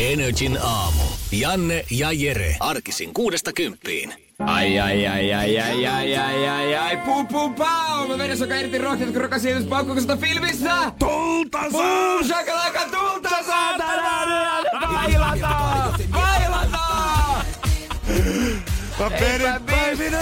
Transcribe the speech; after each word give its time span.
Energin 0.00 0.58
aamu. 0.62 1.02
Janne 1.32 1.84
ja 1.90 2.12
Jere. 2.12 2.56
Arkisin 2.60 3.14
kuudesta 3.14 3.52
kymppiin. 3.52 4.14
Ai, 4.38 4.78
ai, 4.78 5.06
ai, 5.06 5.34
ai, 5.34 5.58
ai, 5.58 5.86
ai, 5.86 6.16
ai, 6.16 6.48
ai, 6.48 6.76
ai, 6.76 6.96
puu, 6.96 7.24
puu, 7.24 7.50
pau! 7.50 8.08
Mä 8.08 8.18
vedän 8.18 8.38
soka 8.38 8.54
irti 8.54 8.78
rohkeet, 8.78 9.12
kun 9.12 9.20
rakas 9.20 9.42
siivys 9.42 9.64
paukkukosta 9.64 10.16
filmissä! 10.16 10.92
Tulta 10.98 11.58
Puu, 11.70 12.24
shakalaka, 12.24 12.84
tulta, 12.90 13.42
saatana! 13.46 14.62
Vailata! 14.92 15.92
Vailata! 16.12 17.44
Mä 18.98 19.10
perin 19.10 19.62
päivin 19.66 20.14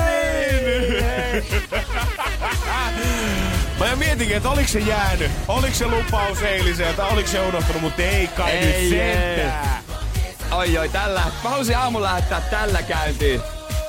Mä 3.79 3.87
jo 3.87 3.97
mietinkin, 3.97 4.37
että 4.37 4.51
oliks 4.51 4.73
se 4.73 4.79
jäänyt? 4.79 5.31
Oliks 5.49 5.79
se 5.79 5.87
lupaus 5.87 6.43
eiliseltä? 6.43 7.07
Oliks 7.07 7.31
se 7.33 7.41
unohtunut? 7.41 7.83
Mutta 7.83 8.03
ei 8.03 8.27
kai 8.27 8.51
Ei, 8.51 8.91
nyt 8.91 8.91
sentään. 8.91 9.83
Oi, 10.51 10.79
oi, 10.79 10.89
tällä. 10.89 11.23
Mä 11.45 11.51
halusin 11.51 11.77
aamulla 11.79 12.07
lähettää 12.07 12.41
tällä 12.41 12.83
käyntiin. 12.83 13.41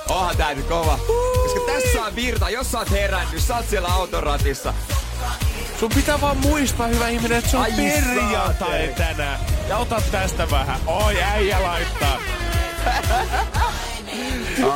Onhan 0.10 0.38
tää 0.38 0.54
nyt 0.54 0.66
kova. 0.66 1.00
Koska 1.44 1.60
tässä 1.74 2.06
on 2.06 2.16
virta, 2.16 2.50
jos 2.50 2.72
sä 2.72 2.78
oot 2.80 2.92
herännyt, 2.92 3.42
sä 3.42 3.56
oot 3.56 3.70
siellä 3.70 3.88
autoratissa. 3.88 4.74
Sun 5.80 5.92
pitää 5.96 6.22
vaan 6.22 6.38
muistaa, 6.38 6.88
hyvä 6.88 7.08
ihminen, 7.08 7.38
että 7.38 7.50
se 7.52 7.58
on 7.58 7.64
Ai 7.64 7.72
perjantai 7.72 8.94
tänään. 8.98 9.40
Ja 9.70 9.78
ota 9.78 10.02
tästä 10.12 10.52
vähän. 10.52 10.80
Oi, 10.86 11.22
äijä 11.24 11.64
laittaa. 11.64 12.18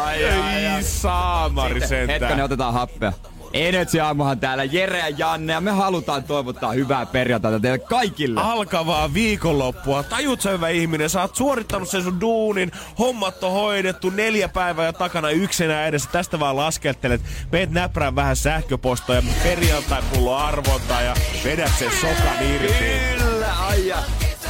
Ai, 0.03 0.25
ai, 0.29 0.67
ai. 0.67 0.83
Saamari 0.83 1.81
Hetkonen, 1.81 2.07
sentään. 2.07 2.41
otetaan 2.41 2.73
happea. 2.73 3.13
Energy 3.53 3.99
aamuhan 3.99 4.39
täällä 4.39 4.63
Jere 4.63 4.99
ja 4.99 5.09
Janne 5.09 5.53
ja 5.53 5.61
me 5.61 5.71
halutaan 5.71 6.23
toivottaa 6.23 6.71
hyvää 6.71 7.05
perjantaita 7.05 7.59
teille 7.59 7.79
kaikille. 7.79 8.41
alkavaa 8.41 9.13
viikonloppua. 9.13 10.03
Tajut 10.03 10.41
sä 10.41 10.49
hyvä 10.49 10.69
ihminen, 10.69 11.09
sä 11.09 11.21
oot 11.21 11.35
suorittanut 11.35 11.89
sen 11.89 12.03
sun 12.03 12.21
duunin, 12.21 12.71
hommat 12.99 13.43
on 13.43 13.51
hoidettu, 13.51 14.09
neljä 14.09 14.49
päivää 14.49 14.85
jo 14.85 14.93
takana 14.93 15.29
yksinä 15.29 15.85
edessä. 15.85 16.09
Tästä 16.11 16.39
vaan 16.39 16.55
laskettelet, 16.55 17.21
meet 17.51 17.71
näprään 17.71 18.15
vähän 18.15 18.35
sähköpostoja, 18.35 19.23
perjantai 19.43 20.01
pullo 20.13 20.35
arvonta 20.35 21.01
ja 21.01 21.15
vedät 21.43 21.71
sen 21.79 21.91
sokan 22.01 22.45
irti. 22.55 22.73
Kyllä, 23.17 23.53
aija. 23.59 23.97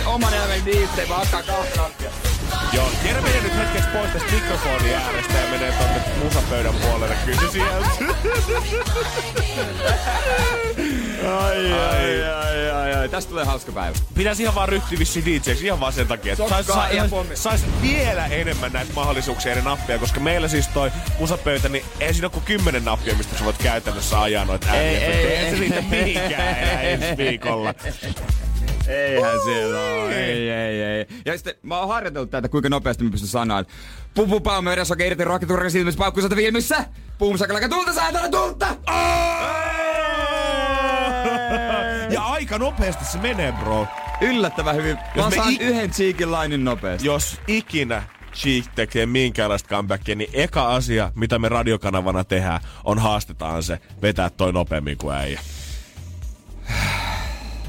Oman 0.06 0.34
elämän 0.34 0.66
niistä, 0.66 1.02
vaan 1.10 1.28
ottaa. 1.62 2.03
Joo, 2.74 2.90
Jere 3.06 3.22
menee 3.22 3.42
nyt 3.42 3.56
hetkeksi 3.58 3.90
pois 3.94 4.12
tästä 4.12 4.32
mikrofonin 4.32 4.96
äärestä 4.96 5.34
ja 5.38 5.50
menee 5.52 5.72
tonne 5.72 6.02
musapöydän 6.24 6.74
puolelle. 6.74 7.16
Kyllä 7.26 7.52
sieltä. 7.52 7.88
Ai, 11.38 11.72
ai, 11.74 12.24
ai, 12.24 12.72
ai, 12.72 12.94
ai. 12.94 13.10
Tästä 13.10 13.30
tulee 13.30 13.46
hauska 13.46 13.72
päivä. 13.72 13.98
Pitäisi 14.14 14.44
ihan 14.44 14.56
vaan 14.56 14.70
ryhtyä 14.70 15.00
vissiin 15.00 15.26
DJksi 15.26 15.66
ihan 15.66 15.80
vaan 15.80 15.94
sen 15.94 16.08
takia, 16.08 16.34
että 16.34 16.50
sais, 16.50 16.68
ja 16.94 17.08
sais, 17.10 17.44
sais 17.44 17.66
vielä 17.82 18.26
enemmän 18.26 18.74
näitä 18.74 18.94
mahdollisuuksia 18.94 19.52
eri 19.52 19.62
nappia, 19.62 20.00
koska 20.00 20.20
meillä 20.20 20.48
siis 20.48 20.68
toi 20.68 20.92
musapöytä, 21.20 21.70
niin 21.70 21.86
ei 22.00 22.14
siinä 22.14 22.26
ole 22.26 22.32
kuin 22.32 22.44
kymmenen 22.46 22.86
nappia, 22.86 23.16
mistä 23.16 23.38
sä 23.38 23.46
voit 23.46 23.58
käytännössä 23.58 24.22
ajaa 24.22 24.46
noita 24.46 24.68
ääniä. 24.68 24.82
Ei, 24.82 24.96
Ei, 24.98 25.14
ei, 25.14 25.26
ei, 25.28 25.36
ei. 25.46 25.52
se 25.52 25.60
riitä 25.60 25.82
mihinkään 25.82 26.58
enää 26.60 26.82
ensi 26.82 27.18
viikolla. 27.18 27.74
Eihän 28.88 29.40
siellä 29.44 29.80
ole. 29.80 30.26
Ei, 30.26 30.50
ei, 30.50 30.82
ei. 30.82 31.06
Ja 31.26 31.34
sitten 31.38 31.56
mä 31.64 31.80
oon 31.80 31.88
harjoitellut 31.88 32.30
tätä, 32.30 32.50
kuinka 32.50 32.70
nopeasti 32.70 33.04
mä 33.04 33.10
pystyn 33.12 33.30
sanomaan. 33.30 33.66
Pum 34.14 34.30
pum 34.30 34.42
pam, 34.42 34.64
meidän 34.64 34.86
soke 34.86 35.08
irti 35.08 35.24
rokkiturkan 35.24 35.72
silmissä 35.72 35.98
paukku 35.98 36.22
sata 36.22 36.36
viemissä. 36.36 36.86
Pum 37.18 37.38
sakalaka 37.38 37.70
tulta 37.70 37.94
saatana 37.94 38.30
tulta! 38.30 38.68
Ja 42.10 42.24
aika 42.24 42.58
nopeasti 42.58 43.06
se 43.06 43.18
menee, 43.18 43.52
bro. 43.52 43.88
Yllättävän 44.22 44.76
hyvin. 44.76 44.98
Mä 45.16 45.30
me 45.30 45.36
saan 45.36 45.54
ik- 45.54 45.62
yhden 45.62 45.92
cheekin 45.92 46.32
lainin 46.32 46.64
nopeasti. 46.64 47.08
Jos 47.08 47.40
ikinä 47.48 48.04
Cheek 48.34 48.66
tekee 48.76 49.06
minkäänlaista 49.06 49.70
comebackia, 49.70 50.16
niin 50.16 50.30
eka 50.34 50.76
asia, 50.76 51.12
mitä 51.16 51.40
me 51.40 51.50
radiokanavana 51.50 52.24
tehdään, 52.24 52.62
on 52.84 53.00
haastetaan 53.00 53.64
se 53.64 53.80
vetää 54.02 54.30
toi 54.30 54.54
nopeammin 54.54 54.98
kuin 54.98 55.16
äijä. 55.16 55.40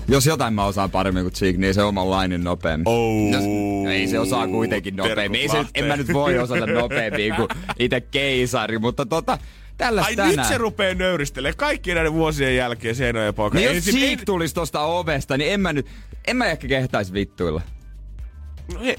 Jos 0.08 0.26
jotain 0.26 0.54
mä 0.54 0.64
osaan 0.64 0.90
paremmin 0.90 1.22
kuin 1.24 1.32
Cheek, 1.32 1.56
niin 1.56 1.74
se 1.74 1.82
oman 1.82 2.10
lainin 2.10 2.44
nopeammin. 2.44 2.88
Oh. 2.88 3.32
Jos, 3.32 3.44
no 3.84 3.90
ei 3.90 4.08
se 4.08 4.18
osaa 4.18 4.46
kuitenkin 4.48 4.96
nopeammin. 4.96 5.40
Ei 5.40 5.48
se, 5.48 5.64
en 5.74 5.84
mä 5.84 5.96
nyt 5.96 6.12
voi 6.12 6.38
osata 6.38 6.66
nopeammin 6.66 7.34
kuin 7.34 7.48
itse 7.78 8.00
keisari, 8.00 8.78
mutta 8.78 9.06
tota, 9.06 9.38
tällaista 9.76 10.10
Ai 10.10 10.16
tänään. 10.16 10.36
nyt 10.36 10.46
se 10.46 10.58
rupee 10.58 10.94
nöyristelemään 10.94 11.56
kaikkien 11.56 11.94
näiden 11.94 12.12
vuosien 12.12 12.56
jälkeen 12.56 12.94
se 12.94 13.08
ja 13.08 13.32
poika. 13.32 13.58
Niin 13.58 13.74
jos 13.74 13.84
Cheek 13.84 14.20
tulisi 14.24 14.54
tosta 14.54 14.80
ovesta, 14.80 15.36
niin 15.36 15.52
en 15.52 15.60
mä 15.60 15.72
nyt, 15.72 15.86
en 16.26 16.36
mä 16.36 16.46
ehkä 16.46 16.68
kehtaisi 16.68 17.12
vittuilla. 17.12 17.62
No 18.74 18.80
ei, 18.82 18.96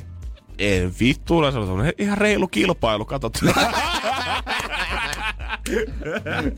ei 0.57 0.89
vittuilla, 0.99 1.51
se 1.51 1.57
on 1.57 1.91
ihan 1.97 2.17
reilu 2.17 2.47
kilpailu, 2.47 3.05
katsotaan. 3.05 3.53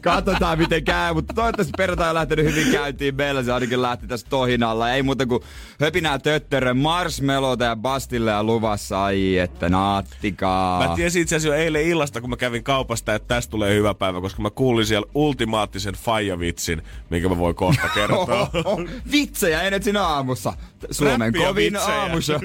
Katsotaan 0.02 0.58
miten 0.60 0.84
käy, 0.84 1.14
mutta 1.14 1.34
toivottavasti 1.34 1.74
perjantai 1.78 2.10
on 2.10 2.16
lähtenyt 2.16 2.46
hyvin 2.46 2.72
käyntiin. 2.72 3.16
Meillä 3.16 3.44
se 3.44 3.52
ainakin 3.54 3.82
lähti 3.82 4.08
tässä 4.08 4.28
tohinalla. 4.30 4.92
Ei 4.92 5.04
muuta 5.04 5.26
kuin 5.26 5.44
höpinää 5.80 6.20
töttörö, 6.20 6.74
marshmallowta 6.74 7.64
ja 7.64 7.76
bastilleja 7.76 8.44
luvassa. 8.44 9.04
Ai 9.04 9.38
että 9.38 9.70
naattikaa. 9.70 10.88
Mä 10.88 10.96
tiesin 10.96 11.22
itse 11.22 11.36
asiassa 11.36 11.56
jo 11.58 11.64
eilen 11.64 11.84
illasta, 11.86 12.22
kun 12.22 12.30
mä 12.30 12.38
kävin 12.38 12.64
kaupasta, 12.64 13.16
että 13.16 13.28
tästä 13.28 13.52
tulee 13.52 13.76
hyvä 13.76 13.94
päivä, 13.94 14.22
koska 14.22 14.42
mä 14.42 14.50
kuulin 14.50 14.86
siellä 14.86 15.08
ultimaattisen 15.16 15.94
faija-vitsin, 15.96 16.82
minkä 17.10 17.30
mä 17.30 17.38
voin 17.38 17.56
kohta 17.56 17.88
kertoa. 17.94 18.18
Oh, 18.28 18.50
oh, 18.66 18.80
vitsejä 19.12 19.62
Energin 19.62 19.98
aamussa. 19.98 20.54
Suomen 20.92 21.20
Räppiä 21.20 21.48
kovin 21.48 21.74
vitsejä. 21.74 22.02
aamushow. 22.02 22.38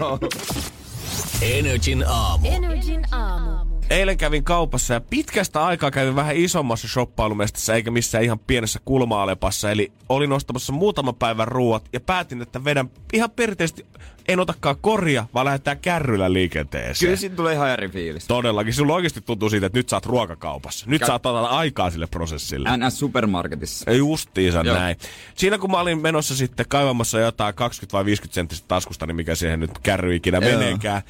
Energin 1.43 2.05
aamu. 2.09 2.49
Energin 2.49 3.15
aamu. 3.15 3.72
Eilen 3.91 4.17
kävin 4.17 4.45
kaupassa 4.45 4.95
ja 4.95 5.01
pitkästä 5.01 5.65
aikaa 5.65 5.91
kävin 5.91 6.17
vähän 6.17 6.37
isommassa 6.37 6.89
shoppailumestassa 6.89 7.75
eikä 7.75 7.91
missään 7.91 8.25
ihan 8.25 8.39
pienessä 8.39 8.81
kulma-alepassa. 8.85 9.71
Eli 9.71 9.93
olin 10.09 10.33
ostamassa 10.33 10.73
muutaman 10.73 11.15
päivän 11.15 11.49
ruuat 11.49 11.89
ja 11.93 12.01
päätin, 12.01 12.43
että 12.43 12.65
vedän 12.65 12.91
ihan 13.13 13.31
perinteisesti, 13.31 13.87
en 14.29 14.41
otakaan 14.41 14.77
koria, 14.81 15.27
vaan 15.35 15.47
lähdetään 15.47 15.79
kärryllä 15.79 16.33
liikenteeseen. 16.33 17.09
Kyllä 17.09 17.17
siitä 17.17 17.37
tulee 17.37 17.55
ihan 17.55 17.71
eri 17.71 17.89
fiilis. 17.89 18.27
Todellakin. 18.27 18.75
Sulla 18.75 18.95
oikeasti 18.95 19.21
tuntuu 19.21 19.51
siitä, 19.51 19.67
että 19.67 19.79
nyt 19.79 19.93
oot 19.93 20.07
ruokakaupassa. 20.07 20.87
Nyt 20.89 21.03
Kä- 21.03 21.05
oot 21.05 21.27
ottaa 21.27 21.59
aikaa 21.59 21.91
sille 21.91 22.07
prosessille. 22.07 22.69
NS 22.77 22.99
Supermarketissa. 22.99 23.93
Justiinsa 23.93 24.63
Joo. 24.65 24.77
näin. 24.77 24.97
Siinä 25.35 25.59
kun 25.59 25.71
mä 25.71 25.81
olin 25.81 26.03
menossa 26.03 26.37
sitten 26.37 26.67
kaivamassa 26.69 27.21
jotain 27.21 27.55
20 27.55 27.93
vai 27.93 28.05
50 28.05 28.35
senttistä 28.35 28.69
taskusta, 28.69 29.07
niin 29.07 29.17
mikä 29.17 29.35
siihen 29.35 29.61
nyt 29.61 29.79
kärry 29.79 30.15
ikinä 30.15 30.41
meneekään. 30.41 31.03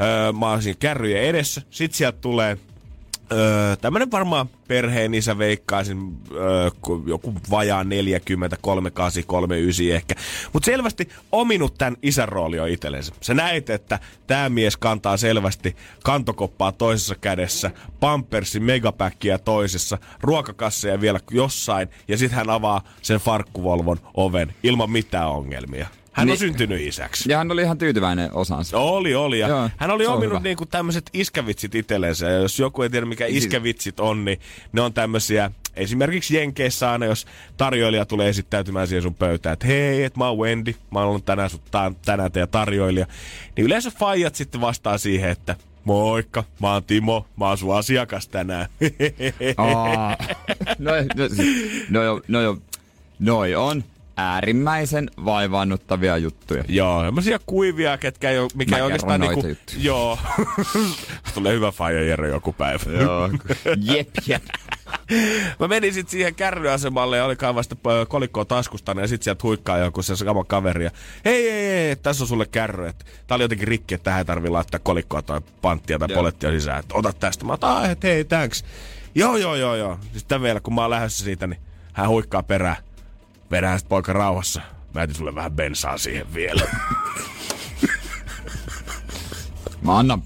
Öö, 0.00 0.32
mä 0.32 0.50
olin 0.50 0.62
siinä 0.62 0.76
kärryjen 0.80 1.22
edessä. 1.22 1.62
Sitten 1.70 1.96
sieltä 1.96 2.18
tulee 2.20 2.58
öö, 3.32 3.76
tämmönen 3.76 4.10
varmaan 4.10 4.48
perheen 4.68 5.14
isä 5.14 5.38
veikkaisin 5.38 6.16
öö, 6.34 6.70
ku- 6.80 7.04
joku 7.06 7.34
vajaa 7.50 7.84
40, 7.84 8.56
38, 8.60 9.24
39 9.26 9.96
ehkä. 9.96 10.14
Mutta 10.52 10.66
selvästi 10.66 11.08
ominut 11.32 11.74
tämän 11.78 11.96
isän 12.02 12.28
rooli 12.28 12.56
jo 12.56 12.66
itsellensä. 12.66 13.12
Sä 13.20 13.34
näit, 13.34 13.70
että 13.70 13.98
tämä 14.26 14.48
mies 14.48 14.76
kantaa 14.76 15.16
selvästi 15.16 15.76
kantokoppaa 16.04 16.72
toisessa 16.72 17.14
kädessä, 17.14 17.70
pampersin 18.00 18.62
megapäkkiä 18.62 19.38
toisessa, 19.38 19.98
ruokakasseja 20.20 21.00
vielä 21.00 21.20
jossain, 21.30 21.88
ja 22.08 22.18
sitten 22.18 22.36
hän 22.36 22.50
avaa 22.50 22.84
sen 23.02 23.20
farkkuvolvon 23.20 23.98
oven 24.14 24.54
ilman 24.62 24.90
mitään 24.90 25.28
ongelmia. 25.28 25.86
Hän 26.18 26.22
on 26.22 26.26
Niin. 26.26 26.38
syntynyt 26.38 26.80
isäksi. 26.80 27.30
Ja 27.30 27.38
hän 27.38 27.50
oli 27.52 27.62
ihan 27.62 27.78
tyytyväinen 27.78 28.32
osansa. 28.34 28.78
Oli, 28.78 29.14
oli. 29.14 29.38
Ja 29.38 29.48
Joo, 29.48 29.70
hän 29.76 29.90
oli 29.90 30.06
on 30.06 30.14
ominut 30.14 30.42
niinku 30.42 30.66
tämmöiset 30.66 31.10
iskävitsit 31.12 31.74
itsellensä. 31.74 32.26
Ja 32.26 32.38
jos 32.38 32.58
joku 32.58 32.82
ei 32.82 32.90
tiedä, 32.90 33.06
mikä 33.06 33.26
Siis- 33.26 33.44
iskävitsit 33.44 34.00
on, 34.00 34.24
niin 34.24 34.40
ne 34.72 34.80
on 34.80 34.92
tämmöisiä, 34.94 35.50
esimerkiksi 35.76 36.36
Jenkeissä 36.36 36.90
aina, 36.92 37.06
jos 37.06 37.26
tarjoilija 37.56 38.04
tulee 38.04 38.28
esittäytymään 38.28 38.86
siihen 38.88 39.02
sun 39.02 39.14
pöytään, 39.14 39.52
että 39.52 39.66
hei, 39.66 40.04
et 40.04 40.16
mä 40.16 40.28
oon 40.28 40.38
Wendy, 40.38 40.74
mä 40.90 41.02
oon 41.04 41.22
tänään, 41.22 41.50
sut, 41.50 41.62
ta- 41.70 41.92
tänään 42.04 42.32
teidän 42.32 42.48
tarjoilija. 42.48 43.06
Niin 43.56 43.64
yleensä 43.66 43.90
faijat 43.90 44.34
sitten 44.34 44.60
vastaa 44.60 44.98
siihen, 44.98 45.30
että 45.30 45.56
moikka, 45.84 46.44
mä 46.60 46.72
oon 46.72 46.84
Timo, 46.84 47.26
mä 47.36 47.48
oon 47.48 47.58
sun 47.58 47.76
asiakas 47.76 48.28
tänään. 48.28 48.66
Aa, 49.56 50.16
no, 50.78 50.90
no, 51.16 51.28
siis, 51.36 51.90
no, 51.90 52.02
jo, 52.02 52.20
no, 52.28 52.40
jo, 52.40 52.58
noi 53.18 53.54
on 53.54 53.84
äärimmäisen 54.18 55.10
vaivaannuttavia 55.24 56.16
juttuja. 56.16 56.64
Joo, 56.68 57.04
semmosia 57.04 57.38
kuivia, 57.46 57.98
ketkä 57.98 58.30
ei 58.30 58.38
ole, 58.38 58.48
mikä 58.54 58.76
ei 58.76 58.82
oikeastaan 58.82 59.20
niinku... 59.20 59.46
juttuja. 59.46 59.78
Joo. 59.80 60.18
Tulee 61.34 61.54
hyvä 61.54 61.72
faija 61.72 62.02
Jere 62.02 62.28
joku 62.28 62.52
päivä. 62.52 62.92
Joo. 63.00 63.30
jep, 63.94 64.08
jep. 64.26 64.42
Mä 65.60 65.68
menin 65.68 65.94
sitten 65.94 66.10
siihen 66.10 66.34
kärryasemalle 66.34 67.16
ja 67.16 67.24
oli 67.24 67.36
kaivasta 67.36 67.76
kolikkoa 68.08 68.44
taskusta 68.44 68.96
ja 69.00 69.08
sitten 69.08 69.24
sieltä 69.24 69.42
huikkaa 69.42 69.78
joku 69.78 70.02
se 70.02 70.16
sama 70.16 70.44
kaveri. 70.44 70.84
Ja, 70.84 70.90
hei, 71.24 71.50
hei, 71.50 71.68
hei, 71.68 71.96
tässä 71.96 72.24
on 72.24 72.28
sulle 72.28 72.46
kärry. 72.46 72.86
Että 72.86 73.04
tää 73.26 73.34
oli 73.34 73.44
jotenkin 73.44 73.68
rikki, 73.68 73.94
että 73.94 74.04
tähän 74.04 74.18
ei 74.18 74.24
tarvii 74.24 74.50
laittaa 74.50 74.80
kolikkoa 74.82 75.22
tai 75.22 75.40
panttia 75.62 75.98
tai 75.98 76.08
Joo. 76.10 76.18
polettia 76.18 76.50
sisään. 76.50 76.80
Että 76.80 76.94
ota 76.94 77.12
tästä. 77.12 77.44
Mä 77.44 77.52
otan, 77.52 77.90
että 77.90 78.06
hei, 78.06 78.24
thanks. 78.24 78.64
Joo, 79.14 79.36
joo, 79.36 79.54
joo, 79.54 79.74
joo. 79.74 79.98
Sitten 80.16 80.42
vielä, 80.42 80.60
kun 80.60 80.74
mä 80.74 80.80
oon 80.80 80.90
lähdössä 80.90 81.24
siitä, 81.24 81.46
niin 81.46 81.60
hän 81.92 82.08
huikkaa 82.08 82.42
perään. 82.42 82.87
Vedään 83.50 83.78
sit 83.78 83.88
poika 83.88 84.12
rauhassa. 84.12 84.60
Mä 84.94 85.00
jätin 85.00 85.16
sulle 85.16 85.34
vähän 85.34 85.52
bensaa 85.52 85.98
siihen 85.98 86.34
vielä. 86.34 86.62
Mä 89.82 89.98
annan, 89.98 90.22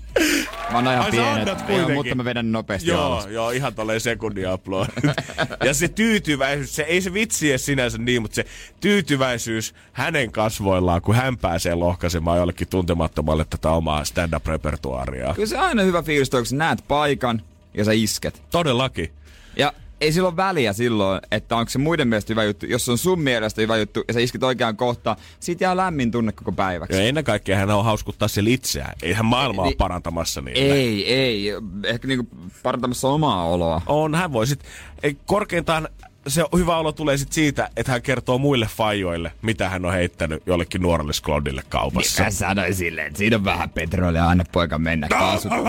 mä 0.72 0.78
annan 0.78 0.94
ihan 0.94 1.04
Ai 1.04 1.10
pienet, 1.10 1.48
joo, 1.68 1.88
mutta 1.88 2.14
mä 2.14 2.24
vedän 2.24 2.52
nopeasti 2.52 2.90
Joo, 2.90 3.04
alas. 3.06 3.26
joo, 3.26 3.50
ihan 3.50 3.74
tolleen 3.74 4.00
sekunnin 4.00 4.52
upload. 4.52 4.88
ja 5.66 5.74
se 5.74 5.88
tyytyväisyys, 5.88 6.76
se 6.76 6.82
ei 6.82 7.00
se 7.00 7.12
vitsi 7.14 7.50
edes 7.50 7.66
sinänsä 7.66 7.98
niin, 7.98 8.22
mutta 8.22 8.34
se 8.34 8.44
tyytyväisyys 8.80 9.74
hänen 9.92 10.32
kasvoillaan, 10.32 11.02
kun 11.02 11.14
hän 11.14 11.38
pääsee 11.38 11.74
lohkaisemaan 11.74 12.38
jollekin 12.38 12.68
tuntemattomalle 12.68 13.44
tätä 13.50 13.70
omaa 13.70 14.04
stand-up-repertuaaria. 14.04 15.34
Kyllä 15.34 15.48
se 15.48 15.58
aina 15.58 15.82
hyvä 15.82 16.02
fiilis, 16.02 16.30
kun 16.30 16.46
sä 16.46 16.56
näet 16.56 16.84
paikan 16.88 17.42
ja 17.74 17.84
sä 17.84 17.92
isket. 17.92 18.42
Todellakin. 18.50 19.12
Ja 19.56 19.72
ei 20.02 20.12
sillä 20.12 20.28
ole 20.28 20.36
väliä 20.36 20.72
silloin, 20.72 21.20
että 21.30 21.56
onko 21.56 21.70
se 21.70 21.78
muiden 21.78 22.08
mielestä 22.08 22.32
hyvä 22.32 22.44
juttu. 22.44 22.66
Jos 22.66 22.84
se 22.84 22.90
on 22.90 22.98
sun 22.98 23.20
mielestä 23.20 23.60
hyvä 23.62 23.76
juttu 23.76 24.04
ja 24.08 24.14
sä 24.14 24.20
iskit 24.20 24.42
oikeaan 24.42 24.76
kohtaan, 24.76 25.16
siitä 25.40 25.64
jää 25.64 25.76
lämmin 25.76 26.10
tunne 26.10 26.32
koko 26.32 26.52
päiväksi. 26.52 26.96
Ja 26.98 27.04
ennen 27.04 27.24
kaikkea 27.24 27.56
hän 27.56 27.70
on 27.70 27.84
hauskuttaa 27.84 28.28
siellä 28.28 28.50
itseään. 28.50 28.94
Eihän 29.02 29.24
maailmaa 29.26 29.64
Niin- 29.66 29.76
parantamassa 29.76 30.40
niillä. 30.40 30.74
Ei, 30.74 31.14
ei. 31.14 31.48
Ehkä 31.84 32.08
niinku 32.08 32.28
parantamassa 32.62 33.08
omaa 33.08 33.44
oloa. 33.44 33.82
On, 33.86 34.14
hän 34.14 34.32
voi 34.32 34.46
sit, 34.46 34.60
ei, 35.02 35.16
korkeintaan 35.26 35.88
se 36.26 36.44
hyvä 36.56 36.76
olo 36.76 36.92
tulee 36.92 37.16
sit 37.16 37.32
siitä, 37.32 37.70
että 37.76 37.92
hän 37.92 38.02
kertoo 38.02 38.38
muille 38.38 38.68
fajoille, 38.76 39.32
mitä 39.42 39.68
hän 39.68 39.84
on 39.84 39.92
heittänyt 39.92 40.42
jollekin 40.46 40.82
nuorelle 40.82 41.12
sklodille 41.12 41.62
kaupassa. 41.68 42.22
Mä 42.24 42.30
sanoin 42.30 42.74
silleen, 42.74 43.06
että 43.06 43.18
siinä 43.18 43.36
on 43.36 43.44
vähän 43.44 43.70
petrolia, 43.70 44.28
anna 44.28 44.44
poika 44.52 44.78
mennä 44.78 45.08
kaasut. 45.18 45.52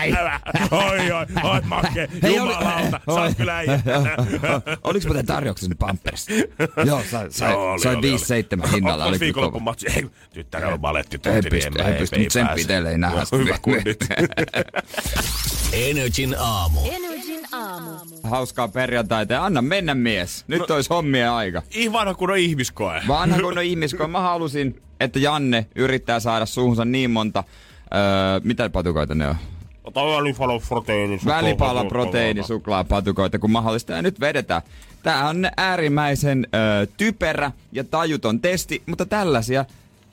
Äi. 0.00 0.12
oi, 0.70 1.12
oi, 1.12 1.26
oot 1.42 1.64
makke, 1.64 2.08
Hei, 2.22 2.30
oli- 2.30 2.36
jumalauta, 2.52 2.90
sä 2.90 3.00
Oi. 3.06 3.22
oot 3.26 3.36
kyllä 3.36 3.56
äijä. 3.56 3.80
Oliko 4.84 5.06
muuten 5.06 5.26
tarjouksessa 5.26 5.74
Pampers? 5.78 6.26
Joo, 6.86 7.02
sai, 7.10 7.26
sai, 7.30 7.50
Joo, 7.52 7.72
oli, 7.72 7.80
sai 7.80 7.96
oli, 7.96 8.16
5-7 8.66 8.68
hinnalla. 8.74 9.04
Onko 9.04 9.16
Oli 9.22 9.32
kova. 9.32 9.58
matsi? 9.58 9.86
Ei, 9.96 10.06
tyttärellä 10.34 10.74
on 10.74 10.80
baletti 10.80 11.16
Ei 11.24 11.32
tunti, 11.32 11.50
pysty, 11.50 11.70
niin 11.70 11.86
ei 11.86 11.98
pysty, 11.98 12.18
mutta 12.18 12.28
tsemppiä 12.28 12.64
teille 12.66 12.90
ei 12.90 12.98
nähdä. 12.98 13.22
Hyvä 13.38 13.58
kundit. 13.62 13.98
Energin 15.72 16.36
aamu. 16.38 16.80
Energin 16.90 17.40
aamu. 17.52 17.90
Hauskaa 18.22 18.68
perjantaita 18.68 19.32
ja 19.32 19.44
anna 19.44 19.62
mennä 19.62 19.94
mies. 19.94 20.44
Nyt 20.48 20.68
no, 20.68 20.74
olisi 20.74 20.90
hommien 20.90 21.30
aika. 21.30 21.62
Ihana 21.70 22.14
kun 22.14 22.30
on 22.30 22.38
ihmiskoe. 22.38 23.02
Vanha 23.08 23.38
kun 23.40 23.58
on 23.58 23.64
ihmiskoe. 23.64 24.06
Mä 24.06 24.20
halusin, 24.20 24.82
että 25.00 25.18
Janne 25.18 25.66
yrittää 25.74 26.20
saada 26.20 26.46
suuhunsa 26.46 26.84
niin 26.84 27.10
monta... 27.10 27.44
Öö, 27.94 28.40
mitä 28.44 28.70
patukoita 28.70 29.14
ne 29.14 29.28
on? 29.28 29.34
Ota 29.84 30.00
välipalo 30.06 30.60
proteiini. 30.68 31.20
Välipala, 31.26 31.84
proteiini, 31.84 32.42
suklaa, 32.42 32.84
patukoita, 32.84 33.38
kun 33.38 33.50
mahdollista. 33.50 33.92
Ja 33.92 34.02
nyt 34.02 34.20
vedetään. 34.20 34.62
Tää 35.02 35.28
on 35.28 35.48
äärimmäisen 35.56 36.46
ö, 36.54 36.86
typerä 36.96 37.52
ja 37.72 37.84
tajuton 37.84 38.40
testi, 38.40 38.82
mutta 38.86 39.06
tällaisia 39.06 39.64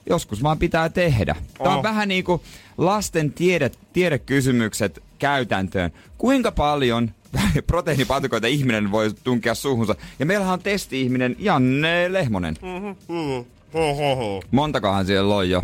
joskus 0.10 0.44
vaan 0.44 0.58
pitää 0.60 0.90
tehdä. 0.90 1.36
Tää 1.64 1.72
on 1.72 1.78
Oh. 1.78 1.84
vähän 1.84 2.08
niinku 2.08 2.42
lasten 2.78 3.32
tiede, 3.34 3.72
tiedekysymykset 3.94 5.04
käytäntöön. 5.20 5.92
Kuinka 6.18 6.52
paljon 6.52 7.12
proteiinipatukoita 7.68 8.48
ihminen 8.48 8.92
voi 8.92 9.12
tunkea 9.24 9.56
suuhunsa? 9.56 9.96
Ja 10.20 10.26
meillähän 10.26 10.54
on 10.54 10.60
testi-ihminen 10.64 11.36
Janne 11.40 12.14
Lehmonen. 12.14 12.56
Montakohan 14.52 15.06
siellä 15.06 15.36
on 15.36 15.50
jo? 15.50 15.64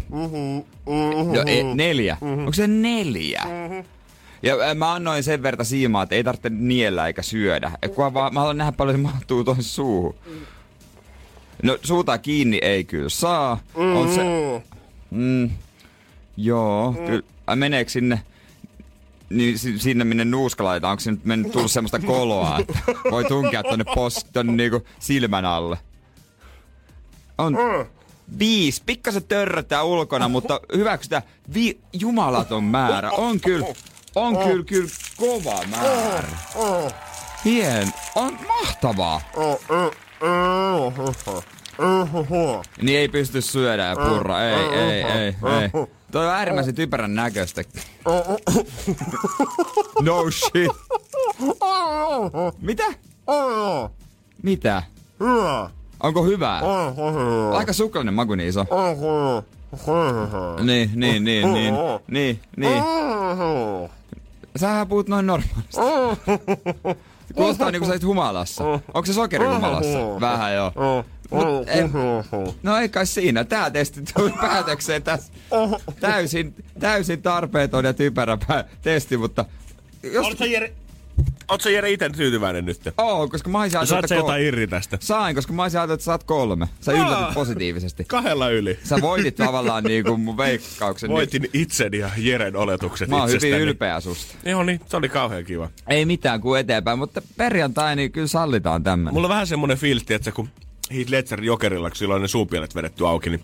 jo 1.34 1.42
e, 1.48 1.64
neljä. 1.76 2.18
Onko 2.22 2.54
se 2.54 2.68
neljä? 2.68 3.44
Ja 4.44 4.76
mä 4.76 4.94
annoin 4.94 5.24
sen 5.24 5.44
verta 5.44 5.64
siimaa, 5.64 6.04
että 6.04 6.16
ei 6.16 6.24
tarvitse 6.24 6.50
niellä 6.50 7.08
eikä 7.08 7.22
syödä. 7.22 7.72
Et 7.82 7.94
Kun 7.96 8.14
vaan, 8.14 8.34
mä 8.34 8.40
haluan 8.40 8.58
nähdä 8.58 8.72
paljon 8.72 8.98
se 8.98 9.02
mahtuu 9.02 9.44
tuohon 9.44 9.64
suuhun. 9.64 10.16
No 11.64 11.78
suuta 11.84 12.18
kiinni 12.18 12.60
ei 12.62 12.84
kyllä 12.84 13.10
saa. 13.10 13.60
On 13.76 14.14
se... 14.14 14.22
Mm, 15.12 15.50
joo, 16.38 16.96
kyllä. 17.06 17.22
Ai, 17.48 17.56
meneekö 17.56 17.92
sinne... 17.92 18.22
Niin 19.30 19.60
si- 19.60 19.80
sinne 19.80 20.04
minne 20.04 20.26
nuuska 20.26 20.64
laitetaan, 20.64 20.92
onko 20.92 21.00
se 21.00 21.12
nyt 21.12 21.26
mennyt 21.26 21.52
tullut 21.52 21.72
semmoista 21.72 22.00
koloa, 22.00 22.60
että 22.60 22.80
voi 23.12 23.26
tunkea 23.26 23.64
tonne, 23.64 23.86
pos, 23.96 24.26
tonne 24.34 24.54
niinku 24.54 24.82
silmän 25.00 25.46
alle? 25.46 25.78
On 27.44 27.58
viisi, 28.40 28.82
pikkasen 28.86 29.24
törröttää 29.24 29.84
ulkona, 29.84 30.28
mutta 30.28 30.60
hyväksytään 30.76 31.24
vi- 31.54 31.80
jumalaton 31.94 32.64
määrä. 32.64 33.12
On 33.12 33.40
kyllä, 33.40 33.68
on 34.16 34.38
kyllä, 34.38 34.64
kyllä 34.64 34.90
kova 35.18 35.60
määrä. 35.70 36.28
Hien, 37.46 37.94
on 38.16 38.40
mahtavaa. 38.48 39.22
Niin 42.82 43.00
ei 43.00 43.08
pysty 43.08 43.42
syödä 43.42 43.84
ja 43.84 43.96
purra, 43.96 44.42
ei, 44.44 44.56
ei, 44.56 45.04
ei, 45.04 45.26
ei. 45.26 45.70
Toi 46.12 46.28
on 46.28 46.34
äärimmäisen 46.34 46.76
typerän 46.76 47.16
näköistä. 47.16 47.64
No 50.02 50.32
shit. 50.32 50.72
Mitä? 52.62 52.84
Mitä? 54.44 54.84
Onko 56.04 56.24
hyvää? 56.24 56.62
Aika 57.54 57.74
suklainen 57.74 58.14
maku 58.14 58.36
niin 58.36 58.50
iso. 58.50 58.66
Niin, 60.62 60.92
niin, 60.96 61.24
niin, 61.24 61.54
niin, 61.54 61.74
niin, 62.08 62.40
niin. 62.58 62.84
Sähän 64.56 64.88
puhut 64.88 65.08
noin 65.08 65.26
normaalisti. 65.26 65.82
Kuulostaa 67.36 67.72
niinku 67.72 67.88
sä 67.88 67.94
humalassa. 68.06 68.64
Onko 68.64 69.06
se 69.06 69.14
sokeri 69.14 69.46
humalassa? 69.46 70.20
Vähän 70.20 70.54
joo. 70.56 70.72
Mut 71.32 71.68
en, 71.68 71.92
no 72.64 72.78
ei 72.78 72.90
kai 72.90 73.06
siinä. 73.06 73.44
Tää 73.44 73.72
testi 73.72 74.02
tuli 74.14 74.32
päätökseen 74.42 75.04
tässä. 75.04 75.34
Täysin, 76.00 76.56
täysin 76.80 77.22
tarpeeton 77.22 77.86
ja 77.86 77.94
typerä 77.94 78.38
testi, 78.82 79.18
mutta... 79.18 79.46
Jos, 80.04 80.26
Oletko 80.26 80.46
Jere, 80.46 80.74
Ootko 81.52 81.70
Jere 81.70 81.92
ite 81.92 82.10
tyytyväinen 82.10 82.66
nyt? 82.66 82.80
Oo, 82.98 83.28
koska 83.28 83.50
mä 83.50 83.60
olisin 83.60 83.72
Saat 83.72 83.82
ajatellut, 83.82 84.04
että 84.04 84.16
jotain 84.16 84.44
irri 84.44 84.68
tästä? 84.68 84.98
Sain, 85.02 85.36
koska 85.36 85.54
mä 85.54 85.62
olisin 85.62 85.80
ajatellut, 85.80 86.00
että 86.00 86.06
saat 86.06 86.24
kolme. 86.24 86.68
Sä 86.82 86.92
Aa. 86.92 86.98
yllätit 86.98 87.34
positiivisesti. 87.34 88.04
Kahdella 88.08 88.50
yli. 88.50 88.80
Sä 88.84 89.02
voitit 89.02 89.36
tavallaan 89.36 89.84
niinku 89.84 90.18
mun 90.18 90.38
veikkauksen. 90.38 91.10
Voitin 91.10 91.50
itseni 91.54 91.98
ja 91.98 92.10
Jeren 92.18 92.56
oletukset 92.56 93.10
Mä 93.10 93.16
oon 93.16 93.28
hyvin 93.28 93.36
itsestäni. 93.38 93.62
ylpeä 93.64 94.00
susta. 94.00 94.36
Joo 94.46 94.64
niin, 94.64 94.80
se 94.86 94.98
oli 94.98 95.10
kauhean 95.10 95.46
kiva. 95.46 95.70
Ei 95.88 96.06
mitään 96.06 96.42
kuin 96.42 96.60
eteenpäin, 96.60 97.00
mutta 97.00 97.22
perjantai 97.38 97.96
niin 97.96 98.12
kyllä 98.12 98.28
sallitaan 98.28 98.84
tämmönen. 98.84 99.14
Mulla 99.14 99.28
on 99.28 99.30
vähän 99.34 99.48
semmonen 99.48 99.78
fiilti, 99.78 100.14
että 100.14 100.32
kun 100.32 100.50
Heath 100.94 101.10
Ledger 101.12 101.44
Jokerilla, 101.44 101.90
kun 101.90 101.98
silloin 101.98 102.22
ne 102.22 102.28
suunpielet 102.28 102.76
vedetty 102.76 103.08
auki, 103.08 103.30
niin 103.30 103.44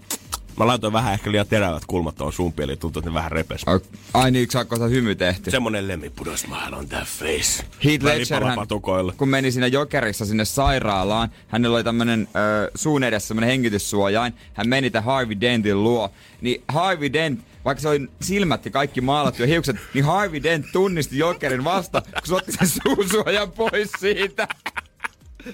mä 0.60 0.68
laitoin 0.68 0.94
vähän 0.94 1.14
ehkä 1.14 1.32
liian 1.32 1.48
terävät 1.48 1.84
kulmat 1.88 2.16
tuohon 2.16 2.34
suunpieliin, 2.34 2.80
tuntuu, 2.80 3.00
että 3.00 3.10
ne 3.10 3.14
vähän 3.14 3.32
repes. 3.32 3.62
Ai- 3.66 3.80
Ai 4.14 4.32
niin, 4.32 4.48
saako 4.52 4.76
sä 4.78 4.86
hymy 4.86 5.16
tehty? 5.16 5.52
Semmonen 5.52 5.88
lemmi 5.88 6.10
put 6.10 6.28
a 6.28 6.38
smile 6.38 6.76
on 6.76 6.88
that 6.90 7.08
face. 7.08 7.66
Heath 7.86 8.04
Ledger, 8.04 8.40
Välipalapatukoilla. 8.40 9.14
kun 9.18 9.30
meni 9.30 9.52
siinä 9.52 9.68
Jokerissa 9.68 10.26
sinne 10.26 10.46
sairaalaan, 10.46 11.30
hänellä 11.48 11.76
oli 11.76 11.84
tämmönen 11.84 12.28
ö, 12.36 12.72
suun 12.76 13.04
edessä 13.04 13.28
semmonen 13.28 13.50
hengityssuojain. 13.50 14.34
Hän 14.54 14.70
meni 14.70 14.90
tämän 14.90 15.06
Harvey 15.06 15.42
Dentin 15.42 15.84
luo. 15.84 16.12
Niin 16.42 16.64
Harvey 16.68 17.14
Dent, 17.14 17.40
vaikka 17.66 17.82
se 17.82 17.88
oli 17.90 18.08
silmät 18.22 18.66
ja 18.66 18.72
kaikki 18.72 19.02
maalattu 19.02 19.42
ja 19.44 19.48
hiukset, 19.48 19.76
niin 19.94 20.06
Harvey 20.06 20.44
Dent 20.44 20.66
tunnisti 20.72 21.18
Jokerin 21.18 21.64
vasta, 21.64 22.02
kun 22.02 22.22
se 22.28 22.36
otti 22.36 22.52
sen 22.52 22.68
suusuojan 22.68 23.52
pois 23.52 23.90
siitä. 24.00 24.48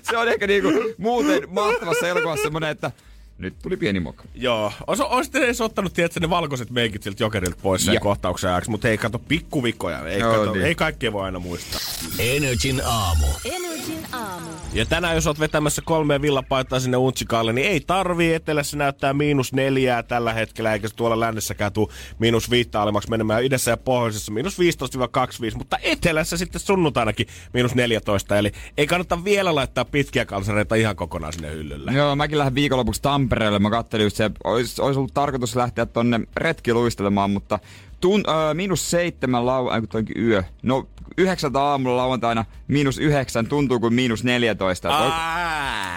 Se 0.01 0.17
on 0.17 0.27
ehkä 0.27 0.47
niinku 0.47 0.69
muuten 0.97 1.41
mahtavassa 1.49 2.07
elokuvassa 2.07 2.43
semmonen, 2.43 2.69
että 2.69 2.91
Nyt 3.37 3.55
tuli 3.63 3.77
pieni 3.77 3.99
moka. 3.99 4.23
Joo. 4.35 4.71
Ois, 4.87 4.99
olisit 5.01 5.35
edes 5.35 5.61
ottanut, 5.61 5.93
tiedätkö, 5.93 6.19
ne 6.19 6.29
valkoiset 6.29 6.69
meikit 6.69 7.03
siltä 7.03 7.23
jokerilta 7.23 7.57
pois 7.61 7.85
sen 7.85 7.93
Ja. 7.93 7.99
kohtauksen 7.99 8.49
ajaksi, 8.51 8.69
mutta 8.71 8.89
ei 8.89 8.97
kato 8.97 9.19
pikkuvikoja. 9.19 10.07
Ei, 10.07 10.19
Joo, 10.19 10.35
kato, 10.39 10.53
niin. 10.53 10.65
ei 10.65 10.75
kaikkea 10.75 11.13
voi 11.13 11.23
aina 11.23 11.39
muistaa. 11.39 11.79
Energin 12.19 12.81
aamu. 12.85 13.25
Energin 13.45 14.05
aamu. 14.11 14.49
Ja 14.73 14.85
tänään, 14.85 15.15
jos 15.15 15.27
oot 15.27 15.39
vetämässä 15.39 15.81
kolmea 15.85 16.21
villapaitaa 16.21 16.79
sinne 16.79 16.97
Untsikalle, 16.97 17.53
niin 17.53 17.67
ei 17.67 17.79
tarvii. 17.79 18.33
Etelässä 18.33 18.77
näyttää 18.77 19.13
miinus 19.13 19.53
neljää 19.53 20.03
tällä 20.03 20.33
hetkellä, 20.33 20.73
eikä 20.73 20.87
se 20.87 20.95
tuolla 20.95 21.19
lännessäkään 21.19 21.73
tuu 21.73 21.91
miinus 22.19 22.49
viittä 22.51 22.81
alemmaksi 22.81 23.09
menemään. 23.09 23.43
Idässä 23.43 23.71
ja 23.71 23.77
pohjoisessa 23.77 24.31
miinus 24.31 24.57
15-25, 24.59 25.57
mutta 25.57 25.77
etelässä 25.81 26.37
sitten 26.37 26.61
sunnuntainakin 26.61 27.27
miinus 27.53 27.75
14. 27.75 28.37
Eli 28.37 28.51
ei 28.77 28.87
kannata 28.87 29.23
vielä 29.23 29.55
laittaa 29.55 29.85
pitkiä 29.85 30.25
kalsareita 30.25 30.75
ihan 30.75 30.95
kokonaan 30.95 31.33
sinne 31.33 31.51
hyllylle. 31.51 31.91
Joo, 31.91 32.15
mäkin 32.15 32.37
lähden 32.37 32.55
viikonlopuksi 32.55 33.01
Tampereelle. 33.25 33.59
Mä 33.59 33.69
kattelin 33.69 34.03
just 34.03 34.15
se, 34.15 34.31
olisi, 34.43 34.81
olisi 34.81 34.99
ollut 34.99 35.13
tarkoitus 35.13 35.55
lähteä 35.55 35.85
tonne 35.85 36.19
retkiluistelemaan, 36.37 37.29
mutta 37.29 37.59
tun, 38.01 38.23
ö, 38.27 38.53
miinus 38.53 38.91
seitsemän 38.91 39.45
lau, 39.45 39.69
äh, 39.69 39.81
yö. 40.17 40.43
No, 40.61 40.87
yhdeksältä 41.17 41.61
aamulla 41.61 41.97
lauantaina 41.97 42.45
miinus 42.67 42.97
yhdeksän 42.97 43.47
tuntuu 43.47 43.79
kuin 43.79 43.93
miinus 43.93 44.23
neljätoista. 44.23 45.11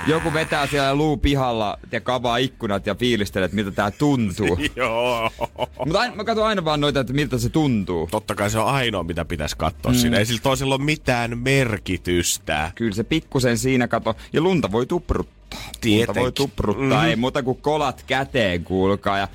Joku 0.06 0.32
vetää 0.32 0.66
siellä 0.66 0.94
luu 0.94 1.16
pihalla 1.16 1.78
ja 1.92 2.00
kavaa 2.00 2.36
ikkunat 2.36 2.86
ja 2.86 2.94
fiilistelee, 2.94 3.44
että 3.44 3.54
miltä 3.54 3.70
tää 3.70 3.90
tuntuu. 3.90 4.58
Joo. 4.76 5.30
Mutta 5.58 6.00
aina, 6.00 6.14
mä 6.14 6.24
katson 6.24 6.46
aina 6.46 6.64
vaan 6.64 6.80
noita, 6.80 7.00
että 7.00 7.12
miltä 7.12 7.38
se 7.38 7.48
tuntuu. 7.48 8.08
Totta 8.10 8.34
kai 8.34 8.50
se 8.50 8.58
on 8.58 8.66
ainoa, 8.66 9.02
mitä 9.02 9.24
pitäisi 9.24 9.56
katsoa 9.56 9.92
mm. 9.92 9.98
siinä. 9.98 10.18
Ei 10.18 10.26
sillä 10.26 10.40
toisella 10.42 10.74
ole 10.74 10.84
mitään 10.84 11.38
merkitystä. 11.38 12.72
Kyllä 12.74 12.94
se 12.94 13.04
pikkusen 13.04 13.58
siinä 13.58 13.88
kato. 13.88 14.16
Ja 14.32 14.40
lunta 14.40 14.72
voi 14.72 14.86
tupruttaa. 14.86 15.38
Lunta 15.64 15.78
Tietenkin. 15.80 16.22
voi 16.22 16.32
tupruttaa. 16.32 17.00
Mhm. 17.00 17.08
Ei 17.08 17.16
muuta 17.16 17.42
kuin 17.42 17.58
kolat 17.62 18.04
käteen, 18.06 18.64
kuulkaa. 18.64 19.18
Ja 19.18 19.28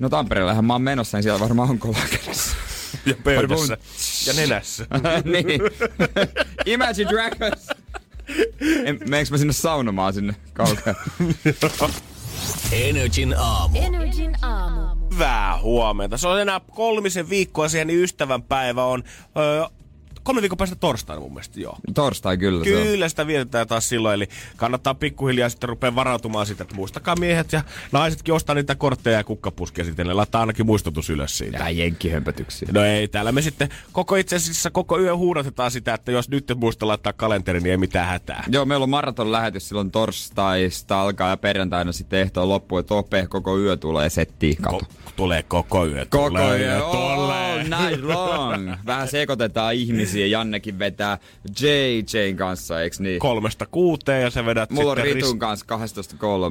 No 0.00 0.08
Tampereellähän 0.08 0.64
mä 0.64 0.72
oon 0.72 0.82
menossa, 0.82 1.16
niin 1.16 1.22
siellä 1.22 1.40
varmaan 1.40 1.70
on 1.70 1.78
kola 1.78 1.98
kädessä. 2.10 2.56
Ja 3.06 3.14
pöydässä. 3.24 3.78
Ja 4.26 4.32
nenässä. 4.32 4.86
niin. 5.24 5.60
Imagine 6.66 7.10
Dragons. 7.10 7.68
En, 8.84 8.98
meneekö 9.08 9.30
mä 9.30 9.38
sinne 9.38 9.52
saunomaan 9.52 10.12
sinne 10.12 10.34
kaukaa? 10.52 10.94
Energin 12.72 13.34
aamu. 13.38 13.78
Energin 13.78 14.36
aamu. 14.42 15.06
Hyvää 15.12 15.58
huomenta. 15.60 16.18
Se 16.18 16.28
on 16.28 16.40
enää 16.40 16.60
kolmisen 16.70 17.30
viikkoa 17.30 17.68
siihen, 17.68 17.86
niin 17.86 18.02
ystävänpäivä 18.02 18.84
on 18.84 19.04
öö, 19.36 19.64
kolme 20.22 20.40
viikon 20.40 20.58
päästä 20.58 20.76
torstaina 20.76 21.20
mun 21.20 21.32
mielestä, 21.32 21.60
joo. 21.60 21.76
Torstai 21.94 22.38
kyllä. 22.38 22.64
Kyllä 22.64 23.08
sitä 23.08 23.26
vietetään 23.26 23.68
taas 23.68 23.88
silloin, 23.88 24.14
eli 24.14 24.28
kannattaa 24.56 24.94
pikkuhiljaa 24.94 25.48
sitten 25.48 25.68
rupea 25.68 25.94
varautumaan 25.94 26.46
sitä, 26.46 26.62
että 26.62 26.74
muistakaa 26.74 27.16
miehet 27.16 27.52
ja 27.52 27.62
naisetkin 27.92 28.34
ostaa 28.34 28.54
niitä 28.54 28.74
kortteja 28.74 29.16
ja 29.16 29.24
kukkapuskia 29.24 29.84
sitten, 29.84 30.06
ne 30.06 30.12
laittaa 30.14 30.40
ainakin 30.40 30.66
muistutus 30.66 31.10
ylös 31.10 31.38
siitä. 31.38 31.58
Ja 31.58 31.70
jenkkihömpötyksiä. 31.70 32.68
No 32.72 32.84
ei, 32.84 33.08
täällä 33.08 33.32
me 33.32 33.42
sitten 33.42 33.68
koko 33.92 34.16
itse 34.16 34.36
asiassa 34.36 34.70
koko 34.70 34.98
yö 35.00 35.16
huudatetaan 35.16 35.70
sitä, 35.70 35.94
että 35.94 36.12
jos 36.12 36.28
nyt 36.28 36.50
et 36.50 36.58
muista 36.58 36.86
laittaa 36.86 37.12
kalenteri, 37.12 37.60
niin 37.60 37.70
ei 37.70 37.76
mitään 37.76 38.08
hätää. 38.08 38.44
Joo, 38.48 38.64
meillä 38.64 38.82
on 38.82 38.90
maraton 38.90 39.32
lähetys 39.32 39.68
silloin 39.68 39.90
torstaista 39.90 41.02
alkaa 41.02 41.28
ja 41.30 41.36
perjantaina 41.36 41.92
sitten 41.92 42.20
ehtoon 42.20 42.48
loppu, 42.48 42.78
että 42.78 42.94
Ope 42.94 43.26
koko 43.26 43.58
yö 43.58 43.76
tulee 43.76 44.10
settiin, 44.10 44.56
kato. 44.56 44.78
Ko- 44.78 45.10
tulee 45.16 45.42
koko 45.42 45.86
yö. 45.86 46.06
Koko 46.10 46.28
tulee 46.28 46.58
yö, 46.58 46.80
tulee. 46.80 47.04
all 47.12 47.58
night 47.58 48.04
long. 48.04 48.70
Vähän 48.86 49.08
sekoitetaan 49.08 49.74
ihmisiä. 49.82 50.09
Jannekin 50.18 50.78
vetää 50.78 51.18
JJn 51.60 52.36
kanssa, 52.36 52.80
eiks 52.82 53.00
niin? 53.00 53.18
Kolmesta 53.18 53.66
kuuteen 53.66 54.22
ja 54.22 54.30
sä 54.30 54.46
vedät 54.46 54.70
Mulla 54.70 54.90
on 54.90 54.96
sitten 54.96 55.14
Ritun 55.14 55.34
ris- 55.34 55.38
kanssa 55.38 55.66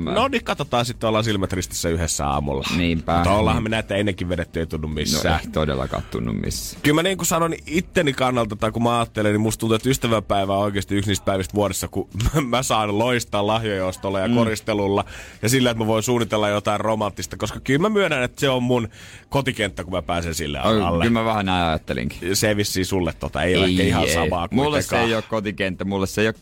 12.3. 0.07 0.11
No 0.13 0.27
niin, 0.27 0.43
katsotaan 0.43 0.85
sitten, 0.85 1.07
ollaan 1.07 1.23
silmät 1.23 1.53
ristissä 1.53 1.89
yhdessä 1.89 2.27
aamulla. 2.27 2.67
Niinpä. 2.77 3.15
Mutta 3.15 3.31
ollaanhan 3.31 3.63
me 3.63 3.69
näitä 3.69 3.95
ennenkin 3.95 4.29
vedetty, 4.29 4.59
ei 4.59 4.65
tunnu 4.65 4.87
No 4.87 4.93
missään. 4.93 5.39
ei 5.45 5.51
todellakaan 5.51 6.03
tunnu 6.11 6.33
missä. 6.33 6.77
Kyllä 6.83 6.95
mä 6.95 7.03
niin 7.03 7.17
kuin 7.17 7.27
sanoin 7.27 7.55
itteni 7.67 8.13
kannalta, 8.13 8.55
tai 8.55 8.71
kun 8.71 8.83
mä 8.83 8.99
ajattelen, 8.99 9.31
niin 9.31 9.41
musta 9.41 9.59
tuntuu, 9.59 9.75
että 9.75 9.89
ystävänpäivä 9.89 10.53
on 10.53 10.63
oikeasti 10.63 10.95
yksi 10.95 11.09
niistä 11.09 11.25
päivistä 11.25 11.53
vuodessa, 11.53 11.87
kun 11.87 12.09
mä 12.49 12.63
saan 12.63 12.99
loistaa 12.99 13.47
lahjojostolla 13.47 14.19
ja 14.19 14.27
mm. 14.27 14.35
koristelulla 14.35 15.05
ja 15.41 15.49
sillä, 15.49 15.71
että 15.71 15.83
mä 15.83 15.87
voin 15.87 16.03
suunnitella 16.03 16.49
jotain 16.49 16.79
romanttista, 16.79 17.37
koska 17.37 17.59
kyllä 17.59 17.79
mä 17.79 17.89
myönnän, 17.89 18.23
että 18.23 18.39
se 18.39 18.49
on 18.49 18.63
mun 18.63 18.89
kotikenttä, 19.29 19.83
kun 19.83 19.93
mä 19.93 20.01
pääsen 20.01 20.35
sille 20.35 20.61
Oi, 20.63 20.81
alle. 20.81 21.03
Kyllä 21.03 21.19
mä 21.19 21.25
vähän 21.25 21.49
ajattelinkin. 21.49 22.35
Se 22.35 22.57
vissiin 22.57 22.85
sulle 22.85 23.13
tota, 23.19 23.43
ei, 23.53 23.57
ole 23.57 23.67
ehkä 23.67 23.83
ihan 23.83 24.09
samaa 24.09 24.47
Mulle 24.51 24.81
se 24.81 24.99
ei 24.99 25.15
ole 25.15 25.23
kotikenttä, 25.29 25.85
mulle 25.85 26.07
se 26.07 26.21
ei 26.21 26.27
ole, 26.27 26.35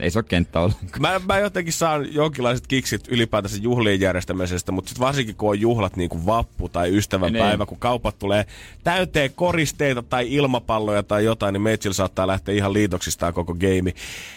ei 0.00 0.10
se 0.10 0.18
ole 0.18 0.24
kenttä 0.28 0.60
ollenkaan. 0.60 1.00
Mä, 1.00 1.20
mä 1.26 1.38
jotenkin 1.38 1.72
saan 1.72 2.14
jonkinlaiset 2.14 2.66
kiksit 2.66 3.08
ylipäätänsä 3.08 3.56
juhlien 3.60 4.00
järjestämisestä, 4.00 4.72
mutta 4.72 4.88
sitten 4.88 5.06
varsinkin 5.06 5.34
kun 5.36 5.50
on 5.50 5.60
juhlat 5.60 5.96
niin 5.96 6.10
kuin 6.10 6.26
vappu 6.26 6.68
tai 6.68 6.96
ystävänpäivä, 6.96 7.56
Niin. 7.56 7.66
kun 7.66 7.78
kaupat 7.78 8.18
tulee 8.18 8.46
täyteen 8.84 9.30
koristeita 9.34 10.02
tai 10.02 10.32
ilmapalloja 10.34 11.02
tai 11.02 11.24
jotain, 11.24 11.52
niin 11.52 11.62
meitsillä 11.62 11.94
saattaa 11.94 12.26
lähteä 12.26 12.54
ihan 12.54 12.72
liitoksistaan 12.72 13.34
koko 13.34 13.54
game. 13.54 13.94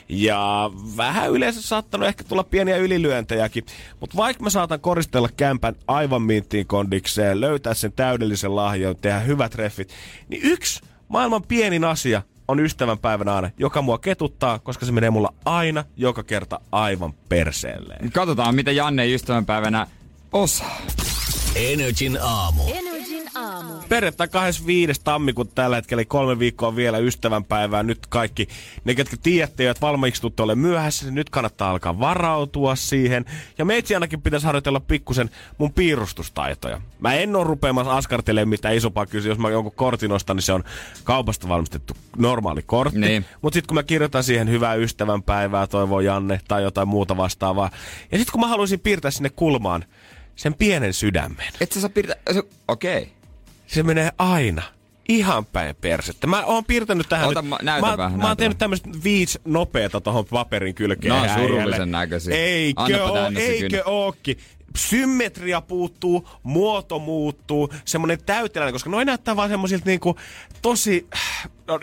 Ja 0.10 0.72
vähän 0.98 1.32
yleensä 1.32 1.62
saattanut 1.62 2.08
ehkä 2.08 2.24
tulla 2.24 2.44
pieniä 2.44 2.78
ylilyöntejäkin, 2.78 3.66
mutta 4.00 4.18
vaikka 4.18 4.44
mä 4.44 4.50
saatan 4.50 4.80
koristella 4.80 5.30
kämpän 5.38 5.76
aivan 5.88 6.22
minttiin 6.22 6.68
kondikseen, 6.68 7.42
löytää 7.42 7.74
sen 7.74 7.92
täydellisen 7.92 8.56
lahjan, 8.56 8.96
tehdä 8.96 9.20
hyvät 9.20 9.52
treffit, 9.52 9.90
niin 10.30 10.42
yksi 10.44 10.82
maailman 11.08 11.44
pienin 11.44 11.84
asia 11.84 12.22
on 12.48 12.60
ystävänpäivänä 12.60 13.36
aina, 13.36 13.52
joka 13.58 13.82
mua 13.82 13.98
ketuttaa, 13.98 14.60
koska 14.60 14.86
se 14.86 14.92
menee 14.92 15.10
mulla 15.10 15.34
aina, 15.46 15.84
joka 15.98 16.24
kerta 16.24 16.60
aivan 16.72 17.14
perseelleen. 17.30 18.12
Katsotaan, 18.12 18.56
mitä 18.56 18.72
Janne 18.72 19.14
ystävänpäivänä 19.14 19.88
osaa. 20.32 20.82
Energin 21.56 22.18
aamu. 22.22 22.62
Energin 22.68 22.95
aamu. 23.36 23.74
Perjantai 23.90 24.28
25. 24.28 25.02
tammikuuta 25.04 25.52
tällä 25.56 25.76
hetkellä, 25.76 26.02
eli 26.02 26.06
kolme 26.06 26.40
viikkoa 26.40 26.76
vielä 26.76 26.98
ystävänpäivää. 26.98 27.84
Nyt 27.84 28.08
kaikki 28.08 28.48
ne, 28.86 28.96
ketkä 28.96 29.18
tiedätte, 29.24 29.70
että 29.70 29.82
valmiiksi 29.82 30.22
tuutte 30.22 30.44
ole 30.44 30.56
myöhässä, 30.56 31.06
niin 31.06 31.16
nyt 31.16 31.30
kannattaa 31.30 31.72
alkaa 31.72 32.00
varautua 32.00 32.76
siihen. 32.76 33.26
Ja 33.58 33.66
meitsi 33.66 33.94
ainakin 33.94 34.22
pitäisi 34.22 34.46
harjoitella 34.46 34.80
pikkusen 34.80 35.30
mun 35.58 35.74
piirustustaitoja. 35.74 36.82
Mä 37.00 37.14
en 37.14 37.36
ole 37.36 37.44
rupeamassa 37.44 37.98
askartelemaan 37.98 38.50
mitään 38.50 38.76
isompaa 38.76 39.06
kyllä. 39.06 39.28
Jos 39.28 39.38
mä 39.38 39.50
jonkun 39.50 39.76
kortin 39.76 40.12
ostan, 40.12 40.36
niin 40.36 40.44
se 40.44 40.54
on 40.54 40.64
kaupasta 41.04 41.50
valmistettu 41.50 41.94
normaali 42.18 42.62
kortti. 42.62 43.00
Niin. 43.00 43.26
Mutta 43.42 43.56
sitten 43.56 43.68
kun 43.68 43.76
mä 43.76 43.84
kirjoitan 43.84 44.24
siihen 44.24 44.50
hyvää 44.50 44.74
ystävänpäivää, 44.74 45.68
toivoo 45.68 46.00
Janne 46.00 46.40
tai 46.48 46.64
jotain 46.64 46.88
muuta 46.88 47.18
vastaavaa. 47.18 47.70
Ja 48.12 48.18
sitten 48.18 48.32
kun 48.32 48.42
mä 48.42 48.48
haluaisin 48.48 48.80
piirtää 48.80 49.12
sinne 49.12 49.30
kulmaan 49.30 49.86
sen 50.36 50.54
pienen 50.54 50.94
sydämen. 50.94 51.48
Et 51.62 51.72
sä 51.72 51.82
saa 51.82 51.90
piirtää... 51.90 52.16
Okei. 52.68 53.02
Okay. 53.02 53.15
Se 53.68 53.84
menee 53.84 54.12
aina 54.18 54.62
ihan 55.10 55.46
päin 55.46 55.76
persettä. 55.76 56.28
Mä 56.28 56.46
oon 56.46 56.66
piirtänyt 56.66 57.10
tähän 57.10 57.28
Ota, 57.30 57.42
nyt, 57.42 57.50
mä- 57.50 57.58
näytä 57.62 57.88
mä, 57.88 57.98
vähän, 57.98 58.20
mä 58.20 58.28
oon 58.28 58.38
tehnyt 58.38 58.58
tämmöistä 58.58 58.90
viisi 59.04 59.40
nopeata 59.46 60.02
tohon 60.02 60.26
paperin 60.26 60.76
kylkeen. 60.76 61.14
On 61.14 61.20
häijälle. 61.20 61.48
surullisen 61.48 61.92
näköisiä. 61.92 62.36
Eikö 62.36 62.82
Annapa 62.82 63.04
oo, 63.04 63.32
eikö 63.36 63.84
ookin. 63.86 64.38
Symmetria 64.78 65.62
puuttuu, 65.62 66.30
muoto 66.44 67.00
muuttuu, 67.00 67.74
semmonen 67.86 68.20
täyteläinen, 68.26 68.74
koska 68.74 68.90
noin 68.90 69.06
näyttää 69.06 69.36
vaan 69.36 69.50
semmoisilta 69.50 69.86
niinku 69.86 70.16
tosi... 70.62 71.08
No, 71.68 71.80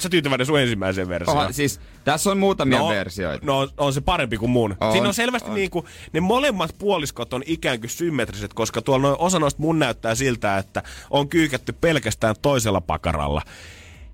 Sä 0.00 0.08
tyytyväinen 0.08 0.46
sun 0.46 0.60
ensimmäiseen 0.60 1.08
versioon? 1.08 1.38
Oha, 1.38 1.52
siis 1.52 1.80
tässä 2.04 2.30
on 2.30 2.38
muutamia 2.38 2.88
versioita. 2.88 3.46
No 3.46 3.68
on 3.76 3.92
se 3.92 4.00
parempi 4.00 4.36
kuin 4.36 4.50
mun. 4.50 4.76
On, 4.80 4.92
Siinä 4.92 5.08
on 5.08 5.14
selvästi 5.14 5.48
on. 5.48 5.54
niinku, 5.54 5.86
ne 6.12 6.20
molemmat 6.20 6.74
puoliskot 6.78 7.32
on 7.32 7.42
ikään 7.46 7.80
kuin 7.80 7.90
symmetriset, 7.90 8.54
koska 8.54 8.82
tuolla 8.82 9.08
noin, 9.08 9.20
osa 9.20 9.38
noista 9.38 9.62
mun 9.62 9.78
näyttää 9.78 10.14
siltä, 10.14 10.58
että 10.58 10.82
on 11.10 11.28
kyykätty 11.28 11.72
pelkästään 11.72 12.34
toisella 12.42 12.80
pakaralla. 12.80 13.42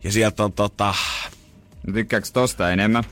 Ja 0.05 0.13
sieltä 0.13 0.45
on 0.45 0.53
tota... 0.53 0.95
No 1.87 1.93
Tykkääks 1.93 2.33
tosta 2.33 2.71
enemmän? 2.73 3.05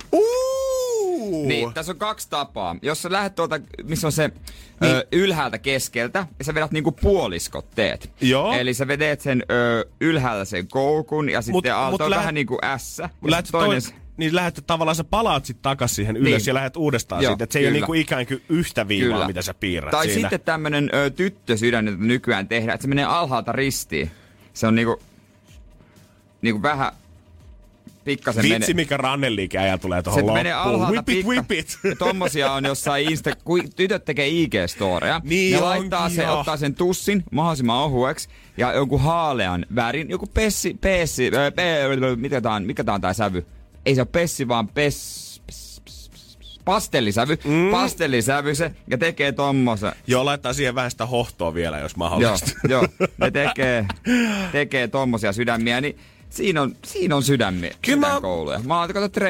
Niin, 1.30 1.74
tässä 1.74 1.92
on 1.92 1.98
kaksi 1.98 2.30
tapaa. 2.30 2.76
Jos 2.82 3.02
sä 3.02 3.12
lähdet 3.12 3.34
tuolta, 3.34 3.60
missä 3.82 4.06
on 4.08 4.12
se 4.12 4.28
niin. 4.80 4.92
ö, 4.94 5.06
ylhäältä 5.12 5.58
keskeltä, 5.58 6.26
ja 6.38 6.44
sä 6.44 6.54
vedät 6.54 6.70
niinku 6.72 6.92
puoliskot 6.92 7.70
teet. 7.74 8.10
Joo. 8.20 8.52
Eli 8.52 8.74
sä 8.74 8.88
vedet 8.88 9.20
sen 9.20 9.42
ö, 9.50 9.84
ylhäällä 10.00 10.44
sen 10.44 10.68
koukun, 10.68 11.28
ja 11.30 11.42
sitten 11.42 11.52
Mut- 11.72 11.76
alta 11.78 11.90
mut 11.90 12.00
on 12.00 12.10
lähet- 12.10 12.20
vähän 12.20 12.34
niinku 12.34 12.58
S. 12.76 13.02
Mut 13.20 13.30
lähet 13.30 13.46
sä 13.46 13.52
toi, 13.52 13.64
toinen... 13.64 13.82
niin 14.16 14.34
lähet 14.34 14.62
tavallaan 14.66 14.94
sä 14.94 15.04
palaat 15.04 15.44
sit 15.44 15.62
takas 15.62 15.94
siihen 15.94 16.16
ylös 16.16 16.42
Niin. 16.42 16.46
ja 16.46 16.54
lähet 16.54 16.76
uudestaan 16.76 17.22
Joo, 17.22 17.32
siitä. 17.32 17.44
Et 17.44 17.52
se 17.52 17.58
ei 17.58 17.64
ole 17.64 17.68
kyllä. 17.68 17.78
niinku 17.80 17.94
ikään 17.94 18.26
kuin 18.26 18.42
yhtä 18.48 18.88
viivaa, 18.88 19.26
mitä 19.26 19.42
sä 19.42 19.54
piirrät 19.54 19.90
Tai 19.90 20.06
siinä. 20.06 20.20
sitten 20.20 20.40
tämmönen 20.40 20.90
ö, 20.94 21.10
tyttösydän, 21.10 21.86
jota 21.86 21.98
nykyään 22.00 22.48
tehdään, 22.48 22.74
että 22.74 22.82
se 22.82 22.88
menee 22.88 23.04
alhaalta 23.04 23.52
ristiin. 23.52 24.10
Se 24.52 24.66
on 24.66 24.74
niinku, 24.74 25.00
niinku 26.42 26.62
vähän 26.62 26.92
pikkasen 28.04 28.42
Vitsi, 28.42 28.58
menee. 28.58 28.74
mikä 28.74 28.96
ranneliike 28.96 29.58
äijä 29.58 29.78
tulee 29.78 29.98
Se 29.98 30.02
tohon 30.02 30.18
loppuun. 30.18 30.38
menee 30.38 30.52
alhaalta 30.52 30.90
whip 30.92 31.08
it, 31.08 31.16
pikka. 31.16 31.28
whip 31.28 31.52
it. 31.52 31.78
Ja 31.84 31.96
tommosia 31.96 32.52
on 32.52 32.64
jossain 32.64 33.10
Insta, 33.10 33.30
kun 33.44 33.60
tytöt 33.76 34.04
tekee 34.04 34.28
IG-storeja. 34.28 35.20
Niin 35.24 35.54
ne 35.54 35.60
laittaa 35.60 36.08
se, 36.10 36.22
joo. 36.22 36.38
ottaa 36.38 36.56
sen 36.56 36.74
tussin 36.74 37.24
mahdollisimman 37.32 37.76
ohueksi 37.82 38.28
ja 38.56 38.72
jonkun 38.72 39.00
haalean 39.00 39.66
värin, 39.74 40.10
joku 40.10 40.26
pessi, 40.26 40.76
pessi, 40.80 41.26
äh, 41.36 41.54
pe, 41.54 41.76
mikä 42.16 42.40
tää 42.40 42.52
on, 42.52 42.64
mikä 42.64 42.84
tää 42.84 42.94
on 42.94 43.00
tää 43.00 43.12
sävy? 43.12 43.46
Ei 43.86 43.94
se 43.94 44.00
ole 44.00 44.08
pessi, 44.12 44.48
vaan 44.48 44.68
pes, 44.68 45.42
pes, 45.46 45.80
pes, 45.84 46.10
pes, 46.12 46.36
pes. 46.38 46.60
pastellisävy, 46.64 47.38
mm. 47.44 47.70
pastellisävy 47.70 48.54
se, 48.54 48.70
ja 48.90 48.98
tekee 48.98 49.32
tommosen. 49.32 49.92
Joo, 50.06 50.24
laittaa 50.24 50.52
siihen 50.52 50.74
vähän 50.74 50.90
sitä 50.90 51.06
hohtoa 51.06 51.54
vielä, 51.54 51.78
jos 51.78 51.92
Joo, 51.92 51.98
mahdollista. 51.98 52.50
joo, 52.68 52.88
ne 53.18 53.30
tekee, 53.40 53.86
tekee 54.52 54.88
tommosia 54.88 55.32
sydämiä, 55.32 55.80
niin 55.80 55.98
siinä 56.34 56.62
on, 56.62 56.76
siinä 56.86 57.16
on 57.16 57.22
sydämiä, 57.22 57.74
Kyllä 57.82 57.98
mä- 57.98 58.06
sydänkouluja. 58.06 58.58
Mä 58.58 58.80
oon 58.80 58.88
kato. 58.94 59.20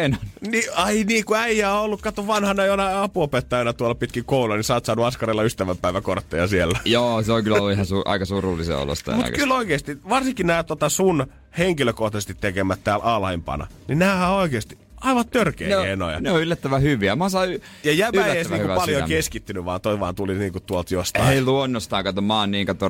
Niin, 0.40 0.64
ai 0.76 1.04
niin, 1.04 1.24
kun 1.24 1.36
äijä 1.36 1.72
on 1.72 1.80
ollut, 1.80 2.02
kato 2.02 2.26
vanhana 2.26 2.64
jonain 2.66 2.96
apuopettajana 2.96 3.72
tuolla 3.72 3.94
pitkin 3.94 4.24
koulua, 4.24 4.56
niin 4.56 4.64
sä 4.64 4.74
oot 4.74 4.84
saanut 4.84 5.04
Askarilla 5.04 5.42
ystävänpäiväkortteja 5.42 6.46
siellä. 6.46 6.78
Joo, 6.84 7.22
se 7.22 7.32
on 7.32 7.44
kyllä 7.44 7.56
ollut 7.56 7.72
ihan 7.72 7.86
su- 7.86 8.02
aika 8.04 8.24
surullisen 8.24 8.76
olosta. 8.76 9.12
Mutta 9.12 9.30
kyllä 9.32 9.54
oikeasti, 9.54 9.98
varsinkin 10.08 10.46
nämä 10.46 10.62
tota 10.64 10.88
sun 10.88 11.26
henkilökohtaisesti 11.58 12.34
tekemät 12.40 12.80
täällä 12.84 13.04
alhaimpana, 13.04 13.66
niin 13.88 13.98
nämä 13.98 14.28
on 14.30 14.36
oikeasti 14.38 14.78
aivan 15.00 15.24
törkeä 15.28 15.68
ne, 15.76 15.82
hienoja. 15.86 16.16
on, 16.16 16.22
ne 16.22 16.30
on 16.30 16.42
yllättävän 16.42 16.82
hyviä. 16.82 17.16
Mä 17.16 17.28
saan 17.28 17.52
y- 17.52 17.60
Ja 17.84 17.92
jäbä 17.92 18.26
ei 18.26 18.32
edes 18.32 18.48
niinku 18.50 18.66
paljon 18.68 18.84
sydämeä. 18.84 19.08
keskittynyt, 19.08 19.64
vaan 19.64 19.80
toi 19.80 20.00
vaan 20.00 20.14
tuli 20.14 20.34
niinku 20.34 20.60
tuolta 20.60 20.94
jostain. 20.94 21.28
Ei 21.28 21.42
luonnostaan, 21.42 22.04
kato, 22.04 22.20
mä 22.20 22.38
oon 22.40 22.50
niin 22.50 22.66
kato... 22.66 22.88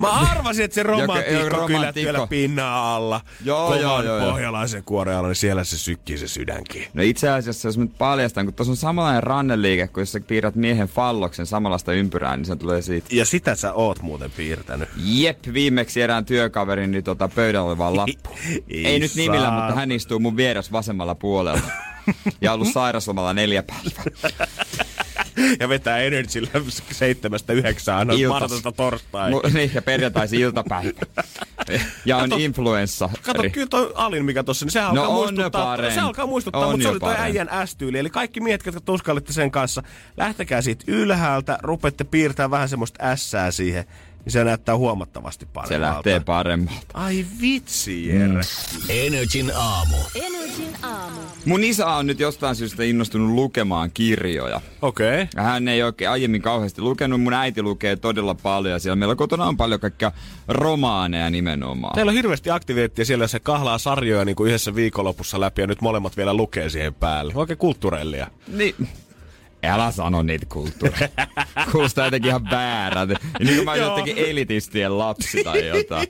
Mä 0.00 0.08
arvasin, 0.08 0.64
että 0.64 0.74
se 0.74 0.82
romantiikko 0.82 1.66
kyllä 1.66 1.92
siellä 1.92 2.26
pinnan 2.26 2.72
alla. 2.72 3.20
Joo, 3.44 3.74
joo, 3.74 4.02
joo, 4.02 4.18
joo. 4.18 4.30
pohjalaisen 4.30 4.82
kuoren 4.84 5.16
alla, 5.16 5.28
niin 5.28 5.36
siellä 5.36 5.64
se 5.64 5.78
sykkii 5.78 6.18
se 6.18 6.28
sydänkin. 6.28 6.86
No 6.94 7.02
itse 7.02 7.28
asiassa, 7.28 7.68
jos 7.68 7.78
nyt 7.78 7.98
paljastan, 7.98 8.44
kun 8.44 8.54
tuossa 8.54 8.70
on 8.70 8.76
samanlainen 8.76 9.22
ranneliike, 9.22 9.88
kun 9.88 10.00
jos 10.00 10.12
sä 10.12 10.20
piirrät 10.20 10.54
miehen 10.54 10.88
falloksen 10.88 11.46
samanlaista 11.46 11.92
ympyrää, 11.92 12.36
niin 12.36 12.44
se 12.44 12.56
tulee 12.56 12.82
siitä. 12.82 13.08
Ja 13.10 13.24
sitä 13.24 13.54
sä 13.54 13.72
oot 13.72 14.02
muuten 14.02 14.30
piirtänyt. 14.30 14.88
Jep, 15.04 15.38
viimeksi 15.52 16.02
erään 16.02 16.24
työkaverin 16.24 16.90
niin 16.90 17.04
tota, 17.04 17.28
pöydällä 17.28 17.68
oli 17.68 17.78
vaan 17.78 17.96
lappu. 17.96 18.30
Ei 18.70 18.98
nyt 18.98 19.14
nimillä, 19.14 19.50
mutta 19.50 19.74
hän 19.74 19.92
istuu 19.92 20.18
mun 20.18 20.36
vieressä 20.36 20.72
vasemmalla 20.72 21.14
puolella. 21.14 21.60
Ja 22.40 22.52
ollut 22.52 22.68
sairaslomalla 22.68 23.34
neljä 23.34 23.62
päivää. 23.62 24.46
Ja 25.60 25.68
vetää 25.68 25.98
Energyllä 25.98 26.48
seitsemästä 26.92 27.52
yhdeksään 27.52 28.08
maanantaista 28.28 28.72
torstai. 28.72 29.30
Mu- 29.30 29.54
niin, 29.54 29.70
ja 29.74 29.82
perjantaisin 29.82 30.40
iltapäivä. 30.40 31.00
Ja 32.04 32.16
on 32.16 32.32
influenssa. 32.32 33.10
Kato, 33.22 33.42
kyllä 33.52 33.66
toi 33.66 33.92
Alin, 33.94 34.24
mikä 34.24 34.42
tossa, 34.42 34.64
niin 34.64 34.72
sehän 34.72 34.94
No 34.94 35.02
alkaa 35.02 35.16
on 35.16 35.24
muistuttaa, 35.34 35.64
parempi. 35.64 35.94
se 35.94 36.00
alkaa 36.00 36.26
muistuttaa, 36.26 36.66
On 36.66 36.70
mutta 36.70 36.82
se 36.82 36.88
oli 36.88 37.00
toi 37.00 37.14
äijän 37.18 37.48
S-tyyli. 37.64 37.98
Eli 37.98 38.10
kaikki 38.10 38.40
miehet, 38.40 38.66
jotka 38.66 38.80
tuskalitte 38.80 39.32
sen 39.32 39.50
kanssa, 39.50 39.82
lähtekää 40.16 40.62
siitä 40.62 40.84
ylhäältä, 40.86 41.58
rupette 41.62 42.04
piirtää 42.04 42.50
vähän 42.50 42.68
semmoista 42.68 43.04
ässää 43.04 43.50
siihen, 43.50 43.84
niin 44.24 44.32
se 44.32 44.44
näyttää 44.44 44.76
huomattavasti 44.76 45.46
paremmalta. 45.46 45.74
Se 45.74 45.80
lähtee 45.80 46.20
paremmalta. 46.20 46.86
Ai 46.94 47.26
vitsi, 47.40 48.08
Jere. 48.08 48.28
Mm. 48.28 48.40
Energin 48.88 49.52
aamu. 49.54 49.96
Energin 50.14 50.76
aamu. 50.82 51.20
Mun 51.44 51.64
isä 51.64 51.86
on 51.86 52.06
nyt 52.06 52.20
jostain 52.20 52.56
syystä 52.56 52.82
innostunut 52.82 53.30
lukemaan 53.30 53.90
kirjoja. 53.94 54.60
Okei. 54.82 55.22
Okay. 55.22 55.44
Hän 55.44 55.68
ei 55.68 55.82
oikein 55.82 56.10
aiemmin 56.10 56.42
kauheasti 56.42 56.82
lukenut. 56.82 57.22
Mun 57.22 57.32
äiti 57.32 57.62
lukee 57.62 57.96
todella 57.96 58.34
paljon. 58.34 58.72
ja 58.72 58.78
Siellä 58.78 58.96
meillä 58.96 59.14
kotona 59.14 59.44
on 59.44 59.56
paljon 59.56 59.80
kaikkia 59.80 60.12
romaaneja 60.48 61.30
nimenomaan. 61.30 61.94
Teillä 61.94 62.10
on 62.10 62.16
hirveästi 62.16 62.50
aktiviteettia 62.50 63.04
siellä, 63.04 63.26
se 63.26 63.40
kahlaa 63.40 63.78
sarjoja 63.78 64.24
niin 64.24 64.36
kuin 64.36 64.48
yhdessä 64.48 64.74
viikonlopussa 64.74 65.40
läpi 65.40 65.60
ja 65.60 65.66
nyt 65.66 65.80
molemmat 65.80 66.16
vielä 66.16 66.34
lukee 66.34 66.68
siihen 66.68 66.94
päälle. 66.94 67.32
Oikein 67.36 67.58
kulttuurellia. 67.58 68.26
Niin. 68.48 68.74
Älä 69.62 69.90
sano 69.90 70.22
niitä 70.22 70.46
kulttuureja. 70.48 71.08
Kuulostaa 71.72 72.04
jotenkin 72.04 72.28
ihan 72.28 72.50
väärältä. 72.50 73.14
Niin 73.38 73.54
kuin 73.54 73.64
mä 73.64 73.76
Joo. 73.76 73.88
jotenkin 73.88 74.24
elitistien 74.26 74.98
lapsi 74.98 75.44
tai 75.44 75.66
jotain. 75.76 76.06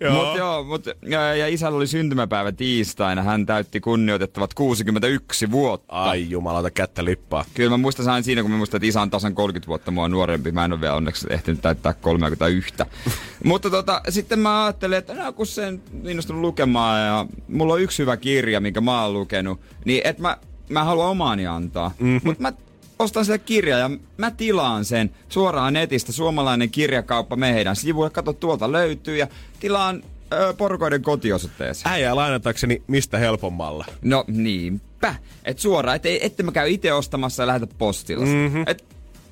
Joo. 0.00 0.26
Mut 0.26 0.36
joo, 0.36 0.64
mut, 0.64 0.86
ja, 1.02 1.34
ja 1.34 1.48
isällä 1.48 1.76
oli 1.76 1.86
syntymäpäivä 1.86 2.52
tiistaina. 2.52 3.22
Hän 3.22 3.46
täytti 3.46 3.80
kunnioitettavat 3.80 4.54
61 4.54 5.50
vuotta. 5.50 5.92
Ai 5.92 6.30
jumalauta, 6.30 6.70
kättä 6.70 7.04
lippaa. 7.04 7.44
Kyllä 7.54 7.70
mä 7.70 7.76
muistan 7.76 8.04
sain 8.04 8.24
siinä, 8.24 8.42
kun 8.42 8.50
mä 8.50 8.56
muistan, 8.56 8.78
että 8.78 8.86
isä 8.86 9.02
on 9.02 9.10
tasan 9.10 9.34
30 9.34 9.66
vuotta 9.66 9.90
mua 9.90 10.08
nuorempi. 10.08 10.52
Mä 10.52 10.64
en 10.64 10.72
ole 10.72 10.80
vielä 10.80 10.94
onneksi 10.94 11.26
ehtinyt 11.30 11.60
täyttää 11.62 11.92
31. 11.92 12.74
Mutta 13.44 13.70
tota, 13.70 14.00
sitten 14.08 14.38
mä 14.38 14.64
ajattelin, 14.64 14.98
että 14.98 15.14
no, 15.14 15.32
kun 15.32 15.46
sen 15.46 15.82
innostunut 16.04 16.42
lukemaan 16.42 17.06
ja 17.06 17.26
mulla 17.48 17.74
on 17.74 17.80
yksi 17.80 17.98
hyvä 17.98 18.16
kirja, 18.16 18.60
minkä 18.60 18.80
mä 18.80 19.02
oon 19.02 19.12
lukenut, 19.12 19.60
niin 19.84 20.00
että 20.04 20.22
mä, 20.22 20.36
mä 20.68 20.84
haluan 20.84 21.10
omaani 21.10 21.46
antaa. 21.46 21.88
Mm-hmm. 21.98 22.20
Mutta 22.24 22.42
mä 22.42 22.52
ostan 22.98 23.24
sille 23.24 23.38
kirja 23.38 23.78
ja 23.78 23.90
mä 24.16 24.30
tilaan 24.30 24.84
sen 24.84 25.10
suoraan 25.28 25.72
netistä. 25.72 26.12
Suomalainen 26.12 26.70
kirjakauppa 26.70 27.36
meidän 27.36 27.76
sivuille. 27.76 28.10
Kato, 28.10 28.32
tuolta 28.32 28.72
löytyy 28.72 29.16
ja 29.16 29.26
tilaan 29.60 30.02
ö, 30.32 30.54
porukoiden 30.54 31.02
kotiosoitteeseen. 31.02 31.92
Äijää 31.92 32.16
lainatakseni 32.16 32.82
mistä 32.86 33.18
helpommalla. 33.18 33.84
No 34.02 34.24
niinpä. 34.28 35.14
Et 35.44 35.58
suoraan, 35.58 35.96
et, 35.96 36.06
ette 36.06 36.42
mä 36.42 36.52
käy 36.52 36.70
itse 36.70 36.92
ostamassa 36.92 37.42
ja 37.42 37.46
lähetä 37.46 37.66
postilla. 37.66 38.26
Mm-hmm. 38.26 38.64
Et 38.66 38.84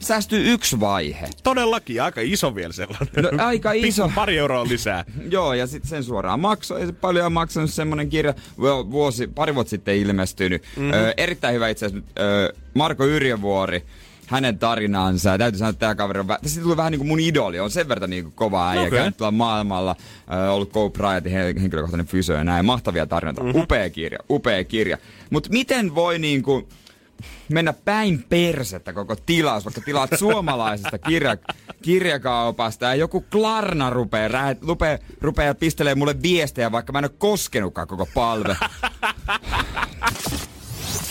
säästyy 0.04 0.52
yksi 0.52 0.80
vaihe. 0.80 1.28
Todellakin, 1.42 2.02
aika 2.02 2.20
iso 2.20 2.54
vielä 2.54 2.72
sellainen. 2.72 3.08
No, 3.36 3.46
aika 3.46 3.72
iso. 3.72 4.02
Pikku 4.02 4.14
pari 4.14 4.38
euroa 4.38 4.64
lisää. 4.64 5.04
Joo, 5.30 5.54
ja 5.54 5.66
sitten 5.66 5.88
sen 5.88 6.04
suoraan 6.04 6.40
maksoi. 6.40 6.80
Ei 6.80 6.86
se 6.86 6.92
paljon 6.92 7.32
maksanut 7.32 7.70
semmonen 7.70 8.08
kirja, 8.08 8.34
vu- 8.58 8.90
vuosi, 8.90 9.26
pari 9.26 9.54
vuotta 9.54 9.70
sitten 9.70 9.96
ilmestynyt. 9.96 10.62
Mm-hmm. 10.76 10.92
Ö, 10.92 11.14
erittäin 11.16 11.54
hyvä 11.54 11.68
itse 11.68 11.86
asiassa. 11.86 12.08
Ö, 12.20 12.52
Marko 12.74 13.06
Yrjövuori, 13.06 13.82
hänen 14.26 14.58
tarinansa. 14.58 15.30
Ja 15.30 15.38
täytyy 15.38 15.58
sanoa, 15.58 15.70
että 15.70 15.80
tämä 15.80 15.94
kaveri 15.94 16.20
on, 16.20 16.26
vä- 16.26 16.62
tuli 16.62 16.76
vähän 16.76 16.90
niin 16.92 16.98
kuin 16.98 17.08
mun 17.08 17.20
idoli. 17.20 17.60
On 17.60 17.70
sen 17.70 17.88
verran 17.88 18.10
niin 18.10 18.24
kuin 18.24 18.34
kova 18.34 18.70
äijä. 18.70 18.82
Okay. 18.82 18.98
Käynyt 18.98 19.16
tuolla 19.16 19.30
maailmalla, 19.32 19.96
ö, 20.46 20.50
ollut 20.50 20.72
Go 20.72 20.90
Bryatin 20.90 21.32
he- 21.32 21.54
henkilökohtainen 21.62 22.06
fysio 22.06 22.36
ja 22.36 22.44
näin. 22.44 22.64
Mahtavia 22.64 23.06
tarinoita. 23.06 23.42
Mm-hmm. 23.42 23.60
Upea 23.62 23.90
kirja, 23.90 24.18
upea 24.30 24.64
kirja. 24.64 24.98
Mutta 25.30 25.50
miten 25.50 25.94
voi 25.94 26.18
niin 26.18 26.42
kuin, 26.42 26.66
mennä 27.48 27.72
päin 27.72 28.24
persettä 28.28 28.92
koko 28.92 29.16
tilaus, 29.16 29.64
vaikka 29.64 29.80
tilaat 29.80 30.10
suomalaisesta 30.18 30.98
kirja, 30.98 31.36
kirjakaupasta 31.82 32.84
ja 32.84 32.94
joku 32.94 33.20
Klarna 33.20 33.90
rupeaa, 33.90 34.28
rää, 34.28 34.56
rupeaa, 34.66 34.98
rupeaa 35.20 35.54
pistelee 35.54 35.94
mulle 35.94 36.22
viestejä, 36.22 36.72
vaikka 36.72 36.92
mä 36.92 36.98
en 36.98 37.04
ole 37.04 37.12
koskenutkaan 37.18 37.88
koko 37.88 38.08
palve. 38.14 38.56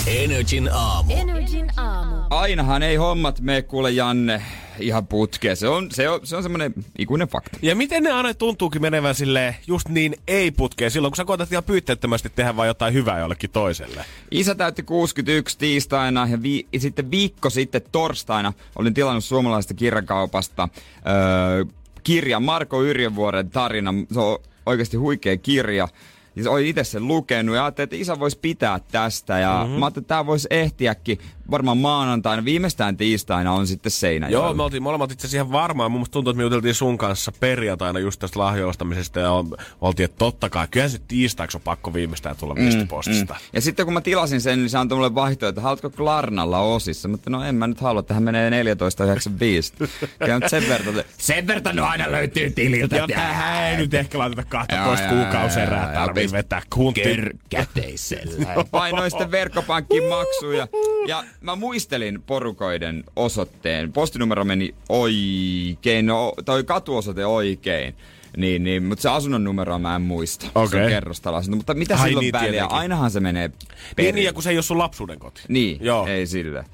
Energin 0.08 0.70
aamu. 0.74 1.14
Energin 1.16 1.72
aamu. 1.78 2.16
Ainahan 2.30 2.84
ei 2.84 2.96
hommat 2.96 3.42
mene 3.42 3.62
kuule 3.62 3.92
Janne 3.92 4.42
ihan 4.80 5.08
putkeen. 5.08 5.58
Se 5.58 5.68
on, 5.68 5.92
se 5.92 6.10
on, 6.10 6.20
se 6.24 6.36
on 6.36 6.44
semmoinen 6.44 6.74
ikuinen 6.98 7.28
fakta. 7.28 7.58
Ja 7.62 7.76
miten 7.76 8.04
ne 8.04 8.12
aina 8.12 8.34
tuntuukin 8.34 8.82
menevän 8.82 9.16
silleen 9.16 9.56
just 9.68 9.90
niin 9.90 10.16
ei-putkeen 10.28 10.92
silloin, 10.92 11.12
kun 11.12 11.18
sä 11.18 11.26
koetat 11.26 11.52
ihan 11.52 11.64
pyytteettömästi 11.64 12.32
tehdä 12.36 12.56
vaan 12.56 12.68
jotain 12.68 12.94
hyvää 12.94 13.20
jollekin 13.20 13.50
toiselle? 13.50 14.06
Isä 14.32 14.56
täytti 14.56 14.84
61 14.84 15.58
tiistaina 15.58 16.28
ja 16.32 16.42
vi- 16.44 16.68
sitten 16.78 17.12
viikko 17.12 17.50
sitten 17.50 17.82
torstaina 17.92 18.54
olin 18.76 18.94
tilannut 18.94 19.24
suomalaisesta 19.24 19.74
kirjakaupasta 19.74 20.70
öö, 21.08 21.66
kirjan 22.04 22.44
Marko 22.44 22.84
Yrjönvuoren 22.84 23.50
tarina. 23.50 23.94
Se 24.14 24.20
on 24.20 24.40
oikeasti 24.66 24.98
huikea 24.98 25.38
kirja. 25.38 25.88
Ja 26.36 26.44
se 26.44 26.50
oli 26.50 26.70
itse 26.70 26.84
sen 26.84 27.08
lukenut 27.08 27.56
ja 27.56 27.64
ajattelin, 27.64 27.84
että 27.84 27.96
isä 27.96 28.20
voisi 28.20 28.40
pitää 28.40 28.80
tästä. 28.92 29.40
Ja 29.40 29.60
mm-hmm. 29.64 29.80
mä 29.80 29.86
ajattelin, 29.86 30.04
että 30.04 30.08
tämä 30.08 30.26
voisi 30.26 30.48
ehtiäkin 30.52 31.20
varmaan 31.52 31.78
maanantaina, 31.78 32.46
viimeistään 32.46 32.98
tiistaina 32.98 33.52
on 33.52 33.68
sitten 33.68 33.92
seinä. 33.92 34.30
Joo, 34.30 34.54
me 34.54 34.64
oltiin 34.64 34.84
molemmat 34.84 35.12
itse 35.12 35.28
asiassa 35.28 35.38
ihan 35.38 35.52
varmaan. 35.52 35.92
Mun 35.92 36.06
tuntuu, 36.12 36.32
että 36.32 36.38
me 36.38 36.44
juteltiin 36.44 36.76
sun 36.76 36.98
kanssa 36.98 37.32
perjantaina 37.40 38.00
just 38.00 38.20
tästä 38.20 38.40
lahjoistamisesta 38.40 39.20
ja 39.20 39.32
ol- 39.32 39.56
oltiin, 39.82 40.06
että 40.06 40.18
totta 40.18 40.50
kai, 40.50 40.68
kyllähän 40.72 40.92
se 40.92 41.00
tiistaiksi 41.08 41.58
on 41.58 41.62
pakko 41.62 41.94
viimeistään 41.94 42.36
tulla 42.36 42.56
viestipostista. 42.56 43.36
Ja 43.54 43.62
sitten 43.62 43.86
kun 43.86 43.94
mä 43.94 44.02
tilasin 44.02 44.42
sen, 44.42 44.60
niin 44.60 44.70
se 44.70 44.78
antoi 44.78 44.96
mulle 44.96 45.16
vaihtoehto, 45.16 45.50
että 45.50 45.62
haluatko 45.62 45.90
Klarnalla 45.90 46.60
osissa? 46.60 47.08
Mutta 47.08 47.30
no 47.30 47.44
en 47.44 47.56
mä 47.56 47.68
nyt 47.68 47.82
halua, 47.82 48.04
tähän 48.04 48.24
menee 48.24 48.64
14,95. 48.64 49.88
Kyllä 50.20 50.40
nyt 50.40 50.50
sen 50.50 50.64
verran, 50.70 51.04
sen 51.18 51.48
verran 51.48 51.76
no 51.76 51.86
aina 51.86 52.12
löytyy 52.12 52.50
tililtä. 52.50 52.96
Ja 52.96 53.08
tähän 53.08 53.64
ei 53.64 53.78
nyt 53.78 53.94
ehkä 53.94 54.18
laiteta 54.20 54.44
12 54.44 55.06
Joo, 55.06 55.16
joo, 55.16 55.24
kuukauserää, 55.24 55.84
joo, 55.84 55.94
joo, 55.94 56.06
tarvii 56.06 56.24
joo. 56.24 56.32
vetää 56.32 56.62
kunti. 56.74 57.02
käteisellä. 57.50 58.56
Painoin 58.72 59.12
sitten 59.12 59.32
verkkopankkiin 59.32 60.04
maksuja. 60.10 60.68
Ja 61.08 61.24
mä 61.44 61.56
muistelin 61.56 62.22
porukoiden 62.28 63.04
osoitteen. 63.16 63.94
Postinumero 63.94 64.44
meni 64.46 64.76
oikein, 64.90 66.06
no, 66.06 66.34
toi 66.46 66.64
katuosoite 66.64 67.26
oikein. 67.26 67.96
Niin, 68.38 68.64
niin, 68.64 68.84
mutta 68.84 69.02
se 69.02 69.10
asunnon 69.10 69.44
numeroa 69.44 69.80
mä 69.80 69.96
en 69.96 70.02
muista. 70.02 70.46
Se 70.46 70.52
Okei. 70.56 70.84
on 70.84 70.90
kerrostaloasunto. 70.90 71.56
Mutta 71.58 71.74
mitä 71.74 71.96
Ai 71.98 72.08
silloin 72.08 72.24
niin, 72.24 72.34
väliä? 72.34 72.52
tietenkin. 72.52 72.78
Ainahan 72.78 73.12
se 73.12 73.20
menee 73.20 73.48
Niin, 73.48 73.58
perin. 73.96 74.16
niin, 74.16 74.26
ja 74.26 74.34
kun 74.34 74.44
se 74.44 74.50
ei 74.50 74.58
ole 74.58 74.64
sun 74.64 74.78
lapsuuden 74.78 75.20
koti. 75.20 75.42
Niin, 75.48 75.78
Joo. 75.82 76.08
ei 76.08 76.28
sille. 76.28 76.66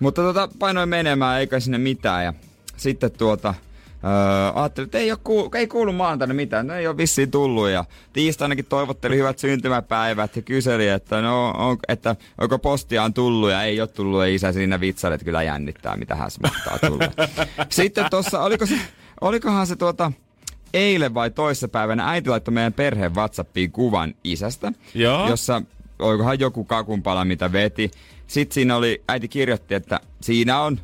Mutta 0.00 0.22
tota, 0.22 0.48
painoin 0.58 0.88
menemään, 0.88 1.40
eikä 1.40 1.60
sinne 1.60 1.78
mitään. 1.78 2.24
Ja 2.24 2.32
sitten 2.76 3.10
tuota, 3.10 3.54
öö, 4.04 4.52
ajattelin, 4.54 4.86
että 4.86 4.98
ei, 4.98 5.10
ole 5.10 5.18
kuulu, 5.24 5.50
ei 5.54 5.66
kuulu 5.66 5.92
maanantaina 5.92 6.34
mitään. 6.34 6.66
No 6.66 6.74
ei 6.74 6.86
ole 6.86 6.96
vissiin 6.96 7.30
tullut. 7.30 7.68
Ja 7.68 7.84
tiistainakin 8.12 8.64
toivotteli 8.64 9.16
hyvät 9.16 9.38
syntymäpäivät 9.38 10.36
ja 10.36 10.42
kyseli, 10.42 10.88
että, 10.88 11.20
no, 11.20 11.50
on, 11.50 11.78
että 11.88 12.16
onko 12.38 12.58
postiaan 12.58 13.14
tullut. 13.14 13.50
Ja 13.50 13.62
ei 13.62 13.80
ole 13.80 13.88
tullut. 13.88 14.20
Ja 14.20 14.34
isä 14.34 14.52
siinä 14.52 14.80
vitsaili, 14.80 15.14
että 15.14 15.24
kyllä 15.24 15.42
jännittää, 15.42 15.96
mitä 15.96 16.14
hän 16.14 16.30
mahtaa 16.42 16.78
tulla. 16.78 17.04
sitten 17.70 18.06
tuossa, 18.10 18.40
oliko 18.40 18.66
se, 18.66 18.78
olikohan 19.20 19.66
se 19.66 19.76
tuota, 19.76 20.12
eilen 20.74 21.14
vai 21.14 21.30
toissapäivänä 21.30 22.10
äiti 22.10 22.30
laittoi 22.30 22.54
meidän 22.54 22.72
perheen 22.72 23.14
Whatsappiin 23.14 23.72
kuvan 23.72 24.14
isästä, 24.24 24.72
Joo. 24.94 25.28
jossa 25.28 25.62
olikohan 25.98 26.40
joku 26.40 26.64
kakunpala, 26.64 27.24
mitä 27.24 27.52
veti. 27.52 27.90
Sitten 28.26 28.54
siinä 28.54 28.76
oli, 28.76 29.02
äiti 29.08 29.28
kirjoitti, 29.28 29.74
että 29.74 30.00
siinä 30.20 30.60
on, 30.60 30.80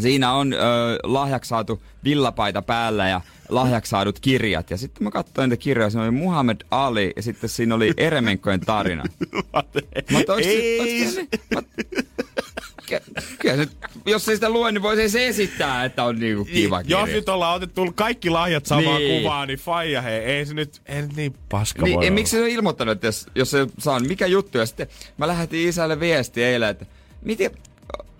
siinä 0.00 0.32
on 0.32 0.52
ö, 0.52 0.56
lahjaksi 1.02 1.48
saatu 1.48 1.82
villapaita 2.04 2.62
päällä 2.62 3.08
ja 3.08 3.20
lahjaksi 3.48 3.90
saadut 3.90 4.20
kirjat. 4.20 4.70
Ja 4.70 4.76
sitten 4.76 5.04
mä 5.04 5.10
katsoin 5.10 5.50
niitä 5.50 5.62
kirjoja, 5.62 5.90
siinä 5.90 6.02
oli 6.02 6.10
Muhammad 6.10 6.56
Ali 6.70 7.12
ja 7.16 7.22
sitten 7.22 7.50
siinä 7.50 7.74
oli 7.74 7.92
Eremenkojen 7.96 8.60
tarina. 8.60 9.04
Mä 9.52 9.62
se- 10.42 11.10
se- 11.10 11.26
Kyllä 13.38 13.56
se, 13.56 13.66
jos 14.06 14.28
ei 14.28 14.34
sitä 14.36 14.50
lue, 14.50 14.72
niin 14.72 14.82
voisi 14.82 15.08
se 15.08 15.26
esittää, 15.26 15.84
että 15.84 16.04
on 16.04 16.18
niinku 16.18 16.44
kiva 16.44 16.82
kirja. 16.82 17.00
Jos 17.00 17.10
nyt 17.10 17.28
ollaan 17.28 17.56
otettu 17.56 17.92
kaikki 17.94 18.30
lahjat 18.30 18.66
samaan 18.66 19.00
Niin. 19.00 19.22
kuvaan, 19.22 19.48
niin 19.48 19.58
faija 19.58 20.02
hei, 20.02 20.18
ei 20.18 20.46
se 20.46 20.54
nyt, 20.54 20.80
ei 20.86 21.02
nyt 21.02 21.16
niin 21.16 21.34
paska 21.48 21.82
Niin, 21.82 21.94
voi 21.96 22.10
miksi 22.10 22.36
se 22.36 22.42
on 22.42 22.48
ilmoittanut, 22.48 22.92
että 22.92 23.06
jos, 23.06 23.26
jos 23.34 23.50
se 23.50 23.66
saa, 23.78 23.98
niin 24.00 24.08
mikä 24.08 24.26
juttu? 24.26 24.58
Ja 24.58 24.66
sitten 24.66 24.86
mä 25.18 25.26
lähetin 25.28 25.68
isälle 25.68 26.00
viesti 26.00 26.42
eilen, 26.44 26.68
että 26.68 26.86
miten, 27.24 27.50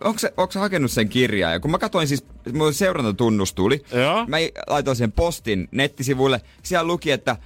onko 0.05 0.19
se, 0.19 0.33
onko 0.37 0.53
se 0.53 0.59
hakenut 0.59 0.91
sen 0.91 1.09
kirjaa? 1.09 1.53
Ja 1.53 1.61
kun 1.61 1.71
mä 1.71 1.79
katsoin 1.79 2.09
siis, 2.09 2.25
mun 2.53 2.75
seurantatunnus 2.75 3.55
tuli, 3.55 3.85
Joo. 3.93 4.27
mä 4.27 4.37
laitoin 4.67 4.97
sen 4.97 5.13
postin 5.13 5.69
nettisivuille, 5.71 6.41
siellä 6.63 6.87
luki, 6.87 7.11
että 7.11 7.37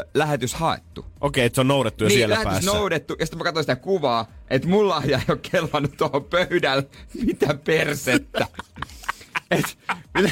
ö, 0.00 0.06
lähetys 0.14 0.54
haettu. 0.54 1.04
Okei, 1.20 1.44
että 1.44 1.54
se 1.54 1.60
on 1.60 1.68
noudettu 1.68 2.04
jo 2.04 2.08
niin, 2.08 2.18
siellä 2.18 2.32
lähetys 2.32 2.52
päässä. 2.52 2.70
noudettu, 2.72 3.16
ja 3.18 3.26
sitten 3.26 3.38
mä 3.38 3.44
katsoin 3.44 3.64
sitä 3.64 3.76
kuvaa, 3.76 4.26
että 4.50 4.68
mulla 4.68 4.94
lahja 4.94 5.18
ei 5.18 5.24
ole 5.28 5.38
kelvannut 5.52 5.96
tuohon 5.96 6.24
pöydälle. 6.24 6.86
Mitä 7.26 7.54
persettä? 7.64 8.46
Et, 9.50 9.78
kyllä, 10.16 10.30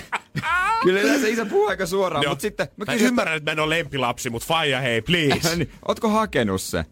kyllä 0.83 1.01
yleensä 1.01 1.27
isä 1.29 1.47
puhuu 1.47 1.67
aika 1.67 1.87
suoraan, 1.87 2.23
Joo. 2.23 2.33
mutta 2.33 2.43
sitten 2.43 2.69
mä 2.77 2.85
Mä 2.85 2.93
kysyin, 2.93 3.09
ymmärrän, 3.09 3.37
että 3.37 3.51
mä 3.51 3.53
en 3.53 3.61
ole 3.61 3.79
lempilapsi, 3.79 4.31
mutta 4.31 4.47
faija 4.49 4.81
hei, 4.81 5.03
please. 5.03 5.57
niin, 5.57 5.71
ootko 5.89 6.09
hakenut 6.09 6.63
se? 6.63 6.85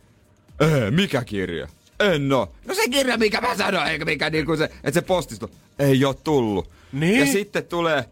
Öö, 0.62 0.90
mikä 0.90 1.24
kirja? 1.24 1.68
En 2.00 2.32
oo. 2.32 2.52
No 2.66 2.74
se 2.74 2.88
kirja, 2.90 3.16
mikä 3.18 3.40
mä 3.40 3.56
sanoin, 3.56 3.86
eikä 3.86 4.04
mikä 4.04 4.30
niinku 4.30 4.56
se, 4.56 4.64
että 4.64 4.90
se 4.92 5.02
postistu. 5.02 5.50
Ei 5.78 6.04
oo 6.04 6.14
tullut. 6.14 6.70
Niin? 6.92 7.20
Ja 7.20 7.32
sitten 7.32 7.64
tulee 7.64 8.04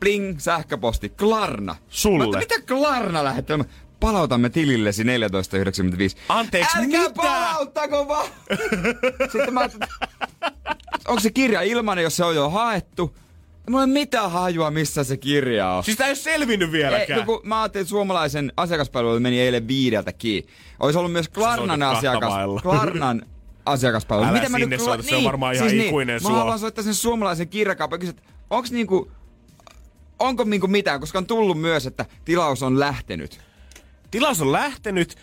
bling, 0.00 0.38
sähköposti, 0.40 1.08
Klarna. 1.08 1.76
Sulle? 1.88 2.24
Mä, 2.24 2.38
että 2.40 2.54
mitä 2.56 2.66
Klarna 2.66 3.24
lähettää? 3.24 3.58
Palautamme 4.00 4.50
tilillesi 4.50 5.02
14,95. 5.02 5.08
Anteeksi, 6.28 6.78
Älkää 6.78 7.00
mitä? 7.00 7.12
palauttako 7.14 8.08
vaan! 8.08 8.28
sitten 9.32 9.54
mä 9.54 9.68
onko 11.08 11.20
se 11.20 11.30
kirja 11.30 11.62
ilmanen, 11.62 12.02
jos 12.02 12.16
se 12.16 12.24
on 12.24 12.34
jo 12.36 12.50
haettu? 12.50 13.16
Mulla 13.68 13.82
ei 13.82 13.84
ole 13.84 13.92
mitään 13.92 14.30
hajua, 14.30 14.70
missä 14.70 15.04
se 15.04 15.16
kirja 15.16 15.70
on. 15.70 15.84
Siis 15.84 15.96
tää 15.96 16.06
ei 16.06 16.10
ole 16.10 16.16
selvinnyt 16.16 16.68
Ei, 16.68 16.72
vieläkään. 16.72 17.20
no 17.20 17.26
kun 17.26 17.40
mä 17.44 17.62
ajattelin, 17.62 17.82
että 17.82 17.88
suomalaisen 17.88 18.52
asiakaspalvelu 18.56 19.20
meni 19.20 19.40
eilen 19.40 19.68
viideltä 19.68 20.12
kiinni. 20.12 20.50
Olisi 20.80 20.98
ollut 20.98 21.12
myös 21.12 21.28
Klarnan, 21.28 21.82
asiakas. 21.82 22.32
Klarnan 22.62 23.22
asiakaspalvelu. 23.66 24.36
Älä 24.36 24.48
sinne 24.58 24.78
soita, 24.78 25.02
se 25.02 25.16
on 25.16 25.24
varmaan 25.24 25.54
ihan 25.54 25.74
ikuinen 25.74 26.14
niin, 26.14 26.22
suo. 26.22 26.30
Mä 26.30 26.38
haluan 26.38 26.58
soittaa 26.58 26.84
sen 26.84 26.94
suomalaisen 26.94 27.48
kirjakaupan 27.48 28.02
ja 28.02 28.10
että 28.10 28.22
onks 28.50 28.72
niinku, 28.72 29.10
onko 30.18 30.44
niinku 30.44 30.66
mitään, 30.66 31.00
koska 31.00 31.18
on 31.18 31.26
tullut 31.26 31.60
myös, 31.60 31.86
että 31.86 32.06
tilaus 32.24 32.62
on 32.62 32.80
lähtenyt. 32.80 33.40
Tilaus 34.10 34.40
on 34.40 34.52
lähtenyt, 34.52 35.16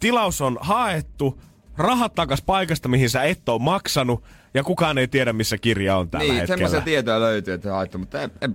tilaus 0.00 0.40
on 0.40 0.58
haettu, 0.60 1.40
rahat 1.78 2.14
takas 2.14 2.42
paikasta, 2.42 2.88
mihin 2.88 3.10
sä 3.10 3.22
et 3.22 3.48
ole 3.48 3.62
maksanut, 3.62 4.24
ja 4.54 4.64
kukaan 4.64 4.98
ei 4.98 5.08
tiedä, 5.08 5.32
missä 5.32 5.58
kirja 5.58 5.96
on 5.96 6.10
tällä 6.10 6.24
niin, 6.24 6.34
hetkellä. 6.34 6.56
semmoisia 6.56 6.80
tietoja 6.80 7.20
löytyy, 7.20 7.54
että 7.54 7.68
on 7.68 7.74
haettu, 7.76 7.98
mutta 7.98 8.20
ei, 8.22 8.28
ei, 8.40 8.48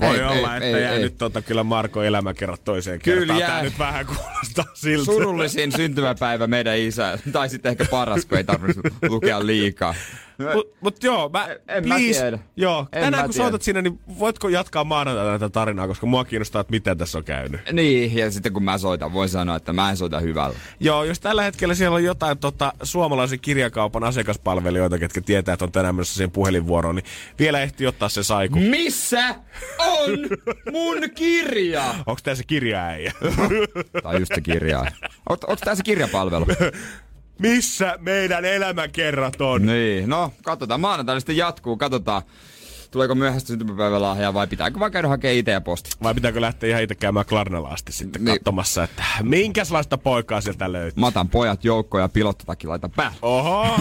Voi 0.00 0.16
ei, 0.18 0.22
olla, 0.24 0.56
ei, 0.56 0.56
että 0.56 0.78
ei, 0.78 0.82
jää 0.82 0.92
ei. 0.92 1.00
nyt 1.00 1.18
tota, 1.18 1.42
kyllä 1.42 1.64
Marko 1.64 2.02
elämäkerrat 2.02 2.64
toiseen 2.64 3.00
Kyllä 3.00 3.18
kertaan. 3.18 3.38
jää. 3.40 3.50
Tää 3.50 3.62
nyt 3.62 3.78
vähän 3.78 4.06
kuulostaa 4.06 4.64
siltä. 4.74 5.04
surullisin 5.04 5.72
syntymäpäivä 5.72 6.46
meidän 6.46 6.78
isä. 6.78 7.18
Tai 7.32 7.48
sitten 7.48 7.70
ehkä 7.70 7.84
paras, 7.84 8.24
kun 8.26 8.38
ei 8.38 8.44
tarvitse 8.44 8.80
lukea 9.08 9.46
liikaa. 9.46 9.94
Mut, 10.54 10.74
mut 10.80 11.02
joo, 11.04 11.28
mä, 11.28 11.46
En- 11.68 11.88
mä 11.88 11.94
please, 11.94 12.20
tiedä. 12.20 12.38
joo, 12.56 12.80
En 12.80 12.86
tänään 13.02 13.12
mä 13.12 13.22
kun 13.22 13.30
tiedä. 13.32 13.44
soitat 13.44 13.62
sinne, 13.62 13.82
niin 13.82 14.00
voitko 14.18 14.48
jatkaa 14.48 14.84
maanantaina 14.84 15.38
tätä 15.38 15.48
tarinaa, 15.52 15.86
koska 15.86 16.06
mua 16.06 16.24
kiinnostaa, 16.24 16.60
että 16.60 16.70
miten 16.70 16.98
tässä 16.98 17.18
on 17.18 17.24
käynyt. 17.24 17.60
Niin, 17.72 18.16
ja 18.16 18.30
sitten 18.30 18.52
kun 18.52 18.62
mä 18.64 18.78
soitan, 18.78 19.12
voin 19.12 19.28
sanoa, 19.28 19.56
että 19.56 19.72
mä 19.72 19.90
en 19.90 19.96
soita 19.96 20.20
hyvällä. 20.20 20.56
Joo, 20.80 21.04
jos 21.04 21.20
tällä 21.20 21.42
hetkellä 21.42 21.74
siellä 21.74 21.94
on 21.94 22.04
jotain 22.04 22.38
tota, 22.38 22.72
suomalaisen 22.82 23.40
kirjakaupan 23.40 24.04
asiakaspalvelijoita, 24.04 24.98
ketkä 24.98 25.20
tietää, 25.20 25.52
että 25.52 25.64
on 25.64 25.72
tänään 25.72 25.94
menossa 25.94 26.14
siihen 26.14 26.30
puhelinvuoroon, 26.30 26.94
niin 26.96 27.04
vielä 27.38 27.60
ehti 27.60 27.86
ottaa 27.86 28.08
se 28.08 28.22
saiku. 28.22 28.58
Missä 28.58 29.34
on 29.78 30.10
mun 30.72 30.96
kirja? 31.14 31.94
Onks 32.06 32.22
tää 32.22 32.34
se 32.34 32.44
kirjaäijä? 32.46 33.12
Tai 34.02 34.20
just 34.20 34.34
se 34.34 34.40
kirja. 34.40 34.84
Onks 35.28 35.60
tää 35.64 35.74
se 35.74 35.82
kirjapalvelu? 35.82 36.46
Missä 37.42 37.96
meidän 38.00 38.44
elämäkerrat 38.44 39.40
on? 39.40 39.66
niin, 39.66 40.08
no 40.08 40.32
katsotaan. 40.44 40.80
Maanantaina 40.80 41.20
sitten 41.20 41.36
jatkuu, 41.36 41.76
katsotaan. 41.76 42.22
Tuleeko 42.90 43.14
myöhäistä 43.14 43.48
syntymäpäivälahjaa 43.48 44.34
vai 44.34 44.46
pitääkö 44.46 44.78
vaan 44.80 44.92
käydä 44.92 45.08
hakemaan 45.08 45.36
itse 45.36 45.50
ja 45.50 45.60
posti? 45.60 45.90
Vai 46.02 46.14
pitääkö 46.14 46.40
lähteä 46.40 46.68
ihan 46.70 46.82
itse 46.82 46.94
käymään 46.94 47.26
Klarnalla 47.26 47.68
asti 47.68 47.92
sitten 47.92 48.24
Niin. 48.24 48.36
katsomassa, 48.38 48.84
että 48.84 49.02
minkälaista 49.22 49.98
poikaa 49.98 50.40
sieltä 50.40 50.72
löytyy? 50.72 51.00
Mä 51.00 51.06
otan 51.06 51.28
pojat 51.28 51.64
joukkoon 51.64 52.02
ja 52.02 52.08
pilottotakin 52.08 52.70
laitan 52.70 52.90
päälle. 52.90 53.16
Oho! 53.22 53.66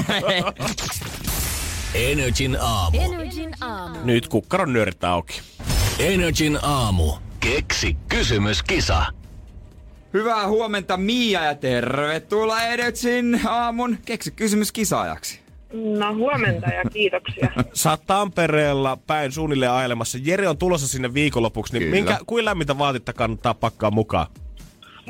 Energin 1.93 2.57
aamu. 2.61 2.97
Energin 3.01 3.51
aamu. 3.61 3.95
Nyt 4.03 4.27
kukkaron 4.27 4.73
nyörit 4.73 5.03
auki. 5.03 5.41
Energin 5.99 6.59
aamu. 6.61 7.13
Keksi 7.39 7.97
kysymyskisa. 8.09 9.05
Hyvää 10.13 10.47
huomenta 10.47 10.97
Mia 10.97 11.43
ja 11.43 11.55
tervetuloa 11.55 12.61
Edetsin 12.61 13.39
aamun 13.47 13.97
keksi 14.05 14.31
kysymys 14.31 14.71
kisaajaksi. 14.71 15.39
No 15.73 16.15
huomenta 16.15 16.67
ja 16.67 16.89
kiitoksia. 16.93 17.51
Sä 17.73 17.89
oot 17.89 18.01
Tampereella 18.07 18.97
päin 19.07 19.31
suunnilleen 19.31 19.71
ailemassa. 19.71 20.17
Jere 20.21 20.47
on 20.47 20.57
tulossa 20.57 20.87
sinne 20.87 21.13
viikonlopuksi, 21.13 21.73
niin 21.73 21.83
Kyllä. 21.83 21.95
minkä, 21.95 22.17
kuin 22.25 22.45
lämmintä 22.45 22.77
vaatetta 22.77 23.13
kannattaa 23.13 23.53
pakkaa 23.53 23.91
mukaan? 23.91 24.27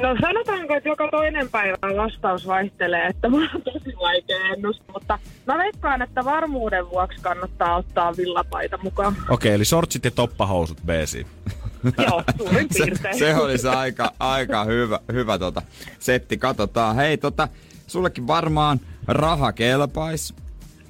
No 0.01 0.15
sanotaanko, 0.21 0.75
että 0.75 0.89
joka 0.89 1.07
toinen 1.11 1.49
päivä 1.49 1.77
vastaus 1.97 2.47
vaihtelee, 2.47 3.07
että 3.07 3.29
mulla 3.29 3.49
on 3.55 3.61
tosi 3.61 3.95
vaikea 4.01 4.53
ennustaa, 4.53 4.93
mutta 4.93 5.19
mä 5.47 5.57
veikkaan, 5.57 6.01
että 6.01 6.25
varmuuden 6.25 6.89
vuoksi 6.89 7.21
kannattaa 7.21 7.75
ottaa 7.75 8.17
villapaita 8.17 8.79
mukaan. 8.83 9.15
Okei, 9.29 9.53
eli 9.53 9.65
sortsit 9.65 10.05
ja 10.05 10.11
toppahousut 10.11 10.77
BC. 10.85 11.25
Joo, 12.07 12.23
suurin 12.37 12.67
Se, 12.71 12.83
piirtein. 12.83 13.19
se 13.19 13.35
olisi 13.35 13.67
aika, 13.67 14.11
aika 14.19 14.63
hyvä, 14.63 14.99
hyvä 15.11 15.39
tota, 15.39 15.61
setti. 15.99 16.37
Katsotaan. 16.37 16.95
Hei, 16.95 17.17
tota, 17.17 17.47
sullekin 17.87 18.27
varmaan 18.27 18.79
raha 19.07 19.51
kelpais. 19.51 20.33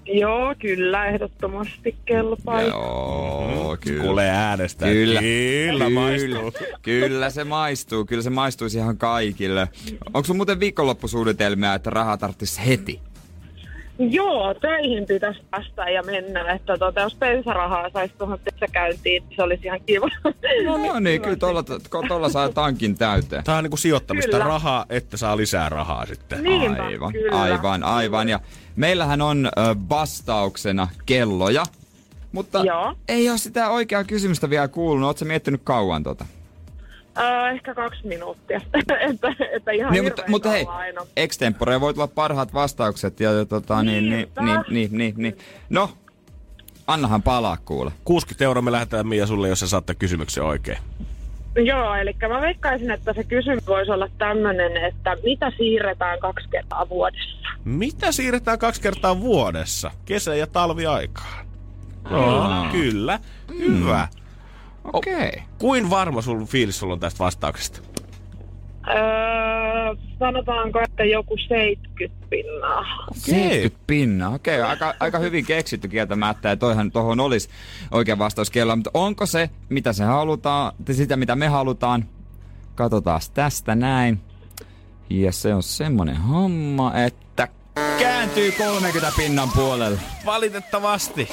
Joo, 0.05 0.55
kyllä, 0.59 1.05
ehdottomasti 1.05 1.95
kelpaa. 2.05 2.61
Joo, 2.61 3.77
kyllä. 3.81 4.03
Kuulee 4.03 4.29
äänestä. 4.29 4.85
Kyllä. 4.85 5.19
Kyllä, 5.19 5.89
maistuu. 5.89 6.51
Kyllä 6.81 7.29
se 7.29 7.43
maistuu. 7.43 8.05
Kyllä 8.05 8.23
se 8.23 8.29
maistuisi 8.29 8.77
ihan 8.77 8.97
kaikille. 8.97 9.67
Onko 10.13 10.23
sun 10.23 10.35
muuten 10.35 10.59
viikonloppusuunnitelmia, 10.59 11.73
että 11.73 11.89
rahaa 11.89 12.17
tarvitsisi 12.17 12.65
heti? 12.67 12.99
Joo, 13.99 14.53
töihin 14.53 15.05
pitäisi 15.05 15.41
päästä 15.49 15.89
ja 15.89 16.03
mennä, 16.03 16.51
että 16.51 16.77
tota, 16.77 17.01
jos 17.01 17.15
bensarahaa 17.15 17.89
saisi 17.89 18.13
tuohon 18.17 18.39
käyntiin, 18.71 19.23
niin 19.23 19.35
se 19.35 19.43
olisi 19.43 19.65
ihan 19.65 19.81
kiva. 19.85 20.09
No 20.65 20.99
niin, 20.99 21.21
kyllä 21.21 21.35
tuolla, 21.35 21.63
tuolla 22.07 22.29
saa 22.29 22.49
tankin 22.49 22.97
täyteen. 22.97 23.43
Tämä 23.43 23.57
on 23.57 23.63
niinku 23.63 23.77
sijoittamista 23.77 24.31
Kyllä. 24.31 24.45
rahaa, 24.45 24.85
että 24.89 25.17
saa 25.17 25.37
lisää 25.37 25.69
rahaa 25.69 26.05
sitten. 26.05 26.43
Niinpä, 26.43 26.83
Aivan, 26.83 27.13
kyllä. 27.13 27.41
aivan, 27.41 27.83
aivan. 27.83 28.29
Ja 28.29 28.39
meillähän 28.75 29.21
on 29.21 29.49
vastauksena 29.89 30.87
kelloja, 31.05 31.63
mutta 32.31 32.63
Joo. 32.65 32.93
ei 33.07 33.29
ole 33.29 33.37
sitä 33.37 33.69
oikeaa 33.69 34.03
kysymystä 34.03 34.49
vielä 34.49 34.67
kuulunut. 34.67 35.07
Oletko 35.07 35.25
miettinyt 35.25 35.61
kauan 35.63 36.03
tota? 36.03 36.25
Äh, 37.17 37.53
ehkä 37.55 37.73
kaksi 37.75 38.07
minuuttia. 38.07 38.61
että, 39.09 39.35
että 39.51 39.71
ihan 39.71 39.91
Niin, 39.91 40.03
niin, 40.03 40.13
mutta, 40.13 40.23
mutta 40.27 40.49
hei, 40.49 40.65
aina. 40.69 41.01
extempore 41.17 41.81
voi 41.81 41.93
tulla 41.93 42.07
parhaat 42.07 42.53
vastaukset 42.53 43.19
ja 43.19 43.29
tota, 43.49 43.83
niin, 43.83 44.03
niin, 44.03 44.11
Niinpä. 44.11 44.41
niin, 44.41 44.59
niin, 44.69 44.89
niin, 44.97 45.13
niin. 45.17 45.37
No, 45.69 45.89
annahan 46.87 47.23
palaa 47.23 47.57
kuule. 47.65 47.91
60 48.05 48.43
euroa 48.45 48.61
me 48.61 48.71
lähdetään 48.71 49.07
Mia 49.07 49.27
sulle, 49.27 49.49
jos 49.49 49.59
sä 49.59 49.67
saatte 49.67 49.95
kysymyksen 49.95 50.43
oikein. 50.43 50.77
Joo, 51.55 51.95
eli 51.95 52.15
mä 52.29 52.41
veikkaisin, 52.41 52.91
että 52.91 53.13
se 53.13 53.23
kysymys 53.23 53.67
voisi 53.67 53.91
olla 53.91 54.09
tämmöinen, 54.17 54.77
että 54.77 55.17
mitä 55.23 55.51
siirretään 55.57 56.19
kaksi 56.19 56.47
kertaa 56.49 56.89
vuodessa? 56.89 57.47
Mitä 57.63 58.11
siirretään 58.11 58.59
kaksi 58.59 58.81
kertaa 58.81 59.19
vuodessa? 59.19 59.91
Kesä- 60.05 60.35
ja 60.35 60.47
talviaikaan. 60.47 61.45
No, 62.09 62.65
kyllä. 62.71 63.19
Hyvä. 63.59 64.07
Okei. 64.93 65.13
Okay. 65.13 65.41
Kuin 65.59 65.89
varma 65.89 66.21
sun 66.21 66.47
fiilis 66.47 66.79
sulla 66.79 66.93
on 66.93 66.99
tästä 66.99 67.19
vastauksesta? 67.19 67.81
Öö, 68.87 69.95
sanotaanko, 70.19 70.79
että 70.81 71.03
joku 71.03 71.37
70 71.37 72.27
pinnaa. 72.29 72.85
70 73.13 73.83
pinnaa. 73.87 74.33
Okei, 74.33 74.59
okay, 74.59 74.69
aika, 74.69 74.93
aika 74.99 75.19
hyvin 75.19 75.45
keksitty 75.45 75.87
kieltämättä 75.87 76.49
ja 76.49 76.57
toihan 76.57 76.91
tuohon 76.91 77.19
olisi 77.19 77.49
oikea 77.91 78.17
vastaus 78.17 78.49
kello. 78.49 78.75
Mutta 78.75 78.91
onko 78.93 79.25
se, 79.25 79.49
mitä 79.69 79.93
se 79.93 80.03
halutaan, 80.03 80.73
tai 80.85 80.95
sitä 80.95 81.17
mitä 81.17 81.35
me 81.35 81.47
halutaan? 81.47 82.05
Katsotaan 82.75 83.21
tästä 83.33 83.75
näin. 83.75 84.19
Ja 85.09 85.31
se 85.31 85.53
on 85.53 85.63
semmonen 85.63 86.17
homma, 86.17 86.93
että 86.97 87.47
kääntyy 87.99 88.51
30 88.51 89.11
pinnan 89.17 89.49
puolelle. 89.55 89.99
Valitettavasti. 90.25 91.29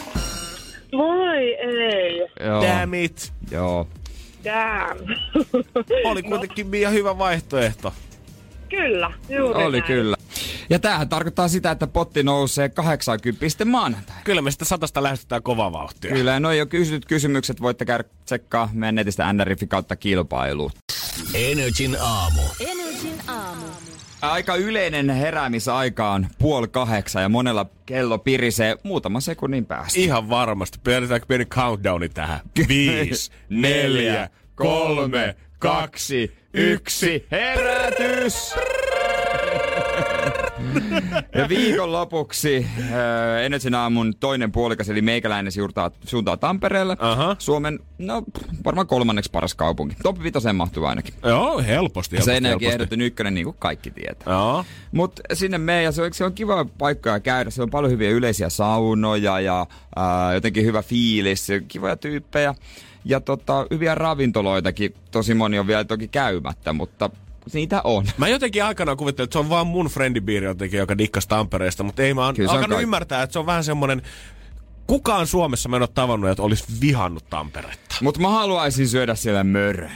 Voi 0.93 1.55
ei. 1.55 2.19
Joo. 2.41 2.63
Damn 2.63 2.95
it. 2.95 3.33
Joo. 3.51 3.89
Damn. 4.45 5.01
Oli 6.05 6.23
kuitenkin 6.23 6.75
ihan 6.75 6.93
hyvä 6.93 7.19
vaihtoehto. 7.19 7.93
Kyllä, 8.69 9.11
juuri 9.29 9.65
Oli 9.65 9.81
näin. 9.81 9.87
kyllä. 9.87 10.17
Ja 10.71 10.79
tämähän 10.79 11.09
tarkoittaa 11.09 11.49
sitä, 11.49 11.71
että 11.71 11.87
potti 11.87 12.23
nousee 12.23 12.69
80 12.69 13.49
sitten 13.49 13.69
maanantaina. 13.69 14.23
Kyllä 14.25 14.43
me 14.43 14.51
sitä 14.51 14.65
satasta 14.65 15.03
lähestytään 15.03 15.43
kovaa 15.43 15.73
vauhtia. 15.73 16.11
Kyllä, 16.13 16.41
noin 16.41 16.59
jo 16.59 16.67
kysytyt 16.67 17.05
kysymykset 17.07 17.61
voitte 17.63 17.85
käydä 17.85 18.05
tsekkaa 18.25 18.71
meidän 18.73 18.95
netistä 18.95 19.33
NRF 19.33 19.61
kautta 19.69 19.97
kilpailu. 19.97 20.71
Energin 21.35 21.97
aamu. 22.01 22.43
Energin 22.61 23.21
aamu. 23.29 23.67
Aika 24.23 24.57
yleinen 24.57 25.11
heräämisaika 25.11 26.11
on 26.13 26.27
puoli 26.39 26.69
kahdeksan 26.69 27.23
ja 27.23 27.29
monella 27.29 27.67
kello 27.87 28.19
pirisee 28.19 28.77
muutama 28.83 29.21
sekunnin 29.21 29.67
päästä. 29.67 30.01
Ihan 30.01 30.29
varmasti. 30.29 30.79
Pidetäänkö 30.85 31.27
pieni 31.27 31.45
countdowni 31.45 32.09
tähän? 32.09 32.41
Viisi, 32.69 33.31
neljä, 33.49 34.31
kolme, 34.55 35.37
kaksi, 35.59 36.37
yksi. 36.55 37.27
herätys! 37.31 38.55
Ja 41.35 41.49
viikon 41.49 41.93
lopuksi 41.93 42.67
äh, 42.79 43.45
Energin 43.45 43.75
aamun 43.75 44.15
toinen 44.21 44.53
puolikas, 44.53 44.89
eli 44.89 45.03
meikäläinen 45.03 45.53
siurtaa, 45.53 45.91
suuntaa 46.05 46.37
Tampereelle. 46.37 46.97
Aha. 46.99 47.37
Suomen, 47.39 47.79
no 47.99 48.23
varmaan 48.65 48.87
kolmanneksi 48.87 49.31
paras 49.31 49.55
kaupunki. 49.55 49.97
Top 50.03 50.23
5 50.23 50.53
mahtuu 50.53 50.85
ainakin. 50.85 51.15
Joo, 51.23 51.59
helposti, 51.59 51.67
helposti, 51.67 52.23
Seinäjoki 52.23 52.67
ehdoton 52.67 53.01
ykkönen, 53.01 53.35
niin 53.35 53.45
kuin 53.45 53.57
kaikki 53.59 53.91
tietää. 53.91 54.33
Joo. 54.35 54.65
Mutta 54.93 55.23
sinne 55.33 55.59
me 55.59 55.83
ja 55.83 55.93
se 55.93 56.03
on, 56.03 56.15
se 56.15 56.25
on 56.25 56.33
kiva 56.33 56.65
paikkoja 56.79 57.21
käydä. 57.21 57.51
Se 57.51 57.63
on 57.63 57.71
paljon 57.71 57.93
hyviä 57.93 58.11
yleisiä 58.11 58.49
saunoja 58.49 59.41
ja 59.41 59.67
ää, 59.97 60.35
jotenkin 60.35 60.65
hyvä 60.65 60.83
fiilis, 60.83 61.49
ja 61.49 61.61
kivoja 61.61 61.97
tyyppejä. 61.97 62.55
Ja 63.05 63.21
tota, 63.21 63.67
hyviä 63.71 63.95
ravintoloitakin. 63.95 64.95
Tosi 65.11 65.35
moni 65.35 65.59
on 65.59 65.67
vielä 65.67 65.85
toki 65.85 66.09
käymättä, 66.09 66.73
mutta 66.73 67.11
niitä 67.55 67.81
on. 67.85 68.07
Mä 68.17 68.29
jotenkin 68.29 68.65
aikanaan 68.65 68.97
kuvittelin, 68.97 69.25
että 69.27 69.33
se 69.33 69.39
on 69.39 69.49
vaan 69.49 69.67
mun 69.67 69.87
friendipiiri 69.87 70.47
jotenkin, 70.47 70.79
joka 70.79 70.99
dikkas 70.99 71.27
Tampereesta, 71.27 71.83
mutta 71.83 72.03
ei 72.03 72.15
mä 72.15 72.25
oon 72.25 72.35
Kyllä 72.35 72.51
alkanut 72.51 72.77
kaik- 72.77 72.83
ymmärtää, 72.83 73.23
että 73.23 73.33
se 73.33 73.39
on 73.39 73.47
vähän 73.47 73.65
semmonen... 73.65 74.03
Kukaan 74.87 75.27
Suomessa 75.27 75.69
mä 75.69 75.77
en 75.77 75.83
ole 75.83 75.89
tavannut, 75.95 76.31
että 76.31 76.43
olisi 76.43 76.65
vihannut 76.81 77.25
Tamperetta. 77.31 77.97
Mutta 78.01 78.21
mä 78.21 78.29
haluaisin 78.29 78.89
syödä 78.89 79.15
siellä 79.15 79.45
mörön. 79.45 79.91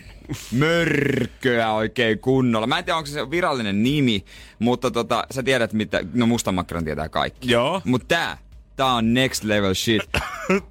Mörköä 0.53 1.73
oikein 1.73 2.19
kunnolla. 2.19 2.67
Mä 2.67 2.79
en 2.79 2.85
tiedä, 2.85 2.97
onko 2.97 3.07
se 3.07 3.31
virallinen 3.31 3.83
nimi, 3.83 4.25
mutta 4.59 4.91
tota, 4.91 5.25
sä 5.31 5.43
tiedät 5.43 5.73
mitä, 5.73 6.01
no 6.15 6.27
musta 6.27 6.53
makkaran 6.53 6.85
tietää 6.85 7.09
kaikki. 7.09 7.51
Joo. 7.51 7.83
Mut 7.85 8.09
tää, 8.09 8.39
tää 8.77 8.87
on 8.87 9.15
next 9.15 9.45
level 9.45 9.75
shit. 9.75 10.11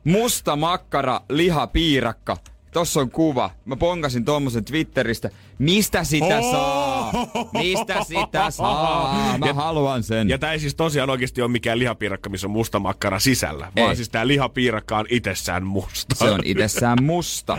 Musta 0.03 0.55
makkara, 0.55 1.21
liha, 1.29 1.67
piirakka. 1.67 2.37
Tossa 2.71 2.99
on 2.99 3.11
kuva. 3.11 3.49
Mä 3.65 3.75
pongasin 3.75 4.25
tommosen 4.25 4.65
Twitteristä. 4.65 5.29
Mistä 5.59 6.03
sitä 6.03 6.37
Oh! 6.39 6.51
saa? 6.51 7.11
Mistä 7.53 8.03
sitä 8.03 8.51
saa? 8.51 9.37
Mä 9.37 9.47
Ja- 9.47 9.53
haluan 9.53 10.03
sen. 10.03 10.29
Ja 10.29 10.37
tää 10.37 10.53
ei 10.53 10.59
siis 10.59 10.75
tosiaan 10.75 11.09
oikeasti 11.09 11.41
ole 11.41 11.51
mikään 11.51 11.79
lihapiirakka, 11.79 12.29
missä 12.29 12.47
on 12.47 12.51
musta 12.51 12.79
makkara 12.79 13.19
sisällä, 13.19 13.71
Ei. 13.75 13.83
vaan 13.83 13.95
siis 13.95 14.09
tää 14.09 14.27
lihapiirakka 14.27 14.97
on 14.97 15.05
itsessään 15.09 15.65
musta. 15.65 16.15
Se 16.15 16.31
on 16.31 16.39
itsessään 16.43 16.97
musta. 17.03 17.57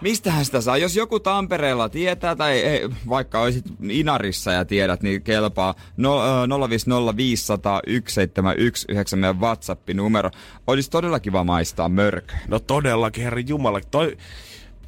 Mistähän 0.00 0.44
sitä 0.44 0.60
saa? 0.60 0.76
Jos 0.76 0.96
joku 0.96 1.20
Tampereella 1.20 1.88
tietää, 1.88 2.36
tai 2.36 2.58
ei, 2.58 2.88
vaikka 3.08 3.40
olisit 3.40 3.64
Inarissa 3.90 4.52
ja 4.52 4.64
tiedät, 4.64 5.02
niin 5.02 5.22
kelpaa 5.22 5.74
no, 5.96 6.22
ö, 6.22 6.46
050501719 6.46 9.16
meidän 9.16 9.40
WhatsApp-numero. 9.40 10.30
Olisi 10.66 10.90
todella 10.90 11.20
kiva 11.20 11.44
maistaa 11.44 11.88
mörköä. 11.88 12.38
No 12.48 12.58
todellakin, 12.58 13.24
herra 13.24 13.40
Jumala. 13.40 13.80
Toi, 13.90 14.16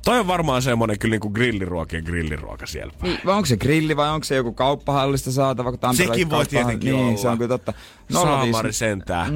toi 0.04 0.18
on 0.20 0.26
varmaan 0.26 0.62
semmonen 0.62 0.98
kyllä 0.98 1.12
niinku 1.12 1.30
grilliruokien 1.30 2.04
grilliruoka 2.04 2.66
siellä. 2.66 2.92
päin. 3.00 3.12
Niin, 3.12 3.20
vai 3.26 3.34
onko 3.34 3.46
se 3.46 3.56
grilli 3.56 3.96
vai 3.96 4.08
onko 4.11 4.24
se 4.24 4.37
joku 4.37 4.52
kauppahallista 4.52 5.32
saatava? 5.32 5.72
kun 5.72 5.94
Sekin 5.96 6.30
voi 6.30 6.46
tietenkin 6.46 6.92
niin, 6.92 7.04
olla. 7.06 7.16
se 7.16 7.28
on 7.28 7.38
kyllä 7.38 7.48
totta. 7.48 7.72
Saamari 8.12 8.72
sentään. 8.72 9.28
050501719. 9.28 9.32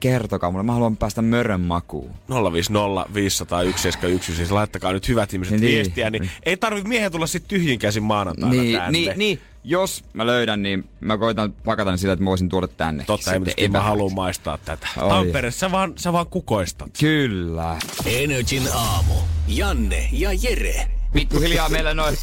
Kertokaa 0.00 0.50
mulle, 0.50 0.62
mä 0.64 0.72
haluan 0.72 0.96
päästä 0.96 1.22
mörön 1.22 1.60
makuun. 1.60 2.10
050 2.52 3.14
501 3.14 4.36
siis 4.36 4.50
laittakaa 4.50 4.92
nyt 4.92 5.08
hyvät 5.08 5.32
ihmiset 5.34 5.60
Niin. 5.60 5.72
viestiä, 5.72 6.10
niin 6.10 6.30
ei 6.42 6.56
tarvi 6.56 6.82
miehen 6.82 7.12
tulla 7.12 7.26
sit 7.26 7.44
tyhjin 7.48 7.78
käsin 7.78 8.02
maanantaina 8.02 8.62
Niin, 8.62 8.78
tänne. 8.78 8.90
niin, 8.98 9.12
niin, 9.18 9.38
jos 9.64 10.04
mä 10.12 10.26
löydän, 10.26 10.62
niin 10.62 10.88
mä 11.00 11.18
koitan 11.18 11.52
pakata 11.52 11.90
ne 11.90 11.96
sillä, 11.96 12.12
että 12.12 12.24
mä 12.24 12.30
voisin 12.30 12.48
tuoda 12.48 12.68
tänne. 12.68 13.04
Totta, 13.06 13.32
ei, 13.32 13.38
mutta 13.38 13.68
mä 13.68 13.80
haluan 13.80 14.14
maistaa 14.14 14.58
tätä. 14.58 14.88
Oi. 15.00 15.08
Tampereessa 15.10 15.60
sä 15.60 15.72
vaan, 15.72 15.92
sä 15.96 16.12
vaan 16.12 16.26
kukoistat. 16.26 16.90
Kyllä. 17.00 17.76
Energin 18.06 18.62
aamu. 18.74 19.14
Janne 19.48 20.08
ja 20.12 20.30
Jere. 20.32 20.86
Pikkuhiljaa 21.12 21.68
meillä 21.68 21.94
noin 21.94 22.16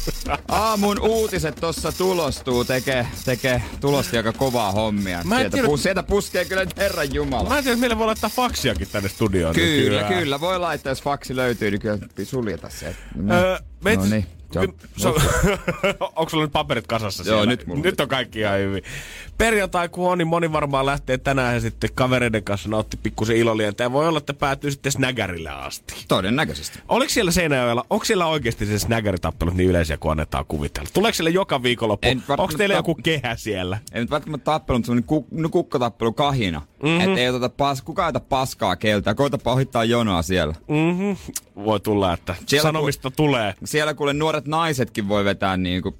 aamun 0.48 1.00
uutiset 1.00 1.56
tossa 1.60 1.92
tulostuu, 1.92 2.64
tekee, 2.64 3.06
tekee 3.24 3.62
tulosti 3.80 4.16
aika 4.16 4.32
kovaa 4.32 4.72
hommia. 4.72 5.20
Mä 5.24 5.36
Sieltä, 5.36 5.50
tiedä- 5.54 5.68
pu, 5.68 5.76
sieltä 5.76 6.02
puskee 6.02 6.44
kyllä 6.44 6.64
nyt 6.64 6.76
Herran 6.76 7.14
Jumala. 7.14 7.48
Mä 7.48 7.58
en 7.58 7.64
tiedä, 7.64 7.76
meillä 7.76 7.98
voi 7.98 8.06
laittaa 8.06 8.30
faksiakin 8.30 8.88
tänne 8.92 9.08
studioon. 9.08 9.54
Kyllä, 9.54 10.00
nykyään. 10.00 10.14
kyllä. 10.22 10.40
Voi 10.40 10.58
laittaa, 10.58 10.90
jos 10.90 11.02
faksi 11.02 11.36
löytyy, 11.36 11.70
niin 11.70 11.80
kyllä 11.80 11.98
suljeta 12.24 12.70
se. 12.70 12.96
Öö, 13.30 13.58
me 13.84 13.96
no 13.96 14.04
niin. 14.04 14.26
On, 14.56 14.68
onko 16.16 16.28
sulla 16.30 16.44
nyt 16.44 16.52
paperit 16.52 16.86
kasassa 16.86 17.22
Joo, 17.22 17.36
siellä? 17.36 17.46
nyt 17.46 17.66
mulla 17.66 17.78
on. 17.78 17.82
nyt 17.82 18.00
on 18.00 18.08
kaikki 18.08 18.40
ihan 18.40 18.58
hyvin. 18.58 18.82
Perjantai 19.38 19.88
kun 19.88 20.12
on, 20.12 20.18
niin 20.18 20.28
moni 20.28 20.52
varmaan 20.52 20.86
lähtee 20.86 21.18
tänään 21.18 21.54
ja 21.54 21.60
sitten 21.60 21.90
kavereiden 21.94 22.44
kanssa 22.44 22.68
nautti 22.68 22.96
pikkusen 22.96 23.36
ilolientä. 23.36 23.82
Ja 23.84 23.92
voi 23.92 24.08
olla, 24.08 24.18
että 24.18 24.34
päätyy 24.34 24.70
sitten 24.70 24.92
snägärille 24.92 25.50
asti. 25.50 26.04
Todennäköisesti. 26.08 26.78
Oliko 26.88 27.10
siellä 27.10 27.30
Seinäjoella, 27.30 27.86
onko 27.90 28.04
siellä 28.04 28.26
oikeasti 28.26 28.66
se 28.66 28.78
snägäritappelut 28.78 29.54
niin 29.54 29.70
yleisiä 29.70 29.96
kuin 29.96 30.10
annetaan 30.10 30.44
kuvitella? 30.48 30.88
Tuleeko 30.92 31.14
siellä 31.14 31.30
joka 31.30 31.62
viikonloppu? 31.62 32.08
Onko 32.28 32.54
teillä 32.58 32.74
tap- 32.74 32.78
joku 32.78 32.94
kehä 32.94 33.36
siellä? 33.36 33.78
Ei 33.92 34.00
nyt 34.00 34.10
välttämättä 34.10 34.44
tappelu, 34.44 34.78
mutta 34.78 34.86
semmonen 34.86 35.04
kuk, 35.04 35.26
no, 35.30 35.48
kukkotappelu 35.48 36.12
kahina. 36.12 36.62
Mm-hmm. 36.82 37.00
Että 37.00 37.20
ei 37.20 37.28
oteta 37.28 37.48
pas, 37.48 37.82
kukaan 37.82 38.08
ota 38.08 38.20
paskaa 38.20 38.76
keltää. 38.76 39.14
Koitapa 39.14 39.52
ohittaa 39.52 39.84
jonoa 39.84 40.22
siellä. 40.22 40.54
Mm-hmm. 40.68 41.16
Voi 41.64 41.80
tulla, 41.80 42.12
että 42.12 42.34
Siellä 42.46 42.62
sanomista 42.62 43.10
tulee. 43.10 43.54
Siellä 43.64 43.94
kuule 43.94 44.12
nuoret 44.12 44.46
naisetkin 44.46 45.08
voi 45.08 45.24
vetää 45.24 45.56
niinku 45.56 45.96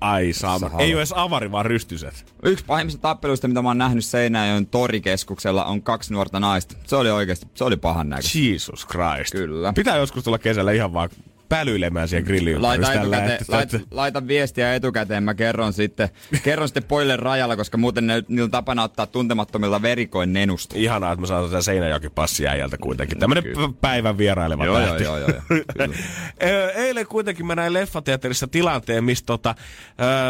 Ai. 0.00 0.32
Sä 0.32 0.48
Ei 0.78 0.94
ole 0.94 1.00
edes 1.00 1.12
avari, 1.12 1.52
vaan 1.52 1.66
rystyset. 1.66 2.32
Yksi 2.42 2.64
pahimmista 2.64 3.00
tappeluista, 3.00 3.48
mitä 3.48 3.62
mä 3.62 3.68
oon 3.68 3.78
nähnyt 3.78 4.04
Seinäjoen 4.04 4.66
torikeskuksella, 4.66 5.64
on 5.64 5.82
kaksi 5.82 6.12
nuorta 6.12 6.40
naista. 6.40 6.76
Se 6.86 6.96
oli 6.96 7.10
oikeasti, 7.10 7.46
se 7.54 7.64
oli 7.64 7.76
pahan 7.76 8.08
näköistä. 8.08 8.38
Jesus 8.38 8.86
Christ. 8.86 9.32
Kyllä. 9.32 9.72
Pitää 9.72 9.96
joskus 9.96 10.24
tulla 10.24 10.38
kesällä 10.38 10.72
ihan 10.72 10.92
vaan 10.92 11.08
pälyilemään 11.48 12.08
siihen 12.08 12.24
grillin 12.24 12.62
Laita, 12.62 12.92
etukäteen, 12.92 13.30
että- 13.30 13.52
laita, 13.52 13.78
laita 13.90 14.26
viestiä 14.26 14.74
etukäteen, 14.74 15.22
mä 15.22 15.34
kerron 15.34 15.72
sitten, 15.72 16.08
kerron 16.44 16.68
sitten 16.68 16.84
poille 16.84 17.16
rajalla, 17.16 17.56
koska 17.56 17.78
muuten 17.78 18.06
ne, 18.06 18.22
niillä 18.28 18.44
on 18.44 18.50
tapana 18.50 18.82
ottaa 18.82 19.06
tuntemattomilta 19.06 19.82
verikoin 19.82 20.32
nenusta. 20.32 20.74
Ihanaa, 20.78 21.12
että 21.12 21.20
mä 21.20 21.26
saan 21.26 21.44
tätä 21.44 21.62
Seinäjoki 21.62 22.08
passi 22.10 22.46
äijältä 22.48 22.78
kuitenkin. 22.78 23.18
Tämmönen 23.18 23.44
p- 23.44 23.80
päivän 23.80 24.18
vieraileva 24.18 24.64
Joo, 24.64 24.80
joo, 24.80 24.96
joo, 24.98 25.18
joo, 25.18 25.28
joo. 25.28 25.92
Eilen 26.76 27.06
kuitenkin 27.06 27.46
mä 27.46 27.54
näin 27.54 27.72
leffateatterissa 27.72 28.46
tilanteen, 28.46 29.04
missä 29.04 29.24
tota, 29.26 29.54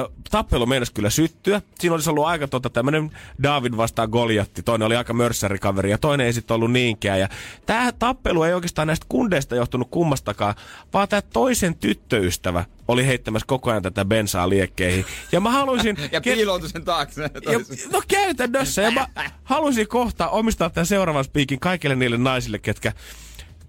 ö, 0.04 0.08
tappelu 0.30 0.66
meinasi 0.66 0.92
kyllä 0.92 1.10
syttyä. 1.10 1.62
Siinä 1.78 1.94
olisi 1.94 2.10
ollut 2.10 2.26
aika 2.26 2.48
tota, 2.48 2.70
tämmönen 2.70 3.10
David 3.42 3.76
vastaan 3.76 4.08
Goljatti. 4.08 4.62
Toinen 4.62 4.86
oli 4.86 4.96
aika 4.96 5.12
mörssärikaveri 5.12 5.90
ja 5.90 5.98
toinen 5.98 6.26
ei 6.26 6.32
sitten 6.32 6.54
ollut 6.54 6.72
niinkään. 6.72 7.20
Ja 7.20 7.28
tää 7.66 7.92
tappelu 7.92 8.42
ei 8.42 8.54
oikeastaan 8.54 8.86
näistä 8.86 9.06
kundeista 9.08 9.56
johtunut 9.56 9.88
kummastakaan, 9.90 10.54
vaan 10.92 11.05
tää 11.06 11.22
toisen 11.22 11.74
tyttöystävä 11.74 12.64
oli 12.88 13.06
heittämässä 13.06 13.46
koko 13.46 13.70
ajan 13.70 13.82
tätä 13.82 14.04
bensaa 14.04 14.48
liekkeihin. 14.48 15.04
Ja 15.32 15.40
mä 15.40 15.50
haluaisin... 15.50 15.96
Ja 16.12 16.20
piiloutui 16.20 16.68
sen 16.68 16.84
taakse. 16.84 17.22
ja, 17.22 17.60
no 17.92 18.02
käytännössä. 18.08 18.82
Ja 18.82 18.90
mä 18.90 19.06
haluaisin 19.44 19.88
kohta 19.88 20.28
omistaa 20.28 20.70
tämän 20.70 20.86
seuraavan 20.86 21.24
spiikin 21.24 21.60
kaikille 21.60 21.96
niille 21.96 22.18
naisille, 22.18 22.58
ketkä 22.58 22.92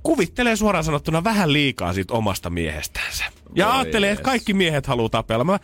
kuvittelee 0.03 0.55
suoraan 0.55 0.83
sanottuna 0.83 1.23
vähän 1.23 1.53
liikaa 1.53 1.93
siitä 1.93 2.13
omasta 2.13 2.49
miehestäänsä. 2.49 3.25
Ja 3.55 3.65
Voi 3.65 3.75
ajattelee, 3.75 4.11
että 4.11 4.23
kaikki 4.23 4.53
miehet 4.53 4.87
haluaa 4.87 5.09
tapella. 5.09 5.43
Mä 5.43 5.59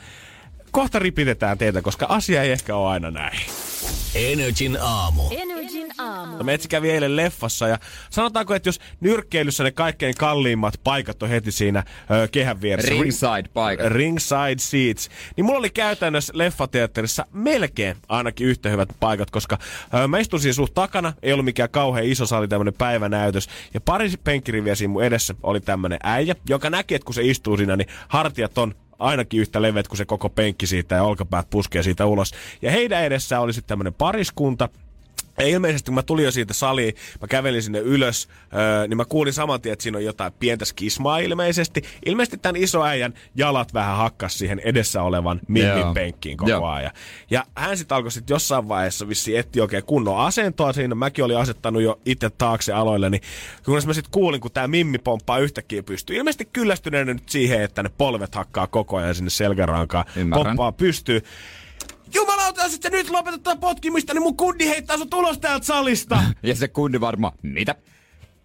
kohta 0.71 0.99
ripitetään 0.99 1.57
teitä, 1.57 1.81
koska 1.81 2.05
asia 2.09 2.43
ei 2.43 2.51
ehkä 2.51 2.75
ole 2.75 2.91
aina 2.91 3.11
näin. 3.11 3.39
Energin 4.15 4.77
aamu. 4.81 5.23
Energin 5.31 5.52
aamu. 5.97 6.43
Me 6.43 6.53
etsi 6.53 6.67
kävi 6.67 6.89
eilen 6.89 7.15
leffassa 7.15 7.67
ja 7.67 7.79
sanotaanko, 8.09 8.53
että 8.53 8.69
jos 8.69 8.79
nyrkkeilyssä 8.99 9.63
ne 9.63 9.71
kaikkein 9.71 10.15
kalliimmat 10.17 10.73
paikat 10.83 11.23
on 11.23 11.29
heti 11.29 11.51
siinä 11.51 11.83
ö, 12.11 12.27
kehän 12.31 12.61
vieressä. 12.61 12.91
Ringside 12.91 13.49
paikat. 13.53 13.85
Ringside 13.85 14.59
seats. 14.59 15.09
Niin 15.37 15.45
mulla 15.45 15.59
oli 15.59 15.69
käytännössä 15.69 16.33
leffateatterissa 16.35 17.25
melkein 17.33 17.97
ainakin 18.09 18.47
yhtä 18.47 18.69
hyvät 18.69 18.89
paikat, 18.99 19.31
koska 19.31 19.57
ö, 20.03 20.07
mä 20.07 20.19
istun 20.19 20.39
siinä 20.39 20.53
suht 20.53 20.73
takana, 20.73 21.13
ei 21.23 21.33
ollut 21.33 21.45
mikään 21.45 21.69
kauhean 21.69 22.05
iso 22.05 22.25
sali, 22.25 22.47
tämmönen 22.47 22.73
päivänäytös. 22.73 23.47
Ja 23.73 23.81
pari 23.81 24.09
penkkiriviä 24.23 24.75
siinä 24.75 24.91
mun 24.91 25.03
edessä 25.03 25.35
oli 25.43 25.61
tämmönen 25.61 25.99
äijä, 26.03 26.35
joka 26.49 26.69
näki, 26.69 26.95
että 26.95 27.05
kun 27.05 27.13
se 27.13 27.23
istuu 27.23 27.57
siinä, 27.57 27.75
niin 27.75 27.87
hartiat 28.07 28.57
on 28.57 28.75
ainakin 28.99 29.39
yhtä 29.39 29.61
levet 29.61 29.87
kuin 29.87 29.97
se 29.97 30.05
koko 30.05 30.29
penkki 30.29 30.67
siitä 30.67 30.95
ja 30.95 31.03
olkapäät 31.03 31.49
puskee 31.49 31.83
siitä 31.83 32.05
ulos. 32.05 32.31
Ja 32.61 32.71
heidän 32.71 33.03
edessä 33.03 33.39
oli 33.39 33.53
sitten 33.53 33.67
tämmöinen 33.67 33.93
pariskunta, 33.93 34.69
ja 35.39 35.47
ilmeisesti 35.47 35.85
kun 35.85 35.95
mä 35.95 36.03
tulin 36.03 36.25
jo 36.25 36.31
siitä 36.31 36.53
saliin, 36.53 36.93
mä 37.21 37.27
kävelin 37.27 37.63
sinne 37.63 37.79
ylös, 37.79 38.27
öö, 38.53 38.87
niin 38.87 38.97
mä 38.97 39.05
kuulin 39.05 39.33
saman 39.33 39.61
tien, 39.61 39.73
että 39.73 39.83
siinä 39.83 39.97
on 39.97 40.05
jotain 40.05 40.33
pientä 40.39 40.65
skismaa 40.65 41.19
ilmeisesti. 41.19 41.83
Ilmeisesti 42.05 42.37
tämän 42.37 42.55
iso 42.55 42.83
äijän 42.83 43.13
jalat 43.35 43.73
vähän 43.73 43.97
hakkas 43.97 44.37
siihen 44.37 44.59
edessä 44.59 45.01
olevan 45.01 45.41
mimmin 45.47 45.93
penkkiin 45.93 46.37
koko 46.37 46.49
Joo. 46.49 46.65
ajan. 46.65 46.91
Ja 47.31 47.45
hän 47.55 47.77
sitten 47.77 47.95
alkoi 47.95 48.11
sitten 48.11 48.35
jossain 48.35 48.67
vaiheessa 48.67 49.07
vissi 49.07 49.37
etti 49.37 49.61
oikein 49.61 49.83
kunnon 49.83 50.19
asentoa 50.19 50.73
siinä. 50.73 50.95
Mäkin 50.95 51.25
olin 51.25 51.37
asettanut 51.37 51.81
jo 51.81 51.99
itse 52.05 52.29
taakse 52.29 52.73
aloille, 52.73 53.09
niin 53.09 53.21
kunnes 53.65 53.87
mä 53.87 53.93
sitten 53.93 54.11
kuulin, 54.11 54.41
kun 54.41 54.51
tämä 54.51 54.67
mimmi 54.67 54.97
pomppaa 54.97 55.39
yhtäkkiä 55.39 55.83
pystyy. 55.83 56.15
Ilmeisesti 56.15 56.45
kyllästyneenä 56.53 57.13
nyt 57.13 57.29
siihen, 57.29 57.61
että 57.61 57.83
ne 57.83 57.89
polvet 57.97 58.35
hakkaa 58.35 58.67
koko 58.67 58.97
ajan 58.97 59.15
sinne 59.15 59.29
selkärankaan. 59.29 60.05
Ymmärrän. 60.15 60.45
Pomppaa 60.45 60.71
pystyy. 60.71 61.21
Jumalauta, 62.13 62.63
jos 62.63 62.75
et 62.75 62.81
sä 62.81 62.89
nyt 62.89 63.09
lopetetaan 63.09 63.59
potkimista, 63.59 64.13
niin 64.13 64.23
mun 64.23 64.37
kundi 64.37 64.67
heittää 64.67 64.97
sut 64.97 65.13
ulos 65.13 65.39
täältä 65.39 65.65
salista. 65.65 66.23
Ja 66.43 66.55
se 66.55 66.67
kundi 66.67 66.99
varmaan, 66.99 67.33
mitä? 67.41 67.75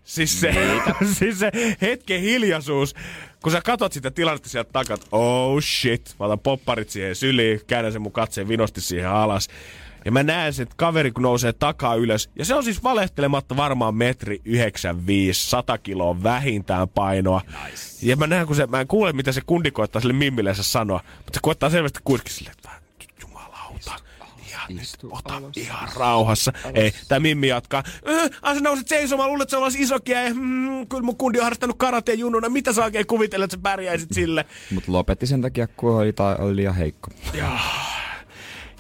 Siis 0.05 0.41
se, 0.41 0.55
siis 1.19 1.39
se 1.39 1.51
hetken 1.81 2.21
hiljaisuus, 2.21 2.95
kun 3.43 3.53
sä 3.53 3.61
katot 3.61 3.93
sitä 3.93 4.11
tilannetta 4.11 4.49
sieltä 4.49 4.73
takaa, 4.73 4.95
että 4.95 5.07
oh 5.13 5.63
shit, 5.63 6.17
mä 6.21 6.27
otan 6.27 6.39
popparit 6.39 6.91
siihen 6.91 7.15
syliin, 7.15 7.61
käännän 7.67 7.93
sen 7.93 8.03
mun 8.03 8.13
katseen 8.13 8.49
vinosti 8.49 8.81
siihen 8.81 9.11
alas. 9.11 9.49
Ja 10.05 10.13
mä 10.13 10.23
näen 10.23 10.53
sen, 10.53 10.63
että 10.63 10.75
kaveri 10.79 11.11
kun 11.11 11.23
nousee 11.23 11.53
takaa 11.53 11.95
ylös, 11.95 12.31
ja 12.37 12.45
se 12.45 12.55
on 12.55 12.65
siis 12.65 12.83
valehtelematta 12.83 13.57
varmaan 13.57 13.95
metri 13.95 14.41
95, 14.45 15.51
100 15.51 15.79
kiloa 15.79 16.23
vähintään 16.23 16.89
painoa. 16.89 17.41
Nice. 17.47 18.07
Ja 18.07 18.17
mä 18.17 18.27
näen, 18.27 18.47
kun 18.47 18.57
se, 18.57 18.67
mä 18.67 18.81
en 18.81 18.87
kuule, 18.89 19.13
mitä 19.13 19.33
se 19.33 19.41
kundi 19.47 19.71
koittaa 19.71 20.01
sille 20.01 20.15
mimmilleensä 20.15 20.63
sanoa, 20.63 21.01
mutta 21.17 21.33
se 21.35 21.41
koittaa 21.43 21.71
selvästi 21.71 22.01
kuitenkin 22.05 22.35
silleen, 22.35 22.57
että 22.57 22.71
ihan 24.69 24.85
nyt, 25.03 25.13
ota 25.13 25.43
ihan 25.57 25.89
rauhassa. 25.97 26.53
Ei, 26.75 26.93
tää 27.09 27.21
Mimmi 27.21 27.49
jatkaa. 27.49 27.83
"Äh, 28.09 28.31
Ai 28.43 28.55
sä 28.55 28.61
nousit 28.61 28.89
seisomaan, 28.89 29.29
luulet, 29.29 29.43
että 29.43 29.51
se 29.51 29.57
olisi 29.57 29.83
isokia. 29.83 30.23
Ja, 30.23 30.35
mm, 30.35 30.87
kyllä 30.89 31.03
mun 31.03 31.17
kundi 31.17 31.39
on 31.39 31.45
harrastanut 31.45 31.79
karate 31.79 32.15
junnuna. 32.15 32.49
Mitä 32.49 32.73
sä 32.73 32.85
oikein 32.85 33.07
kuvittelet, 33.07 33.45
että 33.45 33.57
sä 33.57 33.63
pärjäisit 33.63 34.09
sille? 34.13 34.45
Mutta 34.75 34.93
lopetti 34.93 35.27
sen 35.27 35.43
takia, 35.43 35.67
kun 35.67 35.95
oli, 35.97 36.13
tai 36.13 36.37
oli 36.39 36.57
liian 36.57 36.75
heikko. 36.75 37.11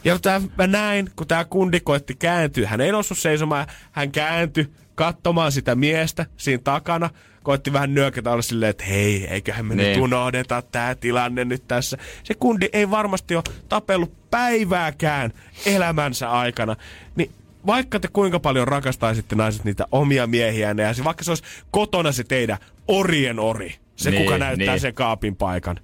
Ja 0.04 0.18
tää, 0.18 0.40
mä 0.58 0.66
näin, 0.66 1.10
kun 1.16 1.26
tää 1.26 1.44
kundi 1.44 1.80
koitti 1.80 2.14
kääntyä. 2.14 2.68
Hän 2.68 2.80
ei 2.80 2.92
noussut 2.92 3.18
seisomaan. 3.18 3.66
Hän 3.92 4.12
kääntyi 4.12 4.68
katsomaan 4.94 5.52
sitä 5.52 5.74
miestä 5.74 6.26
siinä 6.36 6.60
takana. 6.64 7.10
Koitti 7.48 7.72
vähän 7.72 7.94
nyökätä 7.94 8.30
olla 8.30 8.42
silleen, 8.42 8.70
että 8.70 8.84
hei, 8.84 9.26
eiköhän 9.26 9.66
me 9.66 9.74
Niin. 9.74 9.88
nyt 9.92 10.00
unohdeta 10.02 10.62
tää 10.62 10.94
tilanne 10.94 11.44
nyt 11.44 11.62
tässä. 11.68 11.98
Se 12.24 12.34
kundi 12.34 12.68
ei 12.72 12.90
varmasti 12.90 13.36
ole 13.36 13.44
tapellut 13.68 14.30
päivääkään 14.30 15.32
elämänsä 15.66 16.30
aikana. 16.30 16.76
Niin 17.16 17.30
vaikka 17.66 18.00
te 18.00 18.08
kuinka 18.12 18.40
paljon 18.40 18.68
rakastaisitte 18.68 19.36
naiset 19.36 19.64
niitä 19.64 19.86
omia 19.92 20.26
miehiänne 20.26 20.82
ja 20.82 20.94
se, 20.94 21.04
vaikka 21.04 21.24
se 21.24 21.30
olisi 21.30 21.42
kotona 21.70 22.12
se 22.12 22.24
teidän 22.24 22.58
orien 22.88 23.38
ori, 23.38 23.74
se 23.96 24.10
Niin, 24.10 24.22
kuka 24.24 24.38
näyttää 24.38 24.74
niin. 24.74 24.80
sen 24.80 24.94
kaapin 24.94 25.36
paikan. 25.36 25.76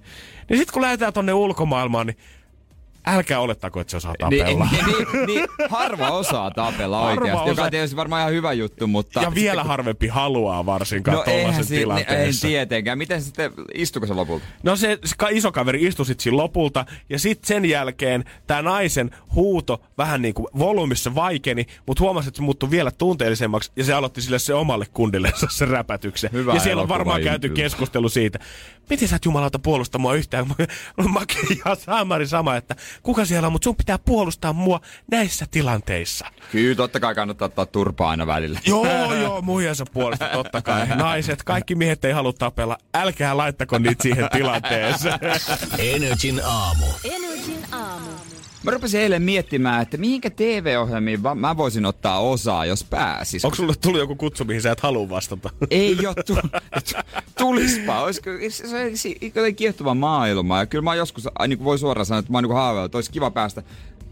Niin 0.49 0.57
sitten 0.57 0.73
kun 0.73 0.81
lähdetään 0.81 1.13
tonne 1.13 1.33
ulkomaailmaan, 1.33 2.07
niin 2.07 2.17
älkää 3.07 3.39
olettako, 3.39 3.79
että 3.79 3.91
se 3.91 3.97
osaa 3.97 4.13
tapella. 4.19 4.67
Niin, 4.71 4.85
niin, 4.85 5.25
niin, 5.25 5.45
harva 5.69 6.09
osaa 6.09 6.51
tapella 6.51 6.99
Harva 6.99 7.11
oikeasti, 7.11 7.39
joka 7.39 7.51
osaa. 7.51 7.65
on 7.65 7.71
tietysti 7.71 7.95
varmaan 7.95 8.21
ihan 8.21 8.33
hyvä 8.33 8.53
juttu, 8.53 8.87
mutta... 8.87 9.21
ja 9.21 9.35
vielä 9.35 9.63
harvempi 9.63 10.07
haluaa 10.07 10.65
varsinkaan 10.65 11.17
No 11.17 11.23
no, 11.27 11.31
tollasen 11.31 11.65
si- 11.65 11.73
niin, 11.73 11.79
ei 11.79 11.83
tilanteessa. 11.83 12.47
tietenkään. 12.47 12.97
Miten 12.97 13.21
se 13.21 13.25
sitten, 13.25 13.51
istuko 13.73 14.07
se 14.07 14.13
lopulta? 14.13 14.45
No 14.63 14.75
se, 14.75 14.99
se 15.05 15.15
iso 15.31 15.51
kaveri 15.51 15.83
istui 15.85 16.05
sit 16.05 16.19
siinä 16.19 16.37
lopulta 16.37 16.85
ja 17.09 17.19
sitten 17.19 17.47
sen 17.47 17.65
jälkeen 17.65 18.23
tämä 18.47 18.61
naisen 18.61 19.11
huuto 19.35 19.81
vähän 19.97 20.21
niin 20.21 20.33
kuin 20.33 20.47
volyymissa 20.59 21.15
vaikeni, 21.15 21.65
mutta 21.87 22.03
huomasi, 22.03 22.27
että 22.27 22.37
se 22.37 22.43
muuttui 22.43 22.71
vielä 22.71 22.91
tunteellisemmaksi 22.91 23.71
ja 23.75 23.83
se 23.83 23.93
aloitti 23.93 24.21
sille 24.21 24.39
se 24.39 24.53
omalle 24.53 24.85
kundillensa 24.93 25.47
se 25.49 25.65
räpätyksen. 25.65 26.29
Hyvä 26.33 26.53
ja 26.53 26.59
siellä 26.59 26.81
on 26.81 26.89
varmaan 26.89 27.21
käyty 27.21 27.47
juttu. 27.47 27.55
keskustelu 27.61 28.09
siitä, 28.09 28.39
miten 28.89 29.07
sä 29.07 29.15
et 29.15 29.25
jumalauta 29.25 29.59
puolusta 29.59 29.97
mua 29.97 30.13
yhtään. 30.15 30.47
Mä 30.47 30.55
oon 30.97 31.25
ihan 31.57 31.77
saamari 31.77 32.27
sama, 32.27 32.55
että 32.55 32.75
kuka 33.03 33.25
siellä 33.25 33.45
on, 33.45 33.51
mutta 33.51 33.63
sun 33.63 33.75
pitää 33.75 33.99
puolustaa 33.99 34.53
mua 34.53 34.81
näissä 35.11 35.45
tilanteissa. 35.51 36.25
Kyllä, 36.51 36.75
totta 36.75 36.99
kai 36.99 37.15
kannattaa 37.15 37.45
ottaa 37.45 37.65
turpaa 37.65 38.09
aina 38.09 38.27
välillä. 38.27 38.59
Joo, 38.65 39.13
joo, 39.13 39.41
muijansa 39.41 39.85
puolesta 39.93 40.29
totta 40.33 40.61
kai. 40.61 40.87
Naiset, 40.95 41.43
kaikki 41.43 41.75
miehet 41.75 42.05
ei 42.05 42.13
halua 42.13 42.33
tapella. 42.33 42.77
Älkää 42.93 43.37
laittako 43.37 43.77
niitä 43.77 44.03
siihen 44.03 44.29
tilanteeseen. 44.31 45.19
Energin 45.77 46.41
aamu. 46.45 46.85
Aamu. 46.85 47.24
Mä 48.65 48.71
rupesin 48.71 49.01
eilen 49.01 49.21
miettimään, 49.21 49.81
että 49.81 49.97
mihinkä 49.97 50.29
TV-ohjelmiin 50.29 51.19
mä 51.35 51.57
voisin 51.57 51.85
ottaa 51.85 52.19
osaa, 52.19 52.65
jos 52.65 52.83
pääsis. 52.83 53.45
Onko 53.45 53.55
sulle 53.55 53.73
tullut 53.81 53.99
joku 53.99 54.15
kutsu, 54.15 54.45
mihin 54.45 54.61
sä 54.61 54.71
et 54.71 54.79
halua 54.79 55.09
vastata? 55.09 55.49
Ei 55.69 55.97
oo 56.07 56.13
tu- 56.25 56.37
tulispa. 57.37 58.01
Olisiko, 58.01 58.29
se, 58.49 59.09
jotenkin 59.21 59.55
kiehtova 59.55 59.93
maailma. 59.93 60.59
Ja 60.59 60.65
kyllä 60.65 60.83
mä 60.83 60.95
joskus, 60.95 61.27
niin 61.47 61.57
kuin 61.57 61.65
voi 61.65 61.79
suoraan 61.79 62.05
sanoa, 62.05 62.19
että 62.19 62.31
mä 62.31 62.37
oon 62.37 62.43
niin 62.43 62.53
haaveillut, 62.53 62.85
että 62.85 62.97
olisi 62.97 63.11
kiva 63.11 63.31
päästä 63.31 63.63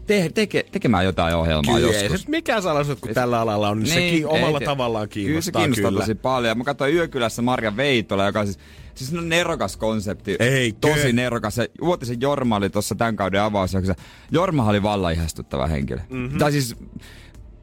te- 0.06 0.28
teke- 0.34 0.68
tekemään 0.72 1.04
jotain 1.04 1.34
ohjelmaa 1.36 1.74
Kyllä, 1.76 1.92
ei 1.96 2.02
joskus. 2.02 2.22
se 2.22 2.30
mikään 2.30 2.62
salaisuus, 2.62 2.98
kun 3.00 3.14
tällä 3.14 3.40
alalla 3.40 3.68
on, 3.68 3.78
niin, 3.78 3.94
niin 3.96 4.10
sekin 4.10 4.26
omalla 4.26 4.58
ei- 4.58 4.64
tavallaan 4.66 5.08
Kyllä 5.08 5.22
se 5.22 5.26
kiinnostaa. 5.26 5.60
kiinnostaa 5.62 5.90
kyllä. 5.90 6.00
tosi 6.00 6.14
paljon. 6.14 6.58
Mä 6.58 6.64
katsoin 6.64 6.94
Yökylässä 6.94 7.42
Marja 7.42 7.76
Veitola, 7.76 8.26
joka 8.26 8.40
on 8.40 8.46
siis, 8.46 8.58
siis 8.94 9.14
on 9.14 9.28
nerokas 9.28 9.76
konsepti. 9.76 10.36
Eikö? 10.38 10.78
Tosi 10.80 11.12
nerokas. 11.12 11.54
Se 11.54 11.70
Uotisen 11.82 12.20
Jorma 12.20 12.56
oli 12.56 12.70
tuossa 12.70 12.94
tämän 12.94 13.16
kauden 13.16 13.42
avausjaksossa. 13.42 14.02
Jorma 14.30 14.68
oli 14.68 14.82
vallan 14.82 15.12
ihastuttava 15.12 15.66
henkilö. 15.66 16.00
Mhm. 16.08 16.18
Mm-hmm. 16.18 16.38
Tai 16.38 16.52
siis, 16.52 16.76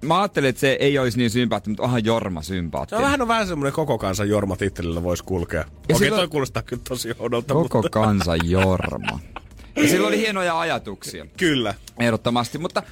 mä 0.05 0.19
ajattelin, 0.21 0.49
että 0.49 0.59
se 0.59 0.71
ei 0.79 0.99
olisi 0.99 1.17
niin 1.17 1.29
sympaattinen, 1.29 1.71
mutta 1.73 1.83
onhan 1.83 2.05
Jorma 2.05 2.41
Se 2.41 2.47
sympaattinen. 2.47 2.99
on 2.99 3.03
vähän, 3.05 3.21
on 3.21 3.27
vähän 3.27 3.47
semmoinen 3.47 3.73
koko 3.73 3.97
kansan 3.97 4.29
Jorma 4.29 4.55
tittelillä 4.55 5.03
voisi 5.03 5.23
kulkea. 5.23 5.61
Okei, 5.61 5.73
okay, 5.89 5.97
silloin- 6.05 6.19
toi 6.19 6.27
kuulostaa 6.27 6.63
kyllä 6.63 6.81
tosi 6.89 7.09
oudolta, 7.19 7.53
Koko 7.53 7.77
mutta... 7.77 7.89
kansan 7.89 8.39
Jorma. 8.49 9.19
Ja 9.75 9.87
sillä 9.87 10.07
oli 10.07 10.17
hienoja 10.17 10.59
ajatuksia. 10.59 11.25
Kyllä. 11.37 11.73
Ehdottomasti, 11.99 12.57
mutta 12.57 12.83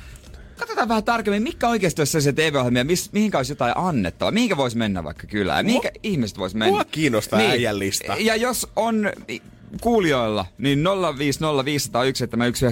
katsotaan 0.59 0.87
vähän 0.87 1.03
tarkemmin, 1.03 1.43
mikä 1.43 1.69
oikeasti 1.69 2.01
olisi 2.01 2.11
sellaisia 2.11 2.33
TV-ohjelmia, 2.33 2.83
mis, 2.83 3.11
mihinkä 3.13 3.37
olisi 3.37 3.51
jotain 3.51 3.73
annettavaa, 3.75 4.31
mihinkä 4.31 4.57
voisi 4.57 4.77
mennä 4.77 5.03
vaikka 5.03 5.27
kylään, 5.27 5.65
mihinkä 5.65 5.91
ihmiset 6.03 6.37
voisi 6.37 6.57
mennä. 6.57 6.73
mua 6.73 6.85
kiinnostaa 6.85 7.39
äijän 7.39 7.79
lista. 7.79 8.15
Ja 8.19 8.35
jos 8.35 8.67
on 8.75 9.11
kuulijoilla, 9.81 10.45
niin 10.57 10.83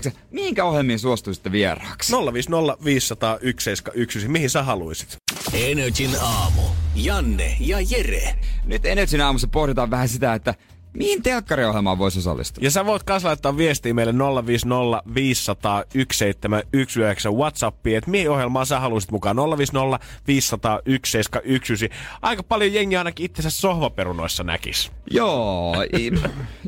050501719, 0.08 0.12
mihinkä 0.32 0.66
ohjelmiin 0.66 1.00
suostuisitte 1.00 1.52
vieraaksi? 1.52 2.14
050 2.34 2.84
500 2.84 3.34
171, 3.34 4.28
mihin 4.28 4.50
sä 4.50 4.64
haluisit? 4.64 5.18
Energin 5.54 6.12
aamu. 6.22 6.62
Janne 6.96 7.58
ja 7.60 7.78
Jere. 7.90 8.36
Nyt 8.66 8.86
Energin 8.86 9.22
aamussa 9.22 9.48
pohditaan 9.48 9.92
vähän 9.92 10.10
sitä, 10.10 10.34
että 10.34 10.54
mihin 10.94 11.24
telkkariohjelmaan 11.24 11.98
voisi 11.98 12.20
osallistua. 12.20 12.64
Ja 12.64 12.72
sä 12.72 12.86
voit 12.86 13.04
kans 13.04 13.24
laittaa 13.24 13.58
viestiä 13.58 13.94
meille 13.94 14.14
050 14.46 15.04
500 15.16 15.84
1719 15.84 17.32
Whatsappiin, 17.32 17.98
että 17.98 18.12
mihin 18.12 18.30
ohjelmaan 18.30 18.66
sä 18.66 18.80
haluaisit 18.80 19.12
mukaan 19.12 19.36
050 19.58 20.00
500 20.28 20.72
1719. 20.72 21.96
Aika 22.22 22.44
paljon 22.44 22.74
jengiä 22.74 23.00
ainakin 23.00 23.26
itsensä 23.26 23.50
sohvaperunoissa 23.50 24.44
näkis. 24.44 24.92
Joo, 25.12 25.76
ei, 25.94 26.12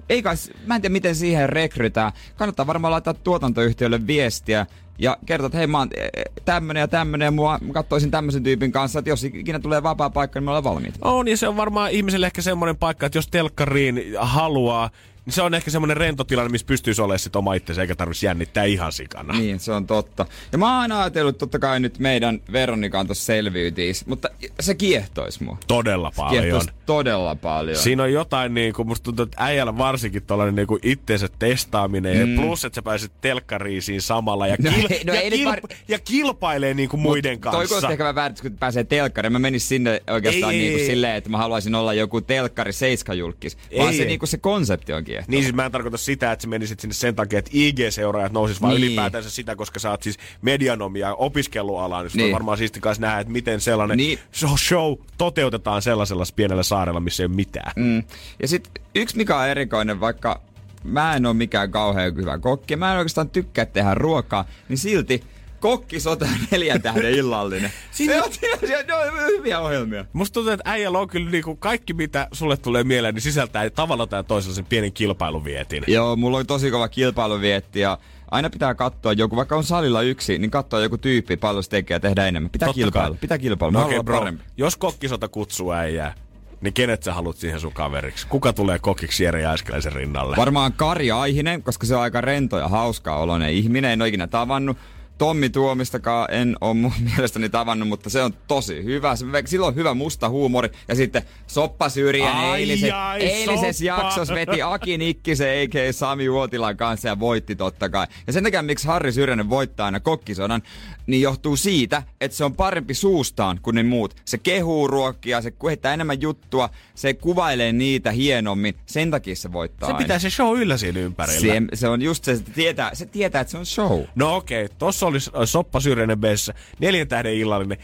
ei 0.09 0.21
kai, 0.21 0.35
mä 0.65 0.75
en 0.75 0.81
tiedä 0.81 0.93
miten 0.93 1.15
siihen 1.15 1.49
rekrytään. 1.49 2.11
Kannattaa 2.35 2.67
varmaan 2.67 2.91
laittaa 2.91 3.13
tuotantoyhtiölle 3.13 4.07
viestiä 4.07 4.65
ja 4.99 5.17
kertoa, 5.25 5.45
että 5.45 5.57
hei 5.57 5.67
mä 5.67 5.77
oon 5.77 5.89
eh, 5.95 6.09
tämmönen 6.45 6.81
ja 6.81 6.87
tämmönen 6.87 7.25
ja 7.25 7.31
mua, 7.31 7.59
mä 7.61 7.73
katsoisin 7.73 8.11
tämmöisen 8.11 8.43
tyypin 8.43 8.71
kanssa, 8.71 8.99
että 8.99 9.09
jos 9.09 9.23
ikinä 9.23 9.59
tulee 9.59 9.83
vapaa 9.83 10.09
paikka, 10.09 10.39
niin 10.39 10.45
me 10.45 10.51
ollaan 10.51 10.63
valmiit. 10.63 10.95
On, 11.01 11.27
ja 11.27 11.37
se 11.37 11.47
on 11.47 11.57
varmaan 11.57 11.91
ihmiselle 11.91 12.25
ehkä 12.25 12.41
semmoinen 12.41 12.77
paikka, 12.77 13.05
että 13.05 13.17
jos 13.17 13.27
telkkariin 13.27 14.01
haluaa, 14.19 14.89
niin 15.29 15.35
se 15.35 15.41
on 15.41 15.53
ehkä 15.53 15.71
semmoinen 15.71 15.97
rento 15.97 16.23
tilanne, 16.23 16.49
missä 16.51 16.67
pystyisi 16.67 17.01
olemaan 17.01 17.19
sit 17.19 17.35
oma 17.35 17.53
itsensä, 17.53 17.81
eikä 17.81 17.95
tarvitsisi 17.95 18.25
jännittää 18.25 18.63
ihan 18.63 18.91
sikana. 18.91 19.33
Niin, 19.33 19.59
se 19.59 19.71
on 19.71 19.87
totta. 19.87 20.25
Ja 20.51 20.57
mä 20.57 20.65
oon 20.71 20.81
aina 20.81 21.01
ajatellut, 21.01 21.35
että 21.35 21.39
totta 21.39 21.59
kai 21.59 21.79
nyt 21.79 21.99
meidän 21.99 22.41
Veronikaan 22.51 23.05
tuossa 23.07 23.25
selviytyisi, 23.25 24.05
mutta 24.07 24.29
se 24.59 24.75
kiehtois 24.75 25.39
mua. 25.39 25.57
Todella 25.67 26.11
paljon. 26.15 26.43
Kiehtois 26.43 26.67
todella 26.85 27.35
paljon. 27.35 27.77
Siinä 27.77 28.03
on 28.03 28.13
jotain, 28.13 28.53
niin 28.53 28.73
kuin, 28.73 28.87
musta 28.87 29.03
tuntuu, 29.03 29.23
että 29.23 29.37
äijällä 29.43 29.77
varsinkin 29.77 30.23
tuollainen 30.23 30.55
niin 30.55 30.67
kuin 30.67 30.79
itsensä 30.83 31.27
testaaminen, 31.39 32.27
mm. 32.27 32.35
ja 32.35 32.41
plus, 32.41 32.65
että 32.65 32.75
sä 32.75 32.81
pääset 32.81 33.11
telkkariin 33.21 33.81
siinä 33.81 34.01
samalla, 34.01 34.47
ja, 34.47 34.55
No 34.59 34.71
kil- 34.71 34.87
ei- 34.93 35.03
no 35.03 35.13
ja, 35.13 35.21
ei 35.21 35.29
kilp- 35.29 35.45
var- 35.45 35.59
ja 35.87 35.99
kilpailee 35.99 36.73
niin 36.73 36.89
kuin 36.89 37.01
muiden 37.01 37.39
Toi 37.39 37.51
kanssa. 37.51 37.67
kuulosti 37.67 37.91
ehkä 37.91 38.03
vähän 38.03 38.15
väärin, 38.15 38.37
kun 38.41 38.51
pääsee 38.51 38.83
telkkariin. 38.83 39.31
Mä 39.33 39.39
menisin 39.39 39.67
sinne 39.67 40.01
oikeastaan 40.09 40.53
Ei, 40.53 40.59
niin 40.59 40.71
kuin 40.71 40.81
ei, 40.81 40.87
silleen, 40.87 41.15
että 41.15 41.29
mä 41.29 41.37
haluaisin 41.37 41.75
olla 41.75 41.93
joku 41.93 42.21
telkkari 42.21 42.73
seiskajulkis. 42.73 43.57
Vaan 43.77 43.89
Ei, 43.89 43.95
se, 43.97 44.01
ei. 44.03 44.07
niin 44.07 44.19
kuin 44.19 44.29
se 44.29 44.37
konsepti 44.37 44.93
on 44.93 45.03
kiehtova. 45.19 45.31
Niin 45.35 45.43
siis 45.43 45.55
mä 45.55 45.65
en 45.65 45.71
tarkoita 45.71 45.97
sitä, 45.97 46.31
että 46.31 46.43
sä 46.43 46.49
menisit 46.49 46.79
sinne 46.79 46.93
sen 46.93 47.15
takia, 47.15 47.39
että 47.39 47.51
IG-seuraajat 47.53 48.31
nousis, 48.31 48.61
vaan 48.61 48.73
Niin. 48.75 48.83
ylipäätänsä 48.83 49.29
sitä, 49.29 49.55
koska 49.55 49.79
sä 49.79 49.89
oot 49.91 50.03
siis 50.03 50.17
medianomia 50.41 51.13
opiskeluala, 51.15 52.03
niin, 52.03 52.11
niin. 52.15 52.33
Varmaan 52.33 52.57
siisti 52.57 52.79
kanssa 52.79 53.01
nähdä, 53.01 53.19
että 53.19 53.33
miten 53.33 53.61
sellainen 53.61 53.97
Niin. 53.97 54.19
show, 54.33 54.55
show 54.67 54.93
toteutetaan 55.17 55.81
sellaisella 55.81 56.23
pienellä 56.35 56.63
saarella, 56.63 56.99
missä 56.99 57.23
ei 57.23 57.27
ole 57.27 57.35
mitään. 57.35 57.71
Mm. 57.75 58.03
Ja 58.41 58.47
sitten 58.47 58.83
yksi, 58.95 59.17
mikä 59.17 59.37
on 59.37 59.47
erikoinen, 59.47 59.99
vaikka 59.99 60.41
mä 60.83 61.15
en 61.15 61.25
ole 61.25 61.33
mikään 61.33 61.71
kauhean 61.71 62.15
hyvä 62.15 62.37
kokki. 62.37 62.75
Mä 62.75 62.91
en 62.91 62.97
oikeastaan 62.97 63.29
tykkää 63.29 63.65
tehdä 63.65 63.93
ruokaa, 63.93 64.45
niin 64.69 64.77
silti 64.77 65.23
kokkisota 65.59 66.25
on 66.25 66.31
neljän 66.51 66.81
tähden 66.81 67.11
illallinen. 67.13 67.71
Siinä- 67.91 68.13
Se 68.13 68.21
on, 68.21 68.87
ne 68.87 68.93
on 68.93 69.27
hyviä 69.27 69.59
ohjelmia. 69.59 70.05
Musta 70.13 70.33
tuntuu, 70.33 70.53
että 70.53 70.69
äijällä 70.71 70.99
on 70.99 71.07
kyllä 71.07 71.29
niinku 71.31 71.55
kaikki, 71.55 71.93
mitä 71.93 72.27
sulle 72.31 72.57
tulee 72.57 72.83
mieleen, 72.83 73.15
niin 73.15 73.21
sisältää 73.21 73.69
tavalla 73.69 74.07
tai 74.07 74.23
toisella 74.23 74.55
sen 74.55 74.65
pienen 74.65 74.93
kilpailuvietin. 74.93 75.83
Joo, 75.87 76.15
mulla 76.15 76.37
on 76.37 76.47
tosi 76.47 76.71
kova 76.71 76.87
kilpailuvietti 76.87 77.79
ja 77.79 77.97
aina 78.31 78.49
pitää 78.49 78.75
katsoa 78.75 79.13
joku, 79.13 79.35
vaikka 79.35 79.55
on 79.55 79.63
salilla 79.63 80.01
yksi, 80.01 80.37
niin 80.37 80.51
katsoa 80.51 80.79
joku 80.79 80.97
tyyppi, 80.97 81.37
paljon 81.37 81.63
se 81.63 81.69
tekee 81.69 81.95
ja 81.95 81.99
tehdä 81.99 82.27
enemmän. 82.27 82.49
Pitää 82.49 82.67
Totta 82.67 82.75
kilpailla, 82.81 83.09
kai. 83.09 83.17
pitää 83.21 83.37
kilpailla. 83.37 83.79
No 83.79 83.85
haluan 83.85 84.05
bro. 84.05 84.19
parempi. 84.19 84.43
Jos 84.57 84.77
kokkisota 84.77 85.27
kutsuu 85.27 85.71
äijää, 85.71 86.13
niin 86.61 86.73
kenet 86.73 87.03
sä 87.03 87.13
haluat 87.13 87.37
siihen 87.37 87.59
sun 87.59 87.73
kaveriksi? 87.73 88.27
Kuka 88.27 88.53
tulee 88.53 88.79
kokiksi 88.79 89.23
Jere 89.23 89.41
Jääskeläisen 89.41 89.93
rinnalle? 89.93 90.35
Varmaan 90.37 90.73
Kari 90.73 91.11
Aihinen, 91.11 91.63
koska 91.63 91.85
se 91.87 91.95
on 91.95 92.01
aika 92.01 92.21
rento 92.21 92.57
ja 92.59 92.67
hauska 92.67 93.15
oloinen 93.15 93.49
ihminen. 93.49 93.91
En 93.91 94.01
ole 94.01 94.07
ikinä 94.09 94.27
tavannut. 94.27 94.77
Tommi 95.19 95.49
Tuomistakaan 95.49 96.27
en 96.31 96.55
ole 96.61 96.73
mun 96.73 96.91
mielestäni 97.15 97.49
tavannut, 97.49 97.87
mutta 97.87 98.09
se 98.09 98.23
on 98.23 98.33
tosi 98.47 98.83
hyvä. 98.83 99.13
Sillä 99.45 99.65
on 99.67 99.75
hyvä 99.75 99.93
musta 99.93 100.29
huumori. 100.29 100.69
Ja 100.87 100.95
sitten 100.95 101.21
Soppa 101.47 101.89
Syrjän 101.89 102.35
Ai, 102.35 102.59
eilisen, 102.59 102.95
ai, 102.95 103.21
eilisessä 103.21 103.85
Soppa. 103.85 104.03
jaksossa 104.03 104.35
veti 104.35 104.61
Aki 104.73 104.97
Nikkisen 104.97 105.47
a.k.a. 105.47 105.93
Sami 105.93 106.29
Uotilan 106.29 106.77
kanssa 106.77 107.07
ja 107.07 107.19
voitti 107.19 107.55
totta 107.55 107.89
kai. 107.89 108.07
Ja 108.27 108.33
sen 108.33 108.43
takia, 108.43 108.61
miksi 108.61 108.87
Harri 108.87 109.11
Syrjänen 109.11 109.49
voittaa 109.49 109.85
aina 109.85 109.99
kokkisodan, 109.99 110.61
niin 111.07 111.21
johtuu 111.21 111.55
siitä, 111.55 112.03
että 112.21 112.37
se 112.37 112.43
on 112.43 112.55
parempi 112.55 112.93
suustaan 112.93 113.59
kuin 113.61 113.75
ne 113.75 113.83
muut. 113.83 114.15
Se 114.25 114.37
kehuu 114.37 114.87
ruokkia, 114.87 115.41
se 115.41 115.53
heittää 115.67 115.93
enemmän 115.93 116.21
juttua, 116.21 116.69
se 116.95 117.13
kuvailee 117.13 117.71
niitä 117.73 118.11
hienommin. 118.11 118.75
Sen 118.85 119.11
takia 119.11 119.35
se 119.35 119.51
voittaa 119.51 119.87
Se 119.87 119.93
aina. 119.93 120.03
pitää 120.03 120.19
se 120.19 120.29
show 120.29 120.61
yllä 120.61 120.77
siinä 120.77 120.99
ympärillä. 120.99 121.39
Se, 121.39 121.61
se 121.73 121.87
on 121.87 122.01
just 122.01 122.23
se, 122.23 122.35
se 122.35 122.43
tietää, 122.43 122.95
se 122.95 123.05
tietää, 123.05 123.41
että 123.41 123.51
se 123.51 123.57
on 123.57 123.65
show. 123.65 124.01
No 124.15 124.35
okei, 124.35 124.65
okay. 124.65 124.75
tossa 124.77 125.08
oli 125.09 125.17
äh, 125.17 125.41
Soppa 125.45 125.79
Syrjänen 125.79 126.19
Bessä, 126.19 126.53
neljän 126.79 127.07
tähden 127.07 127.33
illallinen. 127.33 127.77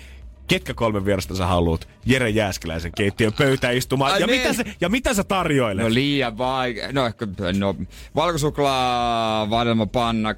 Ketkä 0.47 0.73
kolme 0.73 1.05
vierasta 1.05 1.35
sä 1.35 1.45
haluat? 1.45 1.87
Jere 2.05 2.29
Jääskeläisen 2.29 2.91
keittiön 2.97 3.33
pöytään 3.33 3.77
istumaan. 3.77 4.13
Ai 4.13 4.21
ja, 4.21 4.27
niin. 4.27 4.41
mitä 4.41 4.53
se, 4.53 4.63
ja 4.81 4.89
mitä 4.89 5.13
sä 5.13 5.23
tarjoilet? 5.23 5.83
No 5.83 5.93
liian 5.93 6.37
vaikea. 6.37 6.91
No 6.91 7.05
ehkä, 7.05 7.27
no, 7.59 7.75
valkosuklaa, 8.15 9.47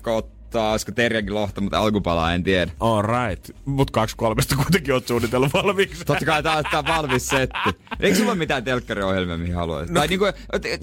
kotta, 0.01 0.71
olisiko 0.71 0.91
terjakin 0.91 1.33
lohta, 1.33 1.61
mutta 1.61 1.79
alkupalaa 1.79 2.33
en 2.33 2.43
tiedä. 2.43 2.71
All 2.79 3.01
right. 3.01 3.49
Mut 3.65 3.91
kaksi 3.91 4.15
kolmesta 4.17 4.55
kuitenkin 4.55 4.93
oot 4.93 5.07
suunnitellut 5.07 5.53
valmiiksi. 5.53 6.05
Totta 6.05 6.25
kai 6.25 6.43
tää 6.43 6.57
on 6.57 6.63
tää 6.71 6.83
valmis 6.85 7.27
setti. 7.27 7.69
Eikö 7.99 8.17
sulla 8.17 8.31
ole 8.31 8.38
mitään 8.38 8.63
telkkariohjelmia, 8.63 9.38
mihin 9.38 9.55
haluaisit? 9.55 9.93
No. 9.93 9.99
Tai 9.99 10.07
niinku, 10.07 10.25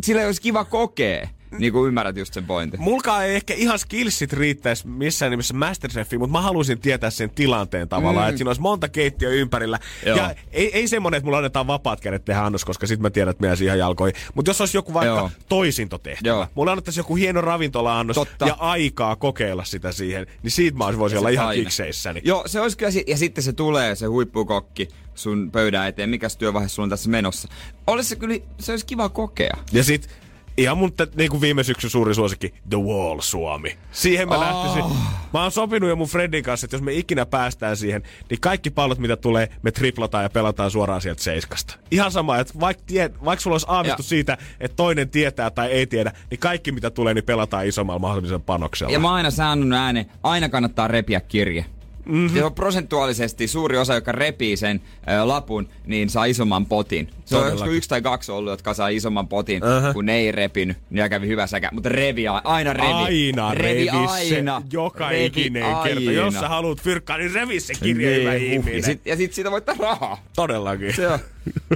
sillä 0.03 0.27
olisi 0.27 0.43
kiva 0.43 0.65
kokea. 0.65 1.29
Niinku 1.59 1.87
ymmärrät 1.87 2.17
just 2.17 2.35
sen 2.35 2.45
pointin. 2.45 2.81
Mulkaan 2.81 3.25
ei 3.25 3.35
ehkä 3.35 3.55
ihan 3.55 3.79
skillsit 3.79 4.33
riittäisi 4.33 4.89
missään 4.89 5.31
nimessä 5.31 5.55
Masterchefiin, 5.55 6.21
mutta 6.21 6.33
mä 6.33 6.41
haluaisin 6.41 6.81
tietää 6.81 7.11
sen 7.11 7.31
tilanteen 7.31 7.89
tavallaan, 7.89 8.27
mm. 8.27 8.29
että 8.29 8.39
siinä 8.39 8.49
olisi 8.49 8.63
monta 8.63 8.89
keittiöä 8.89 9.33
ympärillä. 9.33 9.79
Joo. 10.07 10.17
Ja 10.17 10.35
ei, 10.53 10.71
ei 10.79 10.89
semmonen, 10.89 11.19
että 11.19 11.25
mulla 11.25 11.39
annetaan 11.39 11.67
vapaat 11.67 12.01
kädet 12.01 12.25
tehdä 12.25 12.41
annos, 12.41 12.65
koska 12.65 12.87
sit 12.87 13.01
mä 13.01 13.11
tiedän, 13.11 13.31
että 13.31 13.41
meidän 13.41 13.57
siihen 13.57 13.79
jalkoihin. 13.79 14.21
Mutta 14.35 14.51
jos 14.51 14.61
olisi 14.61 14.77
joku 14.77 14.95
vaikka 14.95 15.17
Joo. 15.17 15.31
toisintotehtävä, 15.49 16.35
Joo. 16.35 16.47
mulla 16.55 16.73
annettaisiin 16.73 17.01
joku 17.03 17.17
hieno 17.17 17.41
ravintola-annos 17.41 18.15
Totta. 18.15 18.47
ja 18.47 18.57
aikaa 18.59 19.17
kokeilla 19.17 19.65
sitä 19.65 19.93
siihen, 19.93 20.27
niin 20.43 20.51
siitä 20.51 20.79
mä 20.79 20.99
voisin 20.99 21.19
olla 21.19 21.29
ihan 21.29 21.49
aina. 21.49 21.63
kikseissäni. 21.63 22.21
Joo, 22.25 22.43
se 22.47 22.61
olisi 22.61 22.77
kyllä, 22.77 22.93
ja 23.07 23.17
sitten 23.17 23.45
se 23.45 23.53
tulee, 23.53 23.95
se 23.95 24.07
huippukokki 24.07 24.89
sun 25.15 25.51
pöydän 25.53 25.89
eteen. 25.89 26.11
Mikäs 26.11 26.37
työvaihe 26.37 26.69
sulla 26.69 26.85
on 26.85 26.91
tässä 26.91 27.11
menossa? 27.11 27.49
Olisi 27.87 28.09
se 28.09 28.17
kyllä, 28.17 28.39
se 28.61 28.73
olisi 28.73 28.87
kiva 28.87 29.09
kokea. 29.09 29.57
Ja 29.73 29.85
sit 29.85 30.09
ihan 30.57 30.79
mun 30.79 30.93
t- 30.93 31.15
niin 31.17 31.31
kuin 31.31 31.41
viime 31.41 31.63
syksyn 31.65 31.91
suuri 31.91 32.15
suosikki, 32.15 32.55
The 32.71 32.77
Wall 32.79 33.21
Suomi. 33.21 33.77
Siihen 33.93 34.29
mä 34.29 34.35
Oh. 34.35 34.41
lähtisin. 34.41 34.85
Mä 35.33 35.43
oon 35.43 35.51
sopinut 35.53 35.89
jo 35.89 35.97
mun 35.97 36.07
Fredin 36.09 36.45
kanssa, 36.45 36.65
että 36.67 36.75
jos 36.77 36.83
me 36.83 36.93
ikinä 36.93 37.27
päästään 37.27 37.77
siihen, 37.77 38.03
niin 38.31 38.41
kaikki 38.41 38.71
pallot 38.71 38.99
mitä 38.99 39.17
tulee, 39.17 39.49
me 39.63 39.71
triplataan 39.71 40.25
ja 40.25 40.31
pelataan 40.31 40.71
suoraan 40.71 41.01
sieltä 41.01 41.23
seiskasta. 41.23 41.75
Ihan 41.91 42.13
sama, 42.13 42.39
että 42.39 42.61
vaikka, 42.61 42.83
tie, 42.87 43.11
vaikka 43.25 43.43
sulla 43.43 43.55
olisi 43.55 43.67
aavistus 43.69 44.07
Ja- 44.07 44.09
siitä, 44.09 44.39
että 44.61 44.77
toinen 44.77 45.09
tietää 45.11 45.51
tai 45.51 45.71
ei 45.71 45.87
tiedä, 45.87 46.13
niin 46.31 46.39
kaikki 46.41 46.73
mitä 46.73 46.91
tulee, 46.91 47.15
niin 47.15 47.25
pelataan 47.25 47.67
isommalla 47.67 47.99
mahdollisella 47.99 48.43
panoksella. 48.47 48.93
Ja 48.93 48.99
mä 49.01 49.09
oon 49.09 49.17
aina 49.17 49.31
sanonut 49.31 49.79
ääneen, 49.79 50.07
aina 50.23 50.49
kannattaa 50.49 50.89
repiä 50.89 51.21
kirje. 51.21 51.65
Mm-hmm. 52.07 52.29
Se 52.39 52.45
on 52.45 52.55
prosentuaalisesti 52.55 53.49
suuri 53.49 53.79
osa, 53.79 53.95
joka 53.95 54.13
repii 54.13 54.57
sen 54.57 54.81
ö, 55.11 55.29
lapun, 55.29 55.69
niin 55.87 56.11
saa 56.11 56.25
isomman 56.25 56.67
potin. 56.67 57.07
Se 57.25 57.37
on 57.37 57.41
Todellakin. 57.43 57.59
joskus 57.61 57.77
yksi 57.77 57.89
tai 57.89 58.03
kaksi 58.03 58.33
ollut, 58.33 58.51
jotka 58.51 58.75
saa 58.75 58.89
isomman 58.89 59.29
potin, 59.29 59.65
Ähä. 59.65 59.93
kun 59.93 60.07
ne 60.07 60.17
ei 60.17 60.33
repinyt. 60.33 60.77
Niin 60.91 61.11
kävi 61.11 61.27
hyvä 61.29 61.47
säkä. 61.47 61.69
Mutta 61.73 61.89
revi, 61.89 62.29
aina 62.29 62.73
revi. 62.73 62.89
Aina 62.93 63.55
revi, 63.55 63.89
aina. 63.89 64.61
se 64.61 64.67
joka 64.73 65.09
Revi 65.09 65.25
ikinen 65.27 65.65
aina. 65.65 65.83
kerta. 65.83 66.13
Jos 66.13 66.35
sä 66.35 66.49
haluat 66.49 66.81
fyrkkaa, 66.83 67.19
niin 67.19 67.33
revi 67.35 67.61
se 67.61 67.75
kirja 67.83 68.19
hyvä 68.19 68.31
Niin, 68.35 68.43
huh. 68.43 68.53
ihminen. 68.69 68.77
ja, 68.77 68.83
sit, 68.83 69.01
ja 69.07 69.17
sit 69.17 69.33
siitä 69.33 69.51
voittaa 69.51 69.75
rahaa. 69.79 70.23
Todellakin. 70.37 70.95
Se 70.97 71.09
on. 71.09 71.19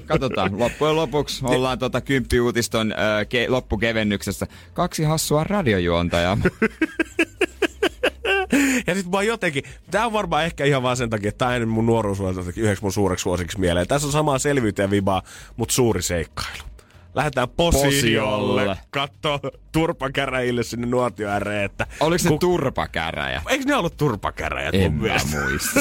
Katsotaan. 0.07 0.59
Loppujen 0.59 0.97
lopuksi 0.97 1.45
ollaan 1.45 1.79
tota 1.79 2.01
kymppiuutiston 2.01 2.93
ö, 2.93 3.25
ke, 3.25 3.47
loppukevennyksessä. 3.49 4.47
Kaksi 4.75 5.05
hassua 5.05 5.45
radiojuontajaa. 5.45 6.39
Ja 8.87 8.95
sit 8.95 9.07
mä 9.11 9.23
jotenkin, 9.23 9.63
tää 9.91 10.07
on 10.07 10.13
varmaan 10.13 10.45
ehkä 10.45 10.65
ihan 10.65 10.83
vaan 10.83 10.97
sen 10.97 11.11
takia, 11.11 11.29
että 11.29 11.45
tää 11.45 11.55
ei 11.57 11.67
mun 11.67 11.87
nuoruusvuosilta 11.87 12.53
yhdeksi 12.57 12.83
mun 12.85 12.93
suureksi 12.93 13.23
suosiksi 13.23 13.61
mieleen. 13.61 13.89
Tässä 13.89 14.07
on 14.09 14.13
samaa 14.13 14.39
selvyyteen 14.39 14.91
vibaa, 14.91 15.23
mutta 15.57 15.75
suuri 15.75 16.03
seikkailu. 16.03 16.63
Lähdetään 17.15 17.49
Posiolle, 17.49 17.91
Posiolle. 18.61 18.79
kattoo 18.91 19.41
turpakäräjille 19.73 20.63
sinne 20.63 20.87
nuotio 20.87 21.29
ääreen, 21.29 21.65
että... 21.65 21.87
Oliko 22.01 22.19
se 22.23 22.29
Ku- 22.29 22.39
turpakäräjä? 22.39 23.43
Eikö 23.49 23.65
ne 23.65 23.77
ollut 23.77 23.97
turpakäräjät 23.97 24.75
En 24.75 24.93
mun 24.93 25.03
mielestä? 25.03 25.37
muista. 25.41 25.81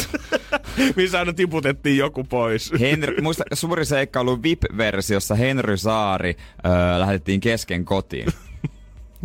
Missä 0.95 1.19
aina 1.19 1.33
tiputettiin 1.33 1.97
joku 1.97 2.23
pois. 2.23 2.71
Henry, 2.79 3.21
muista 3.21 3.43
suuri 3.53 3.85
seikkailu 3.85 4.43
VIP-versiossa 4.43 5.35
Henry 5.35 5.77
Saari 5.77 6.35
öö, 6.65 6.99
lähetettiin 6.99 7.39
kesken 7.39 7.85
kotiin. 7.85 8.27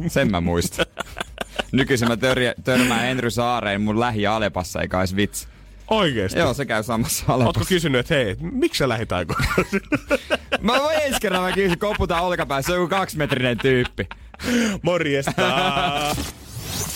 Sen 0.06 0.30
mä 0.30 0.40
muistan. 0.40 0.86
Nykyisin 1.72 2.08
mä 2.08 2.16
törjä, 2.16 2.54
törmään 2.64 3.00
Henry 3.00 3.30
Saareen 3.30 3.80
mun 3.80 4.00
lähi 4.00 4.26
Alepassa, 4.26 4.80
eikä 4.80 4.98
edes 4.98 5.16
vitsi. 5.16 5.48
Oikeesti? 5.90 6.38
Joo, 6.38 6.54
se 6.54 6.66
käy 6.66 6.82
samassa 6.82 7.24
Ootko 7.28 7.44
Alepassa. 7.44 7.68
kysynyt, 7.68 8.00
että 8.00 8.14
hei, 8.14 8.36
miksi 8.40 8.78
sä 8.78 8.88
lähit? 8.88 9.08
Mä 10.60 10.72
voin 10.72 10.96
ensi 11.02 11.20
kerran 11.20 11.42
mä 11.42 11.52
kysyn, 11.52 11.78
koputaan 11.78 12.24
olkapäässä, 12.24 12.66
se 12.66 12.72
on 12.72 12.82
joku 12.82 12.88
kaksimetrinen 12.94 13.58
tyyppi. 13.58 14.08
Morjesta! 14.82 15.32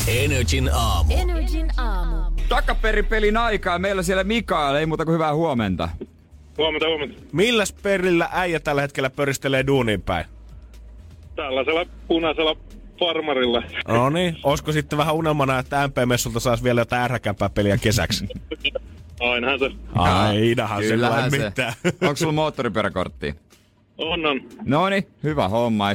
Energin 0.09 0.71
aamu. 0.75 1.15
Energin 1.17 1.71
aamu. 1.77 2.17
Takaperipelin 2.49 3.37
aikaa, 3.37 3.79
meillä 3.79 4.01
on 4.01 4.05
siellä 4.05 4.25
Mikael, 4.25 4.75
ei 4.75 4.87
muuta 4.87 5.05
kuin 5.05 5.15
hyvää 5.15 5.35
huomenta. 5.35 5.89
Huomenta, 6.59 6.87
huomenta. 6.89 7.23
Milläs 7.33 7.73
perillä 7.73 8.29
äijä 8.33 8.61
tällä 8.61 8.81
hetkellä 8.83 9.11
pöristelee 9.11 9.67
duuniin 9.67 10.03
päin? 10.03 10.25
Tällaisella 11.37 11.87
punaisella 12.09 12.57
farmarilla. 12.99 13.63
No 13.89 14.11
niin, 14.11 14.37
olisiko 14.45 14.73
sitten 14.73 14.99
vähän 14.99 15.15
unelmana, 15.15 15.59
että 15.59 15.89
MP-messulta 15.89 16.41
saisi 16.41 16.65
vielä 16.65 16.81
jotain 16.81 17.03
ärhäkämpää 17.03 17.49
peliä 17.49 17.79
kesäksi? 17.79 18.27
Ainahan 19.21 19.59
se 19.59 19.71
Ainahan 19.95 20.83
se 20.83 20.89
Kyllähän 20.89 21.31
se. 21.31 21.39
mitään. 21.39 21.73
Onko 22.03 22.17
sulla 22.17 22.33
moottoripyöräkorttia? 22.33 23.35
on, 23.99 24.27
on. 24.27 24.41
No 24.65 24.89
niin, 24.89 25.07
hyvä 25.23 25.49
homma, 25.49 25.89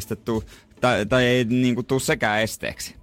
tai, 0.81 1.05
tai 1.05 1.25
ei 1.25 1.43
niinku 1.43 1.83
tuu 1.83 1.99
sekään 1.99 2.41
esteeksi. 2.41 2.95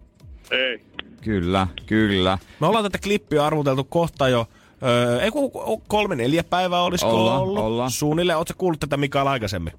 Ei. 0.51 0.80
Kyllä, 1.20 1.66
kyllä. 1.86 2.38
Me 2.61 2.66
ollaan 2.66 2.84
tätä 2.84 2.99
klippiä 3.03 3.46
arvuteltu 3.46 3.84
kohta 3.84 4.28
jo, 4.28 4.46
öö, 4.82 5.20
ei 5.20 5.30
kun 5.30 5.51
kolme 5.88 6.16
neljä 6.16 6.44
päivää 6.44 6.82
olisiko 6.82 7.11
Ollaan, 7.11 7.42
ollut. 7.42 7.59
ollaan. 7.64 7.90
Suunnilleen, 7.90 8.38
ootko 8.38 8.55
kuullut 8.59 8.80
tätä 8.80 8.96
Mikael 8.96 9.26
aikaisemmin? 9.26 9.72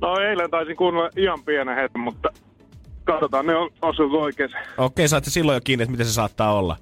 No 0.00 0.16
eilen 0.18 0.50
taisin 0.50 0.76
kuunnella 0.76 1.10
ihan 1.16 1.42
pienen 1.44 1.76
hetken, 1.76 2.00
mutta 2.00 2.28
katsotaan, 3.12 3.46
ne 3.46 3.56
on 3.56 3.70
osunut 3.82 4.12
oikein. 4.22 4.50
Okei, 4.78 5.08
saatte 5.08 5.30
silloin 5.30 5.56
jo 5.56 5.60
kiinni, 5.64 5.82
että 5.82 5.90
miten 5.90 6.06
se 6.06 6.12
saattaa 6.12 6.52
olla. 6.54 6.76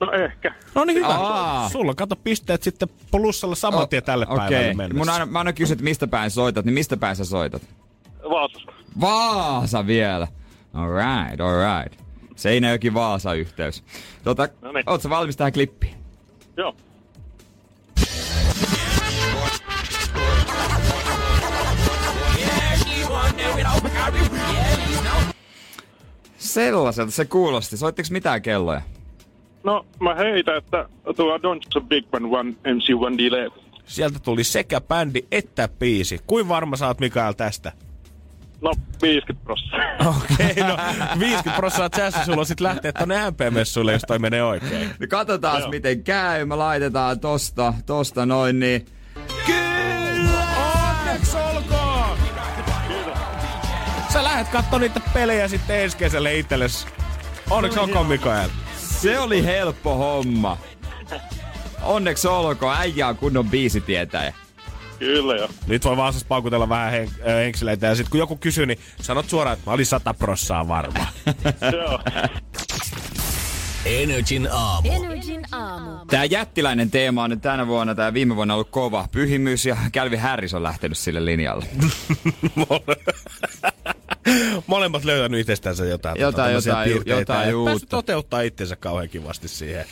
No 0.00 0.12
ehkä. 0.12 0.54
No 0.74 0.84
niin 0.84 0.96
hyvä. 0.96 1.08
Aa. 1.08 1.68
Sulla 1.68 1.90
on 1.90 1.96
kato 1.96 2.16
pisteet 2.16 2.62
sitten 2.62 2.88
plussalla 3.10 3.54
saman 3.54 3.88
tien 3.88 4.02
tälle 4.02 4.26
Okei. 4.28 4.36
päivälle 4.38 4.74
mennessä. 4.74 4.98
Mun 4.98 5.08
aina, 5.08 5.26
mä 5.26 5.38
aina 5.38 5.52
kysyn, 5.52 5.74
että 5.74 5.84
mistä 5.84 6.06
päin 6.06 6.30
soitat, 6.30 6.64
niin 6.64 6.74
mistä 6.74 6.96
päin 6.96 7.16
sä 7.16 7.24
soitat? 7.24 7.62
Vaasasta. 8.30 8.72
Vaasa 9.00 9.86
vielä. 9.86 10.28
Alright, 10.74 11.40
alright. 11.40 12.00
Seinäjoki 12.36 12.94
Vaasa-yhteys. 12.94 13.84
Tota, 14.24 14.48
No 14.62 14.72
niin. 14.72 14.84
ootko 14.90 15.10
valmis 15.10 15.36
tähän 15.36 15.52
klippiin? 15.52 15.94
Joo. 16.56 16.76
Sellaiselta 26.52 27.12
se 27.12 27.24
kuulosti. 27.24 27.76
Soittiko 27.76 28.08
mitään 28.10 28.42
kelloja? 28.42 28.82
No, 29.64 29.86
mä 30.00 30.14
heitän, 30.14 30.56
että 30.56 30.88
tuo 31.16 31.38
Don't 31.38 31.78
a 31.78 31.80
Big 31.80 32.04
One 32.12 32.38
One 32.38 32.50
MC1 32.50 33.18
Delay. 33.18 33.50
Sieltä 33.84 34.18
tuli 34.18 34.44
sekä 34.44 34.80
bändi 34.80 35.22
että 35.32 35.68
biisi. 35.78 36.20
Kuin 36.26 36.48
varma 36.48 36.76
saat 36.76 37.00
Mikael 37.00 37.32
tästä? 37.32 37.72
No, 38.60 38.72
50 39.02 39.44
prosenttia. 39.44 40.08
Okei, 40.08 40.62
okay, 40.62 40.68
no 40.68 40.76
50 41.18 41.56
prosenttia 41.56 41.88
chanssi 41.88 42.24
sulla 42.24 42.40
on 42.40 42.46
sit 42.46 42.60
lähteä 42.60 42.92
tonne 42.92 43.30
MP-messuille, 43.30 43.92
jos 43.92 44.02
toi 44.06 44.18
menee 44.18 44.44
oikein. 44.44 44.90
No 45.00 45.06
katsotaan 45.08 45.70
miten 45.70 46.04
käy. 46.04 46.44
Me 46.44 46.56
laitetaan 46.56 47.20
tosta, 47.20 47.74
tosta 47.86 48.26
noin 48.26 48.60
niin. 48.60 48.86
Lähdet 54.42 54.52
kattoo 54.52 54.78
niitä 54.78 55.00
pelejä 55.14 55.48
sitten 55.48 55.80
ensi 55.80 55.96
kesälle 55.96 56.38
itsellesi. 56.38 56.86
Onneksi 57.50 57.78
olkoon 57.78 58.06
Mikael. 58.06 58.48
Se 58.76 59.18
oli 59.18 59.44
helppo 59.44 59.94
homma. 59.94 60.58
Onneksi 61.82 62.28
olkoon, 62.28 62.76
äijä 62.76 63.08
on 63.08 63.16
kunnon 63.16 63.50
biisitietäjä. 63.50 64.34
Kyllä 64.98 65.36
jo. 65.36 65.48
Nyt 65.66 65.84
voi 65.84 65.96
vaan 65.96 66.12
siis 66.12 66.24
paukutella 66.24 66.68
vähän 66.68 66.92
hen- 66.92 67.24
henkseleitä 67.26 67.86
ja 67.86 67.94
sit 67.94 68.08
kun 68.08 68.20
joku 68.20 68.36
kysyy, 68.36 68.66
niin 68.66 68.78
sanot 69.02 69.28
suoraan, 69.28 69.54
että 69.54 69.70
mä 69.70 69.74
olin 69.74 69.86
sata 69.86 70.14
prossaa 70.14 70.68
varma. 70.68 71.06
Joo. 71.76 72.00
Energin 73.86 74.48
aamu. 74.52 74.88
Energin 74.92 75.42
aamu. 75.52 75.90
Tää 76.06 76.24
jättiläinen 76.24 76.90
teema 76.90 77.22
on 77.24 77.30
nyt 77.30 77.42
tänä 77.42 77.66
vuonna, 77.66 77.94
tää 77.94 78.14
viime 78.14 78.36
vuonna 78.36 78.54
ollut 78.54 78.70
kova. 78.70 79.08
Pyhimys 79.12 79.66
ja 79.66 79.76
Calvin 79.92 80.20
Harris 80.20 80.54
on 80.54 80.62
lähtenyt 80.62 80.98
sille 80.98 81.24
linjalle. 81.24 81.66
Molemmat 84.72 85.04
löytänyt 85.04 85.40
itsestänsä 85.40 85.84
jotain. 85.84 86.20
Jotain, 86.20 86.46
tämmöisiä 86.46 86.70
jotain, 86.70 86.90
piirteitä 86.90 87.20
jotain 87.20 87.48
ja 87.48 87.56
uutta. 87.56 87.70
Päässyt 87.70 87.88
toteuttaa 87.88 88.40
itsensä 88.40 88.76
kauhean 88.76 89.08
kivasti 89.08 89.48
siihen. 89.48 89.84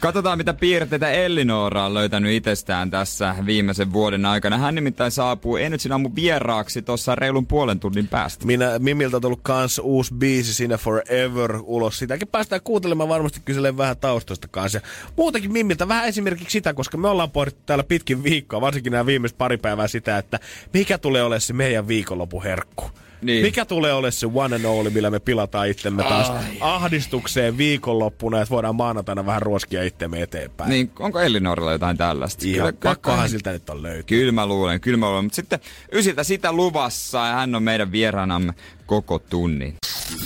Katsotaan, 0.00 0.38
mitä 0.38 0.54
piirteitä 0.54 1.10
Ellinora 1.10 1.86
on 1.86 1.94
löytänyt 1.94 2.32
itsestään 2.32 2.90
tässä 2.90 3.34
viimeisen 3.46 3.92
vuoden 3.92 4.26
aikana. 4.26 4.58
Hän 4.58 4.74
nimittäin 4.74 5.10
saapuu 5.10 5.56
Energyn 5.56 5.92
aamu 5.92 6.10
vieraaksi 6.14 6.82
tuossa 6.82 7.14
reilun 7.14 7.46
puolen 7.46 7.80
tunnin 7.80 8.08
päästä. 8.08 8.46
Minä, 8.46 8.78
Mimiltä 8.78 9.16
on 9.16 9.22
tullut 9.22 9.40
kans 9.42 9.78
uusi 9.78 10.14
biisi 10.14 10.54
siinä 10.54 10.78
Forever 10.78 11.58
ulos. 11.62 11.98
Sitäkin 11.98 12.28
päästään 12.28 12.62
kuuntelemaan 12.64 13.08
varmasti 13.08 13.40
kyselee 13.44 13.76
vähän 13.76 13.96
taustoista 13.96 14.48
kanssa. 14.48 14.78
Ja 14.78 14.82
muutenkin 15.16 15.52
Mimiltä 15.52 15.88
vähän 15.88 16.08
esimerkiksi 16.08 16.52
sitä, 16.52 16.74
koska 16.74 16.96
me 16.96 17.08
ollaan 17.08 17.30
pohdittu 17.30 17.62
täällä 17.66 17.84
pitkin 17.84 18.22
viikkoa, 18.22 18.60
varsinkin 18.60 18.90
nämä 18.90 19.06
viimeiset 19.06 19.38
pari 19.38 19.56
päivää 19.56 19.88
sitä, 19.88 20.18
että 20.18 20.40
mikä 20.74 20.98
tulee 20.98 21.22
olemaan 21.22 21.40
se 21.40 21.52
meidän 21.52 21.88
viikonlopuherkku. 21.88 22.90
Niin. 23.22 23.42
Mikä 23.42 23.64
tulee 23.64 23.92
olemaan 23.92 24.12
se 24.12 24.26
one 24.34 24.56
and 24.56 24.64
only, 24.64 24.90
millä 24.90 25.10
me 25.10 25.18
pilataan 25.20 25.68
itsemme 25.68 26.02
taas 26.02 26.30
Ai. 26.30 26.44
ahdistukseen 26.60 27.58
viikonloppuna, 27.58 28.40
että 28.40 28.50
voidaan 28.54 28.76
maanantaina 28.76 29.26
vähän 29.26 29.42
ruoskia 29.42 29.82
itsemme 29.82 30.22
eteenpäin. 30.22 30.70
Niin, 30.70 30.90
onko 30.98 31.20
Ellinorilla 31.20 31.72
jotain 31.72 31.96
tällaista? 31.96 32.44
Ihan 32.46 32.74
Kyllä- 32.74 32.92
pakkohan 32.94 33.28
siltä 33.28 33.52
nyt 33.52 33.70
on 33.70 33.82
löytynyt. 33.82 34.06
Kyllä 34.06 34.32
mä 34.32 34.46
luulen, 34.46 34.80
kyllä 34.80 34.96
mä 34.98 35.06
luulen. 35.08 35.24
Mutta 35.24 35.36
sitten 35.36 35.58
Ysiltä 35.92 36.24
sitä 36.24 36.52
luvassa 36.52 37.18
ja 37.26 37.32
hän 37.32 37.54
on 37.54 37.62
meidän 37.62 37.92
vieraanamme 37.92 38.52
koko 38.86 39.18
tunnin. 39.18 39.74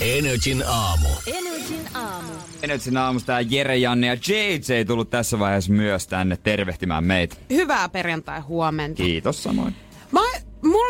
Energin 0.00 0.62
aamu. 0.66 1.08
Energin 1.26 1.88
aamu. 1.94 2.32
Energyn 2.62 2.96
aamusta 2.96 3.26
tää 3.26 3.40
Jere, 3.40 3.76
Janne 3.76 4.06
ja 4.06 4.14
JJ 4.14 4.84
tullut 4.86 5.10
tässä 5.10 5.38
vaiheessa 5.38 5.72
myös 5.72 6.06
tänne 6.06 6.36
tervehtimään 6.42 7.04
meitä. 7.04 7.36
Hyvää 7.50 7.88
perjantai-huomenta. 7.88 8.96
Kiitos 9.02 9.42
samoin. 9.42 9.74
Mä, 10.12 10.20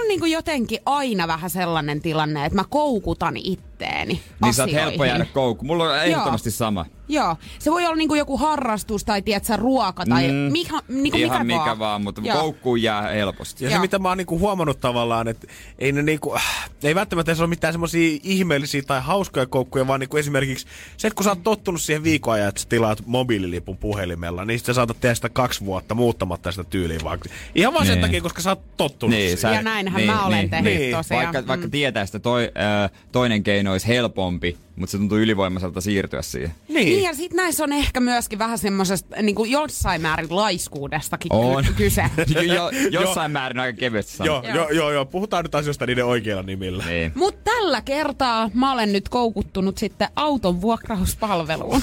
on 0.03 0.09
niinku 0.09 0.26
jotenkin 0.26 0.78
aina 0.86 1.26
vähän 1.28 1.50
sellainen 1.50 2.00
tilanne, 2.00 2.44
että 2.46 2.57
mä 2.59 2.64
koukutan 2.70 3.36
itteeni 3.36 4.20
Niin 4.42 4.55
sä 4.55 4.62
oot 4.62 4.68
asioihin. 4.70 4.74
helppo 4.88 5.05
jäädä 5.05 5.24
koukku. 5.24 5.64
Mulla 5.64 5.84
on 5.84 5.98
ehdottomasti 6.05 6.50
sama. 6.50 6.86
Joo, 7.09 7.36
se 7.59 7.70
voi 7.70 7.86
olla 7.86 7.96
niinku 7.96 8.14
joku 8.14 8.36
harrastus 8.36 9.05
tai 9.05 9.22
tiedätkö, 9.22 9.57
ruoka 9.57 10.05
tai 10.07 10.28
Mm. 10.28 10.34
mikä, 10.34 10.78
niinku 10.88 11.18
Ihan 11.18 11.46
mikä, 11.46 11.59
mikä 11.61 11.78
vaan, 11.78 12.03
mutta 12.03 12.20
Joo. 12.24 12.40
koukkuun 12.40 12.82
jää 12.82 13.03
helposti. 13.03 13.64
Ja 13.64 13.70
se, 13.70 13.74
Joo. 13.76 13.80
mitä 13.80 13.98
mä 13.98 14.09
oon 14.09 14.18
niinku 14.18 14.38
huomannut 14.38 14.80
tavallaan, 14.80 15.28
että 15.28 15.46
ei 15.78 15.92
ne 15.92 16.03
niinku, 16.03 16.34
äh, 16.34 16.70
ei 16.82 16.94
välttämättä 16.94 17.34
se 17.34 17.42
ole 17.42 17.48
mitään 17.48 17.72
semmoisia 17.74 18.18
ihmeellisiä 18.22 18.82
tai 18.86 19.00
hauskoja 19.00 19.46
koukkuja, 19.46 19.86
vaan 19.86 20.00
niinku 20.00 20.16
esimerkiksi 20.16 20.66
se, 20.96 21.09
että 21.09 21.14
kun 21.16 21.24
sä 21.24 21.30
oot 21.30 21.42
tottunut 21.42 21.80
siihen 21.80 22.05
viikon 22.05 22.34
ajan, 22.34 22.48
että 22.48 22.61
sä 22.61 22.68
tilaat 22.68 23.03
mobiililipun 23.07 23.76
puhelimella, 23.76 24.44
niin 24.44 24.61
sä 24.61 24.72
saatat 24.74 25.00
tehdä 25.00 25.14
sitä 25.14 25.28
kaksi 25.28 25.64
vuotta 25.64 25.94
muuttamatta 25.94 26.50
sitä 26.53 26.64
tyyliä 26.64 26.98
vaan. 27.05 27.18
Ihan 27.55 27.74
vaan 27.74 27.86
sen 27.86 27.94
Niin. 27.94 28.03
takia, 28.03 28.20
koska 28.20 28.42
sä 28.42 28.50
oot 28.50 28.76
tottunut 28.76 29.16
Niin, 29.16 29.38
siihen. 29.38 29.55
Ja 29.57 29.62
näinhän 29.62 30.03
mä 30.03 30.26
olen 30.26 30.50
tehnyt 30.50 30.74
niin. 30.74 30.96
tosiaan. 30.96 31.24
Vaikka, 31.24 31.48
vaikka 31.48 31.66
Mm. 31.66 31.70
tietää, 31.70 32.03
että 32.03 32.18
toi, 32.18 32.53
äh, 32.84 32.90
toinen 33.12 33.42
keino 33.42 33.72
olisi 33.72 33.86
helpompi, 33.88 34.57
mutta 34.77 34.91
se 34.93 34.99
tuntuu 34.99 35.18
ylivoimaiselta 35.18 35.81
siirtyä 35.81 36.23
siihen. 36.23 36.55
Niin. 36.68 37.03
ja 37.03 37.14
sit 37.14 37.33
näissä 37.33 37.64
on 37.64 37.73
ehkä 37.73 38.01
myöskin 38.01 38.39
vähän 38.39 38.59
semmosesta 38.59 39.23
niin 39.23 39.51
jossain 39.51 40.03
määrin 40.03 40.37
laiskuudestakin 40.37 41.33
On. 41.33 41.64
ky- 41.64 41.73
kyse. 41.85 42.05
jo, 42.57 42.70
jossain 42.91 43.31
määrin 43.31 43.59
aika 43.59 43.79
kevyesti. 43.79 44.27
Joo, 44.27 44.43
joo, 44.55 44.70
joo, 44.70 44.93
joo, 44.93 45.05
puhutaan 45.07 45.45
nyt 45.45 45.55
asioista 45.55 45.87
niiden 45.87 46.05
oikeilla 46.05 46.43
nimillä. 46.43 46.85
Niin. 46.85 47.12
Mutta 47.14 47.41
tällä 47.45 47.81
kertaa 47.81 48.51
mä 48.55 48.73
olen 48.73 48.93
nyt 48.93 49.09
koukuttunut 49.09 49.79
sitten 49.79 50.09
auton 50.16 50.61
vuokrauspalveluun. 50.61 51.83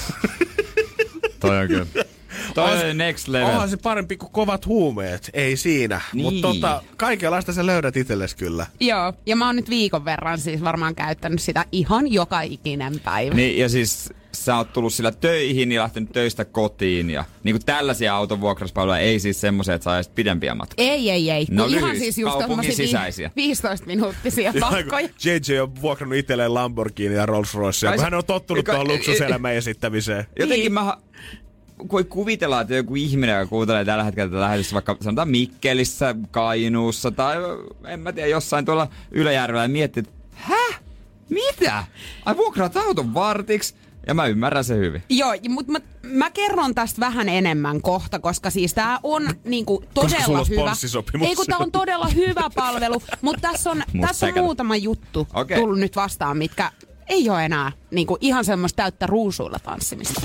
Toi 1.40 1.58
on 1.58 1.68
kyllä. 1.68 1.86
Toi 2.54 2.72
Onhan 2.72 2.90
on 2.90 2.98
next 2.98 3.28
level. 3.28 3.46
Onhan 3.48 3.68
se 3.70 3.76
parempi 3.76 4.16
kuin 4.16 4.32
kovat 4.32 4.66
huumeet, 4.66 5.30
ei 5.34 5.56
siinä. 5.56 6.00
Niin. 6.12 6.22
Mutta 6.24 6.40
tota, 6.48 6.82
kaikenlaista 6.96 7.52
sä 7.52 7.66
löydät 7.66 7.96
itsellesi 7.96 8.36
kyllä. 8.36 8.66
Joo, 8.80 9.12
ja 9.26 9.36
mä 9.36 9.46
oon 9.46 9.56
nyt 9.56 9.70
viikon 9.70 10.04
verran 10.04 10.38
siis 10.38 10.64
varmaan 10.64 10.94
käyttänyt 10.94 11.40
sitä 11.42 11.64
ihan 11.72 12.12
joka 12.12 12.40
ikinen 12.40 13.00
päivä. 13.04 13.34
Niin, 13.34 13.58
ja 13.58 13.68
siis 13.68 14.12
sä 14.32 14.56
oot 14.56 14.72
tullut 14.72 14.92
sillä 14.94 15.12
töihin 15.12 15.72
ja 15.72 15.82
lähtenyt 15.82 16.12
töistä 16.12 16.44
kotiin. 16.44 17.10
Ja 17.10 17.24
niin 17.44 17.54
kuin 17.54 17.64
tällaisia 17.66 18.14
autonvuokrauspalveluja 18.16 18.98
ei 18.98 19.18
siis 19.20 19.40
semmoisia, 19.40 19.74
että 19.74 19.84
saa 19.84 19.94
edes 19.96 20.08
pidempiä 20.08 20.54
matkoja. 20.54 20.92
Ei, 20.92 21.10
ei, 21.10 21.30
ei. 21.30 21.46
No 21.50 21.64
kun 21.64 21.72
ihan 21.74 21.90
lyhyis- 21.90 21.98
siis 22.02 22.18
just 22.18 22.38
kaupungin 22.38 22.76
sisäisiä. 22.76 23.30
15 23.36 23.86
minuuttisia 23.86 24.52
Ja 24.54 24.60
matkoja. 24.60 25.08
JJ 25.24 25.60
on 25.60 25.80
vuokrannut 25.82 26.18
itselleen 26.18 26.54
Lamborghini 26.54 27.14
ja 27.14 27.26
Rolls 27.26 27.54
Royce, 27.54 27.86
kun 27.92 28.00
hän 28.04 28.14
on 28.14 28.24
tottunut 28.24 28.64
tuohon 28.64 28.88
luksuselämän 28.88 29.54
esittämiseen. 29.54 30.26
Jotenkin 30.38 30.60
Niin. 30.64 30.72
mä 30.72 30.96
kun 31.88 32.04
kuvitellaan, 32.04 32.62
että 32.62 32.74
joku 32.74 32.94
ihminen, 32.94 33.38
joka 33.38 33.50
kuuntelee 33.50 33.84
tällä 33.84 34.04
hetkellä 34.04 34.30
tätä 34.30 34.40
lähetystä 34.40 34.74
vaikka 34.74 34.96
sanotaan 35.00 35.28
Mikkelissä, 35.28 36.14
Kainuussa 36.30 37.10
tai 37.10 37.36
en 37.86 38.00
mä 38.00 38.12
tiedä, 38.12 38.28
jossain 38.28 38.64
tuolla 38.64 38.88
Yläjärvellä 39.10 39.64
ja 39.64 39.68
miettii, 39.68 40.00
että 40.00 40.12
häh? 40.34 40.80
Mitä? 41.28 41.84
Ai 42.24 42.36
vuokraat 42.36 42.76
auton 42.76 43.14
vartiksi? 43.14 43.74
Ja 44.06 44.14
mä 44.14 44.26
ymmärrän 44.26 44.64
se 44.64 44.76
hyvin. 44.76 45.02
Joo, 45.08 45.34
mutta 45.48 45.72
mä, 45.72 45.78
mä 46.02 46.30
kerron 46.30 46.74
tästä 46.74 47.00
vähän 47.00 47.28
enemmän 47.28 47.82
kohta, 47.82 48.18
koska 48.18 48.50
siis 48.50 48.74
tää 48.74 48.98
on 49.02 49.28
niinku 49.44 49.84
todella 49.94 50.38
on 50.38 50.48
hyvä. 50.48 50.72
Ei 51.26 51.34
kun 51.34 51.46
tää 51.46 51.58
on 51.58 51.72
todella 51.72 52.08
hyvä 52.08 52.50
palvelu, 52.54 53.02
mutta 53.20 53.48
tässä 53.48 53.70
on, 53.70 53.82
Mut 53.92 54.06
tässä 54.06 54.26
on 54.26 54.32
muutama 54.44 54.76
juttu 54.76 55.28
Okei. 55.34 55.58
tullut 55.58 55.78
nyt 55.78 55.96
vastaan, 55.96 56.38
mitkä 56.38 56.72
ei 57.06 57.30
ole 57.30 57.44
enää 57.44 57.72
niinku 57.90 58.18
ihan 58.20 58.44
semmoista 58.44 58.76
täyttä 58.76 59.06
ruusuilla 59.06 59.58
tanssimista. 59.58 60.20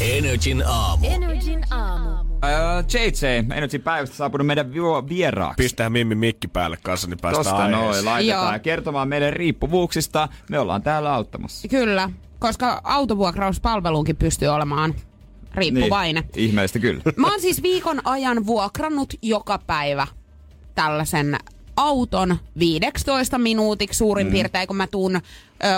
Energin 0.00 0.62
aamu. 0.66 1.06
Energin 1.06 1.64
aamu. 1.70 2.10
Öö, 2.44 2.82
JJ, 2.94 3.26
Energy 3.56 3.78
päivästä 3.78 4.16
saapunut 4.16 4.46
meidän 4.46 4.72
vi- 4.74 5.08
vieraaksi. 5.08 5.62
Pistää 5.62 5.90
Mimmi 5.90 6.14
mikki 6.14 6.48
päälle 6.48 6.76
kanssa, 6.82 7.08
niin 7.08 7.18
päästään 7.22 7.44
Tosta 7.44 7.68
noin, 7.68 8.04
laitetaan 8.04 8.26
Joo. 8.26 8.52
ja 8.52 8.58
kertomaan 8.58 9.08
meidän 9.08 9.32
riippuvuuksista. 9.32 10.28
Me 10.50 10.58
ollaan 10.58 10.82
täällä 10.82 11.14
auttamassa. 11.14 11.68
Kyllä, 11.68 12.10
koska 12.38 12.80
autovuokrauspalveluunkin 12.84 14.16
pystyy 14.16 14.48
olemaan 14.48 14.94
riippuvainen. 15.54 16.22
Niin, 16.36 16.44
ihmeellistä 16.48 16.78
kyllä. 16.78 17.02
Mä 17.16 17.30
oon 17.30 17.40
siis 17.40 17.62
viikon 17.62 18.00
ajan 18.04 18.46
vuokrannut 18.46 19.14
joka 19.22 19.58
päivä 19.58 20.06
tällaisen 20.74 21.36
auton 21.76 22.36
15 22.58 23.38
minuutiksi 23.38 23.98
suurin 23.98 24.26
mm. 24.26 24.32
piirtein, 24.32 24.66
kun 24.66 24.76
mä 24.76 24.86
tuun 24.86 25.16
ö, 25.16 25.20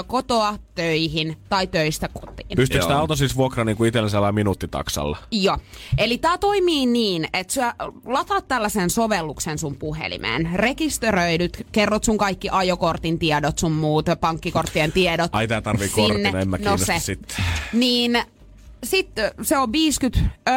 kotoa 0.07 0.59
töihin 0.75 1.37
tai 1.49 1.67
töistä 1.67 2.09
kotiin. 2.09 2.49
Pystyykö 2.57 2.87
tämä 2.87 3.01
auto 3.01 3.17
siis 3.17 3.37
vuokraa 3.37 3.65
niin 3.65 3.77
kuin 3.77 3.89
itsellä 3.89 4.33
minuuttitaksalla? 4.33 5.19
Joo. 5.31 5.59
Eli 5.99 6.19
tämä 6.19 6.39
toimii 6.39 6.87
niin, 6.87 7.29
että 7.33 7.53
sä 7.53 7.75
lataat 8.05 8.49
tällaisen 8.49 8.91
sovelluksen 8.91 9.59
sun 9.59 9.77
puhelimeen, 9.77 10.51
rekisteröidyt, 10.55 11.67
kerrot 11.73 12.05
sun 12.05 12.19
kaikki 12.19 12.49
ajokortin 12.53 13.19
tiedot, 13.19 13.59
sun 13.59 13.73
muut, 13.73 14.07
pankkikorttien 14.21 14.93
tiedot. 14.93 15.31
Ai 15.35 15.49
tää 15.49 15.61
tarvii 15.61 15.89
kortin, 15.89 16.37
en 16.37 16.49
mä 16.49 16.59
no 16.59 16.77
se. 16.77 16.95
sitten. 16.99 17.45
Niin 17.73 18.19
sitten 18.85 19.31
se 19.43 19.59
on 19.59 19.73
50, 19.73 20.31
ö, 20.49 20.53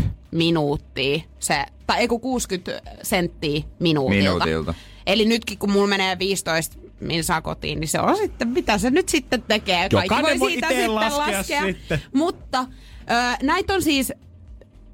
50-60 0.00 0.02
minuuttia 0.36 1.20
se, 1.38 1.64
tai 1.86 1.98
ei 1.98 2.08
kun 2.08 2.20
60 2.20 2.82
senttiä 3.02 3.62
minuutilta. 3.78 4.24
Minuutilta. 4.24 4.74
Eli 5.06 5.24
nytkin 5.24 5.58
kun 5.58 5.70
mulla 5.70 5.86
menee 5.86 6.18
15 6.18 6.76
min 7.00 7.24
saa 7.24 7.42
kotiin, 7.42 7.80
niin 7.80 7.88
se 7.88 8.00
on 8.00 8.16
sitten, 8.16 8.48
mitä 8.48 8.78
se 8.78 8.90
nyt 8.90 9.08
sitten 9.08 9.42
tekee. 9.42 9.88
Kaikki 9.88 10.14
Jokainen 10.14 10.40
voi 10.40 10.50
siitä 10.50 10.68
sitten 10.68 10.94
laskea 10.94 11.42
sitten. 11.42 12.02
Mutta 12.12 12.60
ö, 12.60 13.36
näitä 13.42 13.74
on 13.74 13.82
siis 13.82 14.12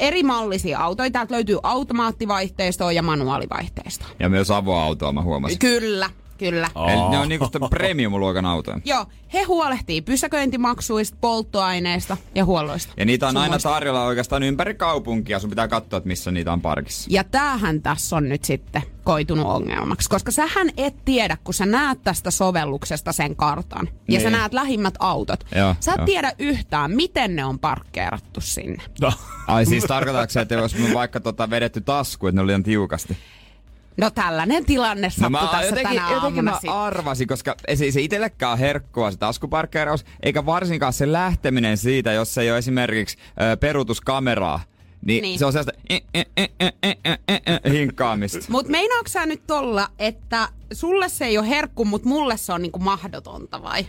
eri 0.01 0.23
mallisia 0.23 0.79
autoja. 0.79 1.11
Täältä 1.11 1.35
löytyy 1.35 1.59
automaattivaihteistoa 1.63 2.93
ja 2.93 3.03
manuaalivaihteistoa. 3.03 4.09
Ja 4.19 4.29
myös 4.29 4.51
avoautoa 4.51 5.13
mä 5.13 5.23
huomasin. 5.23 5.59
Kyllä. 5.59 6.11
Kyllä. 6.39 6.71
Eli 6.93 7.11
ne 7.11 7.19
on 7.19 7.29
niinku 7.29 7.47
sitä 7.47 7.59
premium-luokan 7.71 8.47
autoja. 8.47 8.79
Joo, 8.85 9.07
he 9.33 9.43
huolehtii 9.43 10.03
pysäköintimaksuista, 10.03 11.17
polttoaineista 11.21 12.17
ja 12.35 12.45
huolloista. 12.45 12.93
Ja 12.97 13.05
niitä 13.05 13.27
on 13.27 13.33
Sun 13.33 13.41
aina 13.43 13.53
muista. 13.53 13.69
tarjolla 13.69 14.05
oikeastaan 14.05 14.43
ympäri 14.43 14.75
kaupunkia. 14.75 15.39
Sun 15.39 15.51
pitää 15.51 15.69
katsoa, 15.69 15.97
että 15.97 16.09
missä 16.09 16.31
niitä 16.31 16.53
on 16.53 16.61
parkissa. 16.61 17.09
Ja 17.13 17.25
tämähän 17.25 17.83
tässä 17.83 18.17
on 18.17 18.29
nyt 18.29 18.45
sitten 18.45 18.83
koitunut 19.05 19.47
ongelmaksi, 19.47 20.09
koska 20.09 20.31
sähän 20.31 20.71
et 20.77 20.95
tiedä, 21.05 21.37
kun 21.45 21.55
sä 21.55 21.67
näet 21.67 21.99
tästä 22.05 22.31
sovelluksesta 22.31 23.13
sen 23.13 23.37
kartan 23.37 23.87
ja 23.89 23.95
Niin. 24.09 24.21
sä 24.21 24.31
näet 24.31 24.53
lähimmät 24.55 24.95
autot. 24.99 25.45
Joo, 25.57 25.75
sä 25.81 25.93
et 25.93 25.99
joo. 25.99 26.07
tiedä 26.07 26.33
yhtään, 26.39 26.91
miten 26.91 27.37
ne 27.37 27.45
on 27.45 27.59
parkkeerattu 27.59 28.41
sinne. 28.41 28.83
No. 29.01 29.13
Ai 29.47 29.67
siis 29.67 29.85
tarkoitatko 29.85 30.31
se, 30.33 30.41
että 30.41 30.55
jos 30.55 30.75
me 30.79 30.95
vaikka 30.95 31.21
tota 31.21 31.51
vedetty 31.51 31.81
tasku, 31.81 32.27
että 32.27 32.37
ne 32.37 32.41
oli 32.43 32.47
liian 32.47 32.63
tiukasti? 32.63 33.17
No 33.97 34.11
tällainen 34.11 34.65
tilanne 34.65 35.11
sattui 35.11 35.31
no, 35.31 35.47
tässä 35.47 35.67
jotenkin, 35.67 36.01
tänä 36.01 36.13
jotenkin 36.13 36.49
aamuna. 36.49 36.73
mä 36.73 36.85
arvasin, 36.85 37.29
koska 37.29 37.57
ei 37.69 37.77
se, 37.77 38.01
itsellekään 38.01 38.59
herkkua 38.59 39.11
se 39.11 39.19
taskuparkkeeraus, 39.19 40.05
eikä 40.23 40.47
varsinkaan 40.47 40.93
se 40.93 41.13
lähteminen 41.13 41.77
siitä, 41.77 42.13
jos 42.13 42.39
ei 42.39 42.51
ole 42.51 42.59
esimerkiksi 42.59 43.17
ö, 43.53 43.57
peruutuskameraa. 43.57 44.61
Niin, 45.05 45.23
niin, 45.23 45.39
se 45.39 45.47
on 45.47 45.53
sellaista 45.53 45.83
hinkkaamista. 47.71 48.39
Mut 48.49 48.69
meinaatko 48.69 49.27
nyt 49.27 49.47
tolla, 49.47 49.89
että 49.99 50.49
sulle 50.73 51.09
se 51.09 51.25
ei 51.25 51.39
ole 51.39 51.49
herkku, 51.49 51.85
mutta 51.85 52.09
mulle 52.09 52.37
se 52.37 52.53
on 52.53 52.63
niinku 52.63 52.79
mahdotonta 52.79 53.63
vai? 53.63 53.87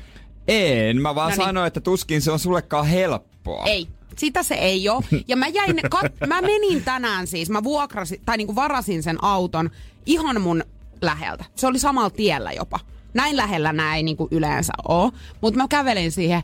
En, 0.48 1.02
mä 1.02 1.16
vaan 1.16 1.34
no 1.38 1.52
niin. 1.52 1.68
että 1.68 1.82
tuskin 1.82 2.22
se 2.22 2.32
on 2.32 2.40
sullekaan 2.40 2.88
helppoa. 2.88 3.66
Ei, 3.66 3.88
sitä 4.18 4.44
se 4.44 4.56
ei 4.56 4.90
ole. 4.90 5.04
Ja 5.28 5.36
mä, 5.36 5.48
jäin, 5.48 5.76
kat, 5.90 6.14
mä 6.28 6.42
menin 6.42 6.84
tänään 6.84 7.28
siis, 7.28 7.50
mä 7.50 7.64
vuokrasin, 7.64 8.22
tai 8.26 8.38
niinku 8.38 8.56
varasin 8.56 9.04
sen 9.04 9.24
auton 9.24 9.70
ihan 10.06 10.42
mun 10.42 10.64
läheltä. 11.02 11.46
Se 11.56 11.68
oli 11.68 11.80
samalla 11.80 12.10
tiellä 12.10 12.52
jopa. 12.52 12.80
Näin 13.14 13.38
lähellä 13.38 13.74
näin 13.74 13.96
ei 13.98 14.04
niinku 14.04 14.28
yleensä 14.32 14.74
oo. 14.88 15.12
Mutta 15.42 15.58
mä 15.60 15.68
kävelin 15.68 16.12
siihen, 16.12 16.44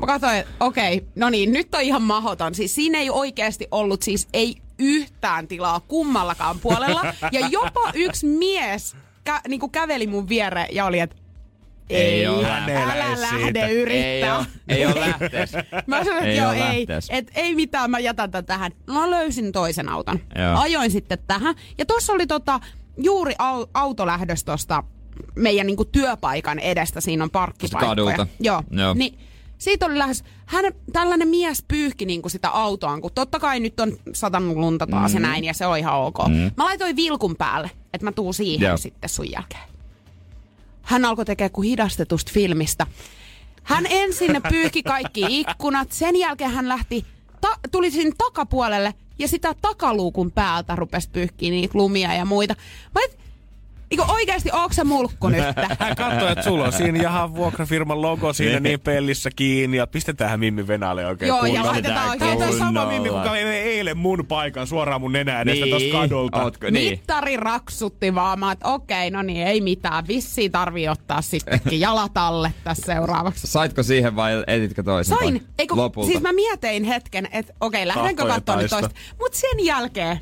mä 0.00 0.06
katsoin, 0.06 0.36
että 0.36 0.52
okei, 0.60 1.06
no 1.16 1.30
niin, 1.30 1.52
nyt 1.52 1.74
on 1.74 1.80
ihan 1.82 2.02
mahoton. 2.02 2.54
Siis 2.54 2.74
siinä 2.74 2.98
ei 2.98 3.10
oikeasti 3.10 3.68
ollut 3.70 4.02
siis 4.02 4.28
ei 4.32 4.56
yhtään 4.78 5.48
tilaa 5.48 5.80
kummallakaan 5.80 6.58
puolella. 6.60 7.14
Ja 7.32 7.48
jopa 7.50 7.90
yksi 7.94 8.26
mies 8.26 8.96
kä- 9.30 9.40
niinku 9.48 9.68
käveli 9.68 10.06
mun 10.06 10.28
viereen 10.28 10.68
ja 10.72 10.84
oli, 10.84 11.00
että 11.00 11.16
Ei 11.90 12.24
ei, 12.24 12.26
älä 12.26 13.20
lähde 13.20 13.44
siitä. 13.44 13.68
yrittää. 13.68 14.44
Ei 14.68 14.86
oo, 14.86 14.92
ei 14.94 15.00
lähtees. 15.00 15.52
Mä 15.86 16.04
sanoin, 16.04 16.16
että 16.24 16.30
Ei 16.30 16.36
joo, 16.36 16.48
oo 16.48 16.72
ei, 16.72 16.86
et 17.10 17.30
ei 17.34 17.54
mitään, 17.54 17.90
mä 17.90 17.98
jätän 17.98 18.30
tätä 18.30 18.46
tähän. 18.46 18.72
No 18.86 18.94
Mä 18.94 19.10
löysin 19.10 19.52
toisen 19.52 19.88
auton. 19.88 20.20
Joo. 20.38 20.60
Ajoin 20.60 20.90
sitten 20.90 21.18
tähän. 21.26 21.54
Ja 21.78 21.86
tuossa 21.86 22.12
oli 22.12 22.26
tota, 22.26 22.60
juuri 23.02 23.34
au, 23.38 23.66
auto 23.74 24.06
lähdössä 24.06 24.46
tosta 24.46 24.84
meidän 25.34 25.66
niinku 25.66 25.84
työpaikan 25.84 26.58
edestä. 26.58 27.00
Siinä 27.00 27.24
on 27.24 27.30
parkkipaikkoja. 27.30 27.88
kadulta. 27.88 28.26
Joo. 28.40 28.62
Joo. 28.70 28.94
Niin 28.94 29.18
siitä 29.58 29.86
oli 29.86 29.98
lähes, 29.98 30.24
hän, 30.46 30.64
tällainen 30.92 31.28
mies 31.28 31.64
pyyhki 31.68 32.06
niinku 32.06 32.28
sitä 32.28 32.48
autoaan, 32.48 33.00
kun 33.00 33.10
totta 33.14 33.38
kai 33.38 33.60
nyt 33.60 33.80
on 33.80 33.96
satanut 34.12 34.56
lunta 34.56 34.86
taas 34.86 35.12
mm. 35.12 35.16
ja 35.16 35.20
näin, 35.20 35.44
ja 35.44 35.54
se 35.54 35.66
on 35.66 35.78
ihan 35.78 35.94
ok. 35.94 36.18
Mm. 36.28 36.50
Mä 36.56 36.64
laitoin 36.64 36.96
vilkun 36.96 37.36
päälle, 37.36 37.70
että 37.94 38.04
mä 38.04 38.12
tuun 38.12 38.34
siihen 38.34 38.68
Joo. 38.68 38.76
sitten 38.76 39.10
sun 39.10 39.30
jälkeen. 39.30 39.62
Hän 40.82 41.04
alkoi 41.04 41.24
tekemään 41.24 41.50
kuin 41.50 41.68
hidastetusta 41.68 42.32
filmistä. 42.34 42.86
Hän 43.62 43.86
ensin 43.90 44.40
pyyhki 44.48 44.82
kaikki 44.82 45.24
ikkunat, 45.28 45.92
sen 45.92 46.16
jälkeen 46.16 46.50
hän 46.50 46.68
lähti, 46.68 47.04
ta- 47.40 47.58
tuli 47.70 47.90
sinne 47.90 48.14
takapuolelle 48.18 48.94
ja 49.18 49.28
sitä 49.28 49.54
takaluukun 49.62 50.30
päältä 50.30 50.76
rupesi 50.76 51.10
pyyhkiä 51.10 51.50
niitä 51.50 51.78
lumia 51.78 52.14
ja 52.14 52.24
muita. 52.24 52.54
Mä 52.94 53.00
et, 53.04 53.18
Eikö 53.90 54.04
oikeasti, 54.08 54.50
onko 54.52 54.72
se 54.72 54.84
mulkku 54.84 55.28
nyt? 55.28 55.44
Hän 55.80 55.96
katsoi, 55.96 56.32
että 56.32 56.44
sulla 56.44 56.64
on 56.64 56.72
siinä 56.72 57.02
jahan 57.02 57.34
vuokrafirman 57.34 58.02
logo 58.02 58.32
siinä 58.32 58.60
niin 58.60 58.80
pellissä 58.80 59.30
kiinni 59.36 59.76
ja 59.76 59.86
pistetään 59.86 60.40
Mimmi 60.40 60.66
Venäjälle 60.66 61.06
oikein 61.06 61.28
Joo, 61.28 61.38
ja 61.38 61.44
kunnolla. 61.44 61.70
laitetaan 61.72 62.18
Tämä 62.18 62.30
oikein 62.30 62.52
on 62.52 62.58
sama. 62.58 62.86
Mimmi, 62.86 63.08
kuka 63.08 63.32
vei 63.32 63.42
eilen 63.44 63.96
mun 63.98 64.26
paikan 64.26 64.66
suoraan 64.66 65.00
mun 65.00 65.12
nenää 65.12 65.40
edestä 65.40 65.64
Niin, 65.64 65.74
tosta 65.74 65.92
kadulta. 65.98 66.42
ootko, 66.42 66.70
niin. 66.70 66.90
Mittari 66.90 67.36
raksutti 67.36 68.14
vaan, 68.14 68.38
mä 68.38 68.52
että 68.52 68.68
okei, 68.68 69.10
no 69.10 69.22
niin, 69.22 69.46
ei 69.46 69.60
mitään. 69.60 70.08
Vissiin 70.08 70.52
tarvii 70.52 70.88
ottaa 70.88 71.22
sittenkin 71.22 71.80
jalat 71.80 72.16
alle 72.16 72.52
tässä 72.64 72.92
seuraavaksi. 72.94 73.46
Saitko 73.46 73.82
siihen 73.82 74.16
vai 74.16 74.44
etitkö 74.46 74.82
toisen? 74.82 75.18
Sain. 75.18 75.46
Lopulta. 75.70 76.10
siis 76.10 76.22
mä 76.22 76.32
mietin 76.32 76.84
hetken, 76.84 77.28
että 77.32 77.52
okei, 77.60 77.86
lähdenkö 77.86 78.24
nyt 78.24 78.44
taista. 78.44 78.80
toista. 78.80 78.98
Mut 79.18 79.34
sen 79.34 79.64
jälkeen, 79.64 80.20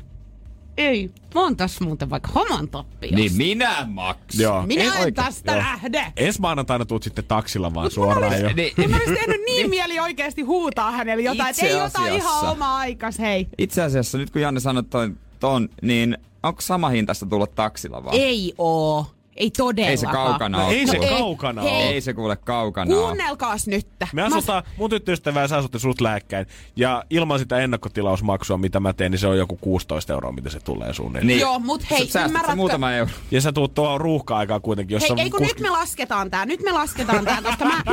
ei, 0.77 1.11
mä 1.35 1.41
oon 1.41 1.57
tässä 1.57 1.83
muuten 1.85 2.09
vaikka 2.09 2.29
homan 2.35 2.67
tappiossa. 2.69 3.15
Niin 3.15 3.33
minä 3.37 3.85
maksan. 3.89 4.41
Joo. 4.41 4.61
Minä 4.67 4.83
en 4.83 4.91
oikein. 4.91 5.13
tästä 5.13 5.51
Joo. 5.51 5.61
lähde. 5.61 6.13
Ensi 6.17 6.41
maanantaina 6.41 6.85
tuut 6.85 7.03
sitten 7.03 7.25
taksilla 7.25 7.73
vaan 7.73 7.85
Mut 7.85 7.93
suoraan 7.93 8.23
olisi- 8.31 8.43
jo. 8.43 8.49
Niin, 8.55 8.73
Mun 8.77 8.93
olisi 8.95 9.13
tehnyt 9.15 9.41
niin 9.45 9.69
mieli 9.69 9.99
oikeasti 9.99 10.41
huutaa 10.41 10.91
hänelle 10.91 11.23
jotain, 11.23 11.49
että 11.49 11.65
ei 11.65 11.75
ota 11.81 12.07
ihan 12.07 12.49
oma 12.51 12.77
aikas, 12.77 13.19
hei. 13.19 13.47
Itse 13.57 13.81
asiassa 13.83 14.17
nyt 14.17 14.29
kun 14.29 14.41
Janne 14.41 14.59
sanoi 14.59 14.83
ton, 14.83 15.17
ton 15.39 15.69
niin 15.81 16.17
onko 16.43 16.61
sama 16.61 16.89
hintaista 16.89 17.25
tulla 17.25 17.47
taksilla 17.47 18.03
vaan? 18.03 18.15
Ei 18.17 18.53
oo. 18.57 19.05
Ei 19.37 19.51
todellakaan. 19.51 19.91
Ei 19.91 19.97
se 19.97 20.05
kaukana 20.05 20.57
No 20.57 20.65
ole. 20.67 20.73
ei 20.73 20.87
se 20.87 20.95
kuule. 20.97 21.07
ei. 21.11 21.17
kaukana 21.19 21.61
ole. 21.61 21.71
Ei 21.71 22.01
se 22.01 22.13
kuule 22.13 22.35
kaukana 22.35 22.95
ole. 22.95 23.03
Kuunnelkaas 23.05 23.67
nyt. 23.67 23.87
Me 24.13 24.21
asutaan, 24.23 24.63
mun 24.77 24.89
tyttöystävä 24.89 25.41
ja 25.41 25.47
sä 25.47 25.57
asutte 25.57 25.79
sut 25.79 26.01
lääkkäin. 26.01 26.45
Ja 26.75 27.03
ilman 27.09 27.39
sitä 27.39 27.57
ennakkotilausmaksua, 27.59 28.57
mitä 28.57 28.79
mä 28.79 28.93
teen, 28.93 29.11
niin 29.11 29.19
se 29.19 29.27
on 29.27 29.37
joku 29.37 29.57
16 29.61 30.13
euroa, 30.13 30.31
mitä 30.31 30.49
se 30.49 30.59
tulee 30.59 30.93
suunnilleen. 30.93 31.27
Niin. 31.27 31.39
Joo, 31.39 31.59
mut 31.59 31.91
hei, 31.91 32.07
Sä 32.07 32.25
ymmärrätkö- 32.25 32.55
muutama 32.55 32.91
euro. 32.91 33.11
Ja 33.31 33.41
sä 33.41 33.51
tuut 33.51 33.73
tuohon 33.73 34.01
ruuhka-aikaan 34.01 34.61
kuitenkin, 34.61 34.95
jossa 34.95 35.13
Hei, 35.15 35.23
ei 35.23 35.29
kun 35.29 35.41
nyt 35.41 35.59
me 35.59 35.69
lasketaan 35.69 36.31
tää, 36.31 36.45
nyt 36.45 36.63
me 36.63 36.71
lasketaan 36.71 37.25
tää, 37.25 37.41
koska 37.41 37.65
mä, 37.65 37.81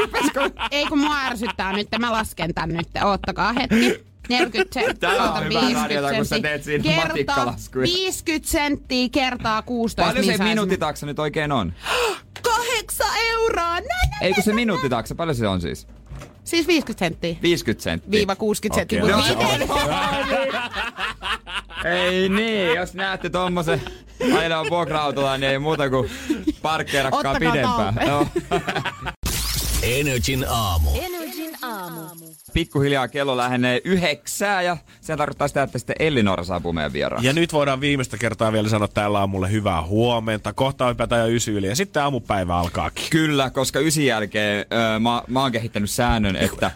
mä 0.57 0.69
ei 0.71 0.87
kun 0.87 0.99
mua 0.99 1.17
ärsyttää 1.27 1.73
nyt, 1.73 1.89
mä 1.99 2.13
lasken 2.13 2.55
tän 2.55 2.69
nyt, 2.69 2.89
oottakaa 3.05 3.53
hetki. 3.53 4.14
40 4.29 4.75
senttiä, 4.75 4.95
Tää 5.11 5.23
on 5.23 5.29
oota, 5.29 5.41
hyvää 5.41 5.61
50 5.63 5.83
radiota, 5.83 6.15
kun 6.15 6.25
sä 6.25 6.29
senttiä. 6.29 6.51
teet 6.51 6.65
siinä 6.65 6.85
kertaa 6.85 7.07
matikkalaskuja. 7.09 7.83
50 7.83 8.51
senttiä 8.51 9.09
kertaa 9.13 9.63
16. 9.63 10.03
Paljon 10.03 10.27
niin 10.27 10.35
se 10.35 10.39
saisi- 10.39 10.51
minuuttitaksa 10.51 11.07
nyt 11.07 11.19
oikein 11.19 11.53
on? 11.53 11.73
Kahdeksan 12.43 13.17
euroa! 13.33 13.65
Näin, 13.71 13.85
näin, 13.89 14.23
Ei 14.23 14.33
kun 14.35 14.43
se 14.43 14.53
minuuttitaksa, 14.53 15.15
paljon 15.15 15.37
se 15.37 15.49
on 15.49 15.61
siis? 15.61 15.87
Siis 16.45 16.67
50 16.67 17.05
senttiä. 17.05 17.37
50 17.43 17.83
senttiä. 17.83 18.11
Viiva 18.11 18.37
60 18.37 18.81
senttiä. 18.81 19.05
Okei, 19.05 19.37
mut 19.67 19.69
no, 19.69 19.79
Ei 21.85 22.29
niin, 22.29 22.75
jos 22.75 22.95
näette 22.95 23.31
tommosen 23.31 23.83
aina 24.39 24.65
vuokra-autolla, 24.71 25.39
niin 25.39 25.51
ei 25.51 25.59
muuta 25.59 25.91
kuin 25.91 26.11
parkkeerakkaa 26.63 27.35
pidempään. 27.35 27.95
Joo. 28.07 28.27
Energin 29.83 30.45
aamu. 30.49 30.91
Energin 30.95 31.24
aamu. 31.65 32.01
Pikkuhiljaa 32.53 33.09
kello 33.09 33.37
lähenee 33.37 33.81
yhdeksää 33.85 34.63
ja 34.63 34.77
se 35.01 35.17
tarkoittaa 35.17 35.49
sitä, 35.49 35.63
että 35.63 35.79
sitten 35.79 35.97
Ellinora 35.99 36.45
saapuu 36.45 36.73
meidän 36.73 36.93
vieraan. 36.93 37.25
Ja 37.25 37.33
nyt 37.33 37.53
voidaan 37.53 37.81
viimeistä 37.81 38.19
kertaa 38.19 38.53
vielä 38.53 38.69
sanoa 38.69 38.89
täällä 38.89 39.19
aamulle 39.19 39.51
hyvää 39.51 39.83
huomenta. 39.83 40.53
Kohta 40.53 40.87
on 40.87 40.97
jo 41.19 41.27
ysi 41.27 41.51
yli 41.51 41.67
ja 41.67 41.77
sitten 41.77 42.03
aamupäivä 42.03 42.57
alkaakin. 42.57 43.05
Kyllä, 43.11 43.51
koska 43.51 43.81
ysin 43.81 44.07
jälkeen 44.07 44.67
öö, 44.73 44.99
mä, 44.99 45.23
mä 45.29 45.43
oon 45.43 45.53
kehittänyt 45.53 45.91
säännön, 45.91 46.37
että 46.37 46.71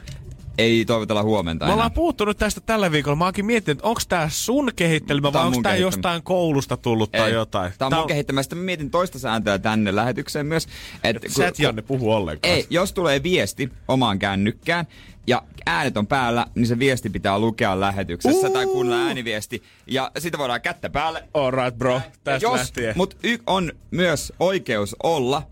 ei 0.58 0.84
toivotella 0.84 1.22
huomenta 1.22 1.66
Me 1.66 1.72
ollaan 1.72 1.92
puuttunut 1.92 2.38
tästä 2.38 2.60
tällä 2.60 2.92
viikolla. 2.92 3.16
Mä 3.16 3.24
oonkin 3.24 3.46
miettinyt, 3.46 3.78
että 3.78 3.88
onko 3.88 4.00
tää 4.08 4.28
sun 4.28 4.70
kehittelemä 4.76 5.30
Tää 5.30 5.32
vai 5.32 5.42
on 5.42 5.46
onko 5.46 5.62
tää 5.62 5.76
jostain 5.76 6.22
koulusta 6.22 6.76
tullut 6.76 7.12
tai 7.12 7.28
Ei, 7.28 7.34
jotain. 7.34 7.72
Tää 7.78 7.86
on 7.88 7.94
mun 7.94 8.06
kehittämä. 8.06 8.42
Sitten 8.42 8.58
mä 8.58 8.64
mietin 8.64 8.90
toista 8.90 9.18
sääntöä 9.18 9.58
tänne 9.58 9.96
lähetykseen 9.96 10.46
myös. 10.46 10.68
Että 11.04 11.28
Sä 11.28 11.48
et 11.48 11.58
Janne 11.58 11.82
puhu 11.82 12.12
ollenkaan. 12.12 12.54
Ei, 12.54 12.66
jos 12.70 12.92
tulee 12.92 13.22
viesti 13.22 13.70
omaan 13.88 14.18
kännykkään 14.18 14.86
ja 15.26 15.42
äänet 15.66 15.96
on 15.96 16.06
päällä, 16.06 16.46
niin 16.54 16.66
se 16.66 16.78
viesti 16.78 17.10
pitää 17.10 17.38
lukea 17.38 17.80
lähetyksessä 17.80 18.46
Uu. 18.46 18.52
tai 18.52 18.66
kuunnella 18.66 19.06
ääniviesti. 19.06 19.62
Ja 19.86 20.10
sitten 20.18 20.38
voidaan 20.38 20.60
kättä 20.60 20.90
päälle. 20.90 21.24
Alright 21.34 21.78
bro, 21.78 22.00
tästä 22.24 22.46
jos, 22.46 22.58
lähtien. 22.58 22.94
Mut 22.96 23.16
y- 23.22 23.38
on 23.46 23.72
myös 23.90 24.32
oikeus 24.40 24.96
olla 25.02 25.42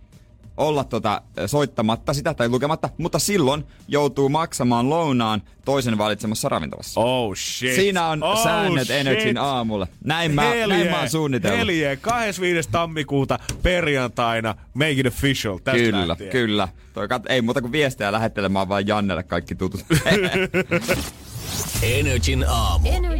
olla 0.56 0.84
tota, 0.84 1.22
soittamatta 1.46 2.14
sitä 2.14 2.34
tai 2.34 2.48
lukematta, 2.48 2.88
mutta 2.98 3.18
silloin 3.18 3.64
joutuu 3.88 4.28
maksamaan 4.28 4.90
lounaan 4.90 5.42
toisen 5.64 5.98
valitsemassa 5.98 6.48
ravintolassa. 6.48 7.00
Oh 7.00 7.34
shit. 7.36 7.74
Siinä 7.74 8.06
on 8.06 8.22
oh, 8.22 8.42
säännöt 8.42 8.86
shit. 8.86 8.96
Energin 8.96 9.38
aamulle. 9.38 9.88
Näin 10.04 10.34
mä, 10.34 10.42
näin 10.66 10.90
mä 10.90 10.98
oon 10.98 11.08
suunnitellut. 11.08 11.58
Helje, 11.58 11.96
25. 11.96 12.68
tammikuuta 12.72 13.38
perjantaina, 13.62 14.54
make 14.74 14.92
it 14.92 15.06
official. 15.06 15.58
Tästä 15.58 15.78
Kyllä, 15.78 16.08
lähtien. 16.08 16.30
kyllä. 16.30 16.68
Toi 16.94 17.06
kat- 17.06 17.26
ei 17.28 17.42
muuta 17.42 17.60
kuin 17.60 17.72
viestejä 17.72 18.12
lähettelemään 18.12 18.68
vaan 18.68 18.86
Jannelle 18.86 19.22
kaikki 19.22 19.54
tutut. 19.54 19.80
Energin 21.82 22.44
aamu. 22.48 22.88
Energin 22.88 23.10
aamu. 23.10 23.15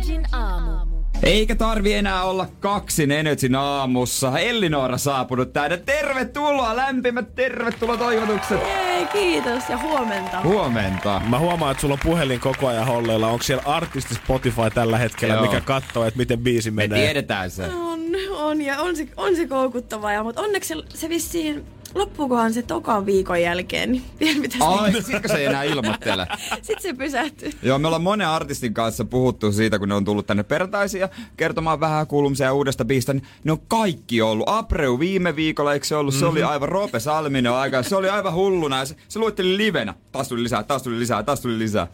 Eikä 1.22 1.54
tarvi 1.54 1.92
enää 1.94 2.24
olla 2.24 2.46
kaksin 2.60 3.10
Energyn 3.10 3.54
aamussa. 3.54 4.38
Ellinora 4.38 4.98
saapunut 4.98 5.52
tänne. 5.52 5.76
Tervetuloa, 5.76 6.76
lämpimät 6.76 7.34
tervetuloa 7.34 7.96
toivotukset. 7.96 8.60
Ei, 8.62 9.06
kiitos 9.06 9.62
ja 9.68 9.78
huomenta. 9.78 10.40
Huomenta. 10.42 11.20
Mä 11.28 11.38
huomaan, 11.38 11.70
että 11.72 11.80
sulla 11.80 11.92
on 11.94 11.98
puhelin 12.02 12.40
koko 12.40 12.66
ajan 12.68 12.86
holleilla. 12.86 13.28
Onko 13.28 13.42
siellä 13.42 13.62
artisti 13.66 14.14
Spotify 14.14 14.70
tällä 14.74 14.98
hetkellä, 14.98 15.34
Joo. 15.34 15.42
mikä 15.44 15.60
katsoo, 15.60 16.04
että 16.04 16.18
miten 16.18 16.38
biisi 16.38 16.70
Me 16.70 16.82
menee? 16.82 17.04
tiedetään 17.04 17.50
se. 17.50 17.64
On, 17.64 18.00
On 18.38 18.62
ja 18.62 18.78
on 18.80 18.96
se, 18.96 19.08
on 19.16 19.36
se 19.36 19.46
koukuttavaa, 19.46 20.12
ja, 20.12 20.22
mutta 20.22 20.40
onneksi 20.40 20.74
se, 20.74 20.98
se 20.98 21.08
vissiin 21.08 21.64
loppuukohan 21.94 22.54
se 22.54 22.62
tokan 22.62 23.06
viikon 23.06 23.42
jälkeen, 23.42 23.92
niin 23.92 24.02
vielä 24.20 24.40
pitäisi... 24.42 24.64
Ai, 24.64 25.02
sitkö 25.02 25.28
se 25.28 25.36
ei 25.36 25.46
enää 25.46 25.62
ilmoittele? 25.62 26.26
Sitten 26.62 26.82
se 26.82 26.92
pysähtyy. 26.94 27.50
Joo, 27.62 27.78
me 27.78 27.86
ollaan 27.86 28.02
monen 28.02 28.28
artistin 28.28 28.74
kanssa 28.74 29.04
puhuttu 29.04 29.52
siitä, 29.52 29.78
kun 29.78 29.88
ne 29.88 29.94
on 29.94 30.04
tullut 30.04 30.26
tänne 30.26 30.42
pertaisia 30.42 31.08
kertomaan 31.36 31.80
vähän 31.80 32.06
kuulumisia 32.06 32.52
uudesta 32.52 32.84
biistä. 32.84 33.12
Niin 33.12 33.26
ne 33.44 33.52
on 33.52 33.60
kaikki 33.68 34.22
ollut. 34.22 34.48
Abreu 34.48 34.98
viime 34.98 35.36
viikolla, 35.36 35.72
eikö 35.72 35.86
se 35.86 35.96
ollut? 35.96 36.14
Se 36.14 36.26
oli 36.26 36.42
aivan 36.42 36.68
Roope 36.68 37.00
Salminen 37.00 37.52
aika. 37.52 37.82
Se 37.82 37.96
oli 37.96 38.08
aivan 38.08 38.34
hulluna. 38.34 38.78
Ja 38.78 38.84
se, 38.84 38.96
se 39.08 39.18
luetteli 39.18 39.56
livenä. 39.56 39.94
Taas 40.12 40.28
tuli 40.28 40.42
lisää, 40.42 40.62
taas 40.62 40.82
tuli 40.82 40.98
lisää, 40.98 41.22
taas 41.22 41.40
tuli 41.40 41.58
lisää. 41.58 41.86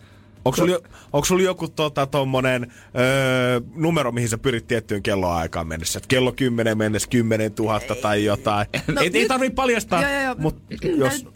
Onko 0.45 0.57
sulla, 0.57 0.78
onko 1.12 1.24
sulla 1.24 1.43
joku 1.43 1.68
tota, 1.68 2.07
tommonen 2.07 2.72
öö, 2.99 3.61
numero, 3.74 4.12
mihin 4.12 4.28
sä 4.28 4.38
pyrit 4.38 4.66
tiettyyn 4.66 5.03
kelloaikaan 5.03 5.66
mennessä? 5.66 5.99
Et 5.99 6.07
kello 6.07 6.32
10 6.32 6.78
mennessä 6.78 7.09
10 7.09 7.53
000 7.59 7.80
tai 8.03 8.24
jotain. 8.24 8.66
No, 8.95 9.01
ei, 9.01 9.11
ei 9.14 9.28
tarvitse 9.28 9.55
paljastaa, 9.55 10.03
Joo, 10.03 10.12
joo, 10.12 10.22
joo. 10.22 10.34
mut 10.38 10.57
jos... 10.97 11.26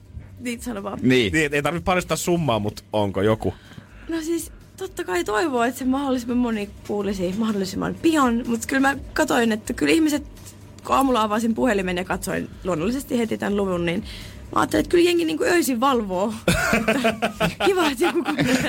Niin, 0.41 0.63
sano 0.63 0.83
vaan. 0.83 0.99
Niin. 1.03 1.33
Niin, 1.33 1.55
ei 1.55 1.63
tarvitse 1.63 1.85
paljastaa 1.85 2.17
summaa, 2.17 2.59
mutta 2.59 2.83
onko 2.93 3.23
joku? 3.23 3.55
No 4.09 4.21
siis 4.21 4.53
totta 4.77 5.05
kai 5.05 5.25
toivoo, 5.25 5.63
että 5.63 5.79
se 5.79 5.85
mahdollisimman 5.85 6.37
moni 6.37 6.71
kuulisi 6.87 7.35
mahdollisimman 7.39 7.95
pian, 8.03 8.45
mutta 8.47 8.67
kyllä 8.67 8.81
mä 8.81 8.97
katoin, 9.13 9.53
että 9.53 9.73
kyllä 9.73 9.93
ihmiset, 9.93 10.25
kun 10.85 10.97
aamulla 10.97 11.23
avasin 11.23 11.55
puhelimen 11.55 11.97
ja 11.97 12.05
katsoin 12.05 12.51
luonnollisesti 12.65 13.19
heti 13.19 13.39
tämän 13.39 13.57
luvun, 13.57 13.87
niin 13.87 14.05
mä 14.55 14.61
ajattelin, 14.61 14.81
että 14.81 14.91
kyllä 14.91 15.05
jengi 15.05 15.25
niin 15.25 15.39
kuin 15.39 15.51
öisin 15.51 15.81
valvoo. 15.81 16.35
Kiva, 17.67 17.91
että 17.91 18.05
joku. 18.05 18.25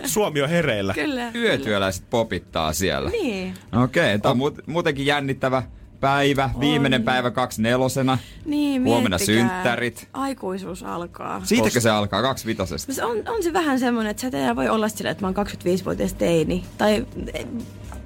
Suomi 0.05 0.41
on 0.41 0.49
hereillä. 0.49 0.93
Kyllä. 0.93 1.31
Yötyöläiset 1.35 2.03
popittaa 2.09 2.73
siellä. 2.73 3.09
Niin. 3.09 3.53
Okei, 3.83 4.15
okay, 4.15 4.19
tämä 4.19 4.31
on 4.31 4.37
muut- 4.37 4.63
muutenkin 4.65 5.05
jännittävä 5.05 5.63
päivä. 5.99 6.49
Viimeinen 6.59 7.03
päivä 7.03 7.31
kaksi 7.31 7.61
nelosena. 7.61 8.17
Niin, 8.45 8.83
Huomenna 8.83 9.17
synttärit. 9.17 10.07
Aikuisuus 10.13 10.83
alkaa. 10.83 11.41
Siitäkö 11.43 11.81
se 11.81 11.89
alkaa? 11.89 12.21
Kaksi 12.21 12.45
vitosesta. 12.47 12.93
Se 12.93 13.05
on, 13.05 13.17
on 13.27 13.43
se 13.43 13.53
vähän 13.53 13.79
semmoinen, 13.79 14.11
että 14.11 14.21
sä 14.21 14.27
et 14.27 14.33
enää 14.33 14.55
voi 14.55 14.69
olla 14.69 14.89
sillä, 14.89 15.11
että 15.11 15.23
mä 15.23 15.27
oon 15.27 15.47
25-vuotias 15.47 16.13
teini. 16.13 16.63
Tai 16.77 17.05
eh, 17.33 17.45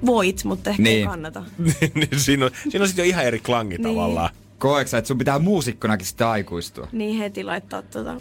voit, 0.06 0.44
mutta 0.44 0.70
ehkä 0.70 0.82
ei 0.82 0.84
Niin. 0.94 1.08
kannata. 1.08 1.44
niin 1.94 2.08
siinä 2.20 2.44
on, 2.44 2.50
siinä 2.68 2.82
on 2.82 2.88
sitten 2.88 3.02
jo 3.02 3.08
ihan 3.08 3.24
eri 3.24 3.38
klangi 3.40 3.78
Niin. 3.78 3.82
tavallaan. 3.88 4.30
Koeksä, 4.62 4.98
että 4.98 5.08
sun 5.08 5.18
pitää 5.18 5.38
muusikkonakin 5.38 6.06
sitten 6.06 6.26
aikuistua? 6.26 6.88
Niin 6.92 7.18
heti 7.18 7.44
laittaa 7.44 7.82
tota, 7.82 8.20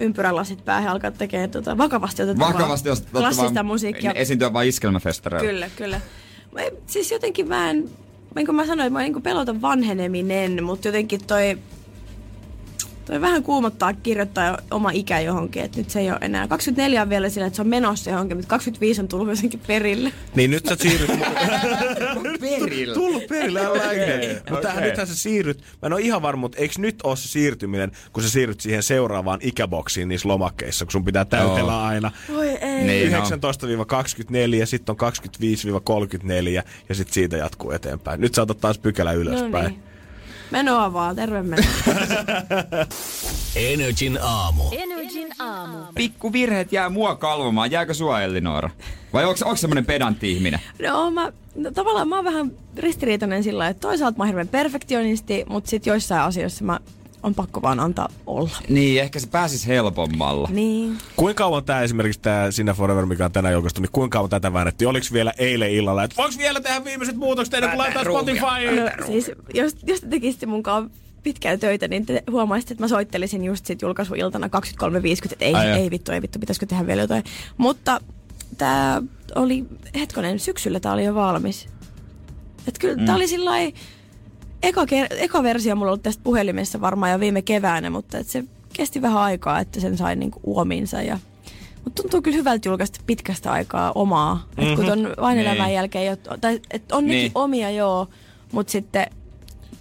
ympyrälasit 0.00 0.64
päähän 0.64 0.84
ja 0.84 0.92
alkaa 0.92 1.10
tekemään 1.10 1.50
tota, 1.50 1.78
vakavasti 1.78 2.22
otettavaa 2.22 2.52
Vakavasti 2.52 2.88
jos 2.88 3.02
klassista 3.12 3.62
musiikkia. 3.62 4.12
Esiintyä 4.12 4.52
vain 4.52 4.68
iskelmäfestareilla. 4.68 5.50
Kyllä, 5.50 5.70
kyllä. 5.76 6.00
Mä, 6.52 6.60
siis 6.86 7.10
jotenkin 7.10 7.48
mä 7.48 7.70
en, 7.70 7.90
niin 8.34 8.46
kuin 8.46 8.56
mä 8.56 8.66
sanoin, 8.66 8.92
mä 8.92 9.02
niin 9.02 9.22
pelota 9.22 9.60
vanheneminen, 9.60 10.64
mutta 10.64 10.88
jotenkin 10.88 11.26
toi, 11.26 11.58
toi 13.06 13.20
vähän 13.20 13.42
kuumottaa 13.42 13.92
kirjoittaa 13.92 14.58
oma 14.70 14.90
ikä 14.90 15.20
johonkin, 15.20 15.62
että 15.62 15.78
nyt 15.78 15.90
se 15.90 16.00
ei 16.00 16.10
ole 16.10 16.18
enää. 16.20 16.48
24 16.48 17.02
on 17.02 17.08
vielä 17.08 17.28
sillä, 17.28 17.46
että 17.46 17.56
se 17.56 17.62
on 17.62 17.68
menossa 17.68 18.10
johonkin, 18.10 18.36
mutta 18.36 18.48
25 18.48 19.00
on 19.00 19.08
tullut 19.08 19.28
jotenkin 19.28 19.60
perille. 19.66 20.12
Niin 20.34 20.50
nyt 20.50 20.66
sä 20.66 20.76
siirryt... 20.76 21.10
Perillä. 22.40 22.94
Tullut 22.94 23.26
perille, 23.26 23.60
älä 23.60 24.40
Mutta 24.50 24.68
okay. 24.68 24.80
nythän 24.80 25.06
sä 25.06 25.14
siirryt, 25.14 25.58
mä 25.58 25.86
en 25.86 25.92
ole 25.92 26.00
ihan 26.00 26.22
varma, 26.22 26.40
mutta 26.40 26.58
eikö 26.58 26.74
nyt 26.78 26.96
ole 27.04 27.16
se 27.16 27.28
siirtyminen, 27.28 27.92
kun 28.12 28.22
sä 28.22 28.30
siirryt 28.30 28.60
siihen 28.60 28.82
seuraavaan 28.82 29.38
ikäboksiin 29.42 30.08
niissä 30.08 30.28
lomakkeissa, 30.28 30.84
kun 30.84 30.92
sun 30.92 31.04
pitää 31.04 31.24
täytellä 31.24 31.72
Joo. 31.72 31.80
aina. 31.80 32.10
Voi 32.32 32.48
ei. 32.48 32.84
Niin. 32.84 33.12
19-24, 33.12 34.66
sitten 34.66 34.96
on 35.00 35.12
25-34 36.62 36.62
ja 36.88 36.94
sitten 36.94 37.14
siitä 37.14 37.36
jatkuu 37.36 37.70
eteenpäin. 37.70 38.20
Nyt 38.20 38.34
sä 38.34 38.42
otat 38.42 38.60
taas 38.60 38.78
pykälä 38.78 39.12
No 39.12 39.18
ylöspäin. 39.20 39.66
niin. 39.66 39.95
Menoa 40.50 40.92
vaan, 40.92 41.16
terve 41.16 41.42
menoa. 41.42 41.66
Energin 43.56 44.18
aamu. 44.22 44.62
Energin 44.72 45.28
aamu. 45.38 45.78
Pikku 45.94 46.32
virheet 46.32 46.72
jää 46.72 46.88
mua 46.88 47.14
kalvomaan. 47.16 47.70
Jääkö 47.70 47.94
sua 47.94 48.22
Elinora? 48.22 48.70
Vai 49.12 49.24
onko, 49.24 49.40
onko 49.44 49.56
semmonen 49.56 49.86
pedantti 49.86 50.32
ihminen? 50.32 50.60
No, 50.82 51.10
mä, 51.10 51.32
no, 51.54 51.70
tavallaan 51.70 52.08
mä 52.08 52.16
oon 52.16 52.24
vähän 52.24 52.52
ristiriitainen 52.76 53.42
sillä 53.42 53.58
lailla, 53.58 53.70
että 53.70 53.80
toisaalta 53.80 54.18
mä 54.18 54.22
oon 54.22 54.28
hirveän 54.28 54.48
perfektionisti, 54.48 55.44
mutta 55.48 55.70
sit 55.70 55.86
joissain 55.86 56.22
asioissa 56.22 56.64
mä 56.64 56.80
on 57.22 57.34
pakko 57.34 57.62
vaan 57.62 57.80
antaa 57.80 58.08
olla. 58.26 58.56
Niin, 58.68 59.02
ehkä 59.02 59.20
se 59.20 59.26
pääsis 59.26 59.66
helpommalla. 59.66 60.48
Niin. 60.52 60.98
Kuinka 61.16 61.44
kauan 61.44 61.64
tämä 61.64 61.82
esimerkiksi 61.82 62.20
tämä 62.20 62.50
Sinä 62.50 62.74
Forever, 62.74 63.06
mikä 63.06 63.24
on 63.24 63.32
tänään 63.32 63.54
julkaistu, 63.54 63.80
niin 63.80 63.92
kuinka 63.92 64.18
kauan 64.18 64.30
tätä 64.30 64.52
väännettiin? 64.52 64.88
Oliko 64.88 65.06
vielä 65.12 65.32
eilen 65.38 65.70
illalla, 65.70 66.04
että 66.04 66.16
voiko 66.16 66.34
vielä 66.38 66.60
tehdä 66.60 66.84
viimeiset 66.84 67.16
muutokset 67.16 67.54
ennen 67.54 67.70
kuin 67.70 67.78
laitetaan 67.78 68.06
Spotify? 68.06 68.80
No, 69.00 69.06
siis, 69.06 69.30
jos, 69.54 69.76
jos 69.86 70.00
te 70.00 70.06
tekisitte 70.06 70.46
munkaan 70.46 70.90
pitkään 71.22 71.60
töitä, 71.60 71.88
niin 71.88 72.06
te 72.06 72.22
huomaisitte, 72.30 72.74
että 72.74 72.84
mä 72.84 72.88
soittelisin 72.88 73.44
just 73.44 73.66
sit 73.66 73.82
julkaisuiltana 73.82 74.46
23.50, 74.46 74.52
että 75.32 75.44
ei, 75.44 75.54
Ai 75.54 75.66
ei 75.66 75.90
vittu, 75.90 76.12
ei 76.12 76.22
vittu, 76.22 76.38
pitäisikö 76.38 76.66
tehdä 76.66 76.86
vielä 76.86 77.02
jotain. 77.02 77.24
Mutta 77.56 78.00
tämä 78.58 79.02
oli, 79.34 79.64
hetkonen, 79.94 80.38
syksyllä 80.38 80.80
tämä 80.80 80.92
oli 80.92 81.04
jo 81.04 81.14
valmis. 81.14 81.68
Että 82.68 82.80
kyllä 82.80 82.96
mm. 82.96 83.04
tämä 83.06 83.16
oli 83.16 83.28
sillä 83.28 83.50
lailla- 83.50 83.78
eka, 84.62 84.86
eka 85.10 85.42
versio 85.42 85.76
mulla 85.76 85.90
ollut 85.92 86.02
tästä 86.02 86.22
puhelimessa 86.24 86.80
varmaan 86.80 87.12
jo 87.12 87.20
viime 87.20 87.42
keväänä, 87.42 87.90
mutta 87.90 88.18
et 88.18 88.28
se 88.28 88.44
kesti 88.72 89.02
vähän 89.02 89.22
aikaa, 89.22 89.60
että 89.60 89.80
sen 89.80 89.96
sai 89.96 90.16
niinku 90.16 90.40
uominsa 90.44 91.02
ja 91.02 91.18
mutta 91.84 92.02
tuntuu 92.02 92.22
kyllä 92.22 92.36
hyvältä 92.36 92.68
julkaista 92.68 93.00
pitkästä 93.06 93.52
aikaa 93.52 93.92
omaa. 93.94 94.34
Mm-hmm. 94.34 94.70
Et 94.72 94.76
kun 94.76 94.86
ton 94.86 95.14
vain 95.20 95.38
elämän 95.38 95.66
Niin. 95.66 95.74
jälkeen 95.74 96.18
tai 96.40 96.60
et 96.70 96.92
on 96.92 97.04
nekin 97.04 97.18
Niin. 97.20 97.32
omia 97.34 97.70
joo, 97.70 98.08
mutta 98.52 98.70
sitten 98.70 99.06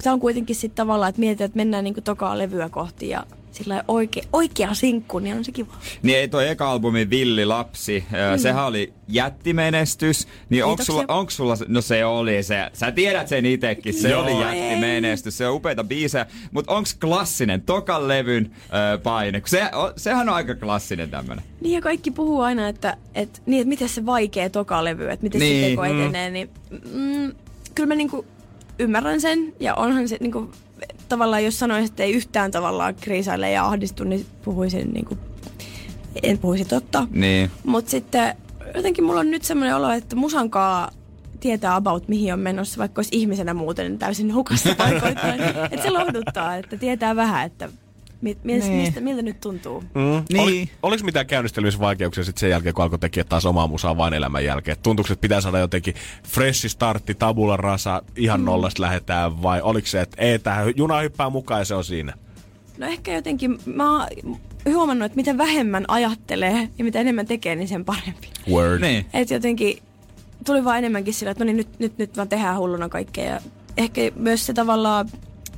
se 0.02 0.12
on 0.12 0.20
kuitenkin 0.20 0.56
sitten 0.56 0.76
tavallaan, 0.76 1.10
että 1.10 1.20
mietitään, 1.20 1.46
että 1.46 1.56
mennään 1.58 1.84
niinku 1.84 2.02
tokaa 2.02 2.38
levyä 2.38 2.70
kohti 2.70 3.10
ja 3.10 3.24
sillä 3.56 3.84
oikea, 3.88 4.24
oikea 4.34 4.74
sinkku, 4.74 5.20
niin 5.20 5.36
on 5.38 5.46
se 5.46 5.52
kiva. 5.52 5.74
Niin 6.04 6.18
ei 6.18 6.28
toi 6.28 6.50
eka 6.50 6.72
albumi 6.72 7.10
Villi 7.10 7.46
lapsi, 7.46 8.04
mm. 8.12 8.40
sehän 8.40 8.66
oli 8.66 8.94
jättimenestys. 9.08 10.28
Niin 10.50 10.64
onko 10.64 10.76
Kiitoksia. 10.78 11.02
sulla, 11.02 11.18
onko 11.20 11.32
sulla, 11.32 11.56
no 11.68 11.82
se 11.82 12.06
oli 12.06 12.44
se, 12.44 12.70
sä 12.74 12.92
tiedät 12.92 13.28
sen 13.28 13.46
itekin, 13.46 13.94
se 13.94 14.10
Joo. 14.10 14.24
oli 14.24 14.42
jättimenestys, 14.42 15.38
se 15.38 15.48
on 15.48 15.56
upeita 15.56 15.84
biisejä. 15.84 16.26
Mutta 16.52 16.74
onko 16.74 16.90
klassinen 17.02 17.62
tokan 17.62 18.08
levyn 18.08 18.52
ö, 18.94 18.98
paine? 18.98 19.42
Kun 19.42 19.50
Se, 19.50 19.64
o, 19.64 19.94
sehän 19.98 20.30
on 20.30 20.36
aika 20.36 20.56
klassinen 20.56 21.10
tämmönen. 21.10 21.44
Niin 21.62 21.74
ja 21.74 21.82
kaikki 21.82 22.12
puhuu 22.12 22.42
aina, 22.42 22.68
että, 22.68 22.98
että, 23.16 23.40
niin, 23.46 23.62
että 23.62 23.70
miten 23.70 23.90
se 23.90 24.06
vaikea 24.06 24.50
toka 24.50 24.84
levy, 24.84 25.10
että 25.10 25.24
miten 25.24 25.42
Niin, 25.42 25.64
se 25.64 25.70
teko 25.70 25.82
mm. 25.82 26.02
etenee, 26.02 26.30
niin 26.30 26.50
mm, 26.94 27.34
kyllä 27.76 27.88
mä 27.88 27.96
niinku 27.96 28.26
ymmärrän 28.80 29.22
sen 29.22 29.54
ja 29.60 29.76
onhan 29.76 30.08
se 30.08 30.18
niinku, 30.20 30.52
tavallaan 31.10 31.44
jos 31.44 31.60
sanoisin, 31.60 31.86
että 31.86 32.04
ei 32.04 32.12
yhtään 32.14 32.52
tavallaan 32.52 32.96
kriisaile 32.96 33.52
ja 33.52 33.66
ahdistu, 33.66 34.04
niin 34.04 34.26
puhuisin 34.44 34.94
niinku, 34.94 35.18
en 36.24 36.38
puhuisi 36.38 36.66
totta. 36.66 37.08
Niin. 37.12 37.52
Mutta 37.64 37.92
sitten 37.92 38.36
jotenkin 38.76 39.04
mulla 39.04 39.20
on 39.20 39.32
nyt 39.32 39.44
semmoinen 39.44 39.76
olo, 39.76 39.90
että 39.90 40.16
musankaa 40.16 40.92
tietää 41.40 41.76
about 41.76 42.08
mihin 42.08 42.34
on 42.34 42.40
menossa, 42.40 42.78
vaikka 42.78 43.00
olisi 43.00 43.18
ihmisenä 43.18 43.54
muuten 43.54 43.98
täysin 43.98 44.36
hukassa 44.36 44.76
paikoittain. 44.78 45.42
että 45.42 45.82
se 45.84 45.90
lohduttaa, 45.90 46.56
että 46.56 46.78
tietää 46.78 47.16
vähän, 47.16 47.46
että 47.46 47.70
mi- 48.22 48.38
Niin. 48.44 48.72
mistä, 48.72 49.02
miltä 49.02 49.22
nyt 49.22 49.42
tuntuu. 49.42 49.82
Mm. 49.94 50.24
Niin. 50.30 50.42
Oli, 50.44 50.70
oliko 50.84 51.04
mitään 51.04 51.28
käynnistelmisvaikeuksia 51.28 52.24
sitten 52.24 52.40
sen 52.40 52.50
jälkeen, 52.50 52.76
kun 52.76 52.84
alkoi 52.84 53.00
tekemään 53.00 53.30
taas 53.30 53.46
omaa 53.46 53.68
musaa 53.68 53.98
vain 53.98 54.14
elämän 54.14 54.46
jälkeen? 54.46 54.78
Tuntuuko, 54.84 55.14
että 55.14 55.22
pitää 55.22 55.42
saada 55.42 55.60
jotenkin 55.60 55.94
freshi 56.28 56.70
startti, 56.70 57.16
tabula 57.16 57.58
rasa, 57.58 58.02
ihan 58.16 58.40
Mm. 58.40 58.46
nollasta 58.46 58.82
lähdetään 58.82 59.42
vai 59.42 59.62
oliko 59.62 59.88
se, 59.88 60.02
että 60.02 60.22
ei, 60.22 60.40
tähän 60.40 60.74
juna 60.76 61.00
hyppää 61.00 61.30
mukaan 61.30 61.62
ja 61.62 61.66
se 61.66 61.76
on 61.76 61.84
siinä? 61.84 62.14
No 62.78 62.88
ehkä 62.88 63.14
jotenkin, 63.14 63.58
mä 63.66 64.00
oon 64.00 64.08
huomannut, 64.74 65.06
että 65.06 65.16
mitä 65.16 65.38
vähemmän 65.38 65.86
ajattelee 65.88 66.70
ja 66.78 66.84
mitä 66.84 67.00
enemmän 67.00 67.26
tekee, 67.26 67.56
niin 67.56 67.68
sen 67.68 67.86
parempi. 67.86 68.28
Word. 68.52 68.82
Niin. 68.82 69.06
Et 69.14 69.30
jotenkin 69.30 69.78
tuli 70.46 70.64
vaan 70.64 70.78
enemmänkin 70.78 71.14
sillä, 71.14 71.32
että 71.32 71.44
no 71.44 71.46
niin, 71.46 71.58
nyt, 71.58 71.80
nyt, 71.80 71.98
nyt 71.98 72.18
vaan 72.18 72.30
tehdään 72.30 72.58
hulluna 72.58 72.90
kaikkea. 72.90 73.26
Ja 73.34 73.42
ehkä 73.78 74.02
myös 74.16 74.46
se 74.46 74.54
tavallaan, 74.54 75.10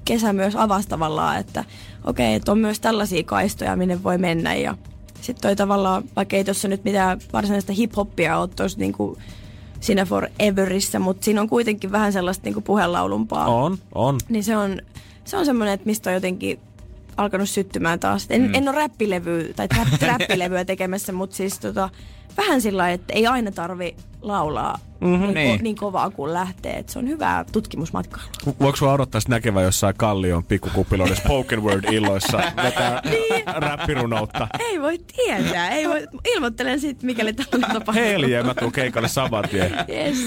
kesä 0.05 0.33
myös 0.33 0.55
avasi 0.55 0.87
tavallaan, 0.89 1.37
että 1.37 1.63
okei, 2.07 2.35
että 2.35 2.51
on 2.51 2.59
myös 2.59 2.79
tällaisia 2.79 3.23
kaistoja, 3.23 3.75
minne 3.75 4.03
voi 4.03 4.17
mennä. 4.17 4.55
Ja 4.55 4.77
sitten 5.21 5.41
toi 5.41 5.55
tavallaan, 5.55 6.03
vaikka 6.15 6.35
ei 6.35 6.43
tuossa 6.43 6.67
nyt 6.67 6.83
mitään 6.83 7.19
varsinaista 7.33 7.73
hip-hoppia 7.73 8.37
ole 8.37 8.47
tuossa 8.47 8.79
niinku 8.79 9.17
siinä 9.79 10.05
Foreverissä, 10.05 10.99
mutta 10.99 11.25
siinä 11.25 11.41
on 11.41 11.49
kuitenkin 11.49 11.91
vähän 11.91 12.13
sellaista 12.13 12.43
niinku 12.43 12.61
puhelaulumpaa. 12.61 13.47
On, 13.47 13.77
on. 13.95 14.17
Niin 14.29 14.43
se 14.43 14.57
on, 14.57 14.81
se 15.25 15.37
on 15.37 15.45
semmoinen, 15.45 15.73
että 15.73 15.85
mistä 15.85 16.09
on 16.09 16.13
jotenkin 16.13 16.59
alkanut 17.17 17.49
syttymään 17.49 17.99
taas. 17.99 18.25
En, 18.29 18.41
mm. 18.41 18.53
en 18.55 18.69
ole 18.69 18.75
räppilevyä 18.77 19.53
tai 19.55 19.67
trap, 19.67 19.87
trappilevyä 19.99 20.65
tekemässä, 20.65 21.13
mutta 21.13 21.35
siis 21.35 21.59
tota, 21.59 21.89
vähän 22.37 22.61
sillä 22.61 22.77
lailla, 22.81 22.93
että 22.93 23.13
ei 23.13 23.27
aina 23.27 23.51
tarvi 23.51 23.95
laulaa 24.21 24.79
mm-hmm. 25.01 25.25
niin, 25.25 25.33
Niin. 25.33 25.57
ko, 25.57 25.63
niin 25.63 25.75
kovaa 25.75 26.09
kuin 26.09 26.33
lähtee. 26.33 26.77
Et 26.77 26.89
se 26.89 26.99
on 26.99 27.07
hyvää 27.07 27.45
tutkimusmatkailua. 27.51 28.31
Voiko 28.59 28.75
sua 28.75 28.93
odottaa 28.93 29.21
näkevä 29.27 29.61
jossain 29.61 29.95
kallion 29.97 30.43
pikkukuppiloiden 30.43 31.15
spoken 31.17 31.63
word 31.63 31.83
illoissa 31.83 32.37
vetää 32.63 33.01
Niin. 33.05 33.43
räppirunoutta? 33.47 34.47
Ei 34.59 34.81
voi 34.81 34.97
tietää. 35.15 35.69
Ei 35.69 35.89
voi, 35.89 36.07
ilmoittelen 36.35 36.79
sitten, 36.79 37.05
mikäli 37.05 37.33
tällainen 37.33 37.73
tapahtuu. 37.73 38.03
Heliä, 38.03 38.43
mä 38.43 38.53
tuun 38.53 38.71
keikalle 38.71 39.07
saman 39.07 39.49
tien. 39.49 39.71
Yes. 39.89 40.17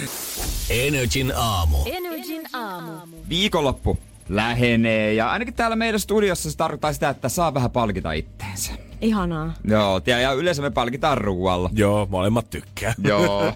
Energin 0.70 1.32
aamu. 1.36 1.76
Energin 1.86 2.42
aamu. 2.52 2.92
Viikonloppu 3.28 3.98
lähenee 4.30 5.14
ja 5.14 5.30
ainakin 5.30 5.54
täällä 5.54 5.76
meidän 5.76 6.00
studiossa 6.00 6.50
se 6.50 6.56
tarkoittaa 6.56 6.92
sitä, 6.92 7.08
että 7.08 7.28
saa 7.28 7.54
vähän 7.54 7.70
palkita 7.70 8.12
itteensä. 8.12 8.72
Ihanaa. 9.00 9.52
Joo, 9.64 10.00
ja, 10.06 10.18
ja 10.20 10.32
yleensä 10.32 10.62
me 10.62 10.70
palkitaan 10.70 11.18
ruualla. 11.18 11.70
Joo, 11.72 12.06
molemmat 12.10 12.50
tykkää. 12.50 12.94
Joo, 13.08 13.52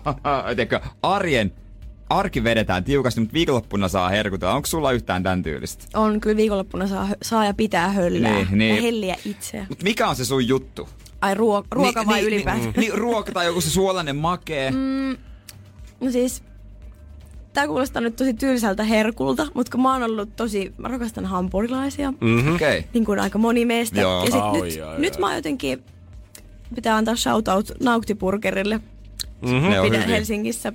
Tiedätkö, 0.46 0.80
arjen 1.02 1.52
arki 2.10 2.44
vedetään 2.44 2.84
tiukasti, 2.84 3.20
mutta 3.20 3.34
viikonloppuna 3.34 3.88
saa 3.88 4.08
herkutella. 4.08 4.54
Onko 4.54 4.66
sulla 4.66 4.92
yhtään 4.92 5.22
tämän 5.22 5.42
tyylistä? 5.42 5.84
On 5.98 6.20
kyllä 6.20 6.36
viikonloppuna 6.36 6.86
saa, 6.86 7.08
saa 7.22 7.44
ja 7.46 7.54
pitää 7.54 7.88
höllää. 7.88 8.32
Niin, 8.32 8.48
niin. 8.58 8.76
Ja 8.76 8.82
helliä 8.82 9.16
itseä. 9.24 9.66
Mut 9.68 9.82
mikä 9.82 10.08
on 10.08 10.16
se 10.16 10.24
sun 10.24 10.48
juttu? 10.48 10.88
Ai 11.20 11.34
ruo- 11.34 11.64
ruoka 11.70 12.00
Ni- 12.00 12.06
vai 12.06 12.20
ni- 12.20 12.26
ylipäätään? 12.26 12.66
Ni, 12.66 12.72
niin, 12.76 12.94
ruoka 12.94 13.32
tai 13.32 13.46
joku 13.46 13.60
se 13.60 13.70
suolainen 13.70 14.16
makee. 14.16 14.70
Mm. 14.70 15.16
No 16.00 16.10
siis, 16.10 16.42
tää 17.54 17.66
kuulostaa 17.66 18.02
nyt 18.02 18.16
tosi 18.16 18.34
tylsältä 18.34 18.84
herkulta, 18.84 19.46
mutta 19.54 19.72
kun 19.72 19.82
mä 19.82 19.92
oon 19.92 20.02
ollut 20.02 20.36
tosi, 20.36 20.74
mä 20.78 20.88
rakastan 20.88 21.24
hampurilaisia. 21.24 22.10
Mm-hmm. 22.20 22.54
Okei. 22.54 22.78
Okay. 22.78 22.90
Niin 22.94 23.04
kuin 23.04 23.20
aika 23.20 23.38
moni 23.38 23.64
meistä. 23.64 24.00
Joo. 24.00 24.20
ja 24.24 24.30
sit 24.30 24.40
Ai, 24.40 24.52
nyt, 24.52 24.80
ai, 24.86 25.00
nyt 25.00 25.14
ai. 25.14 25.20
mä 25.20 25.26
oon 25.26 25.36
jotenkin, 25.36 25.82
pitää 26.74 26.96
antaa 26.96 27.16
shoutout 27.16 27.72
Nauktiburgerille. 27.82 28.80
Mm-hmm. 29.42 29.70
Ne 29.70 29.76
pidän. 29.82 30.08
Helsingissä. 30.08 30.72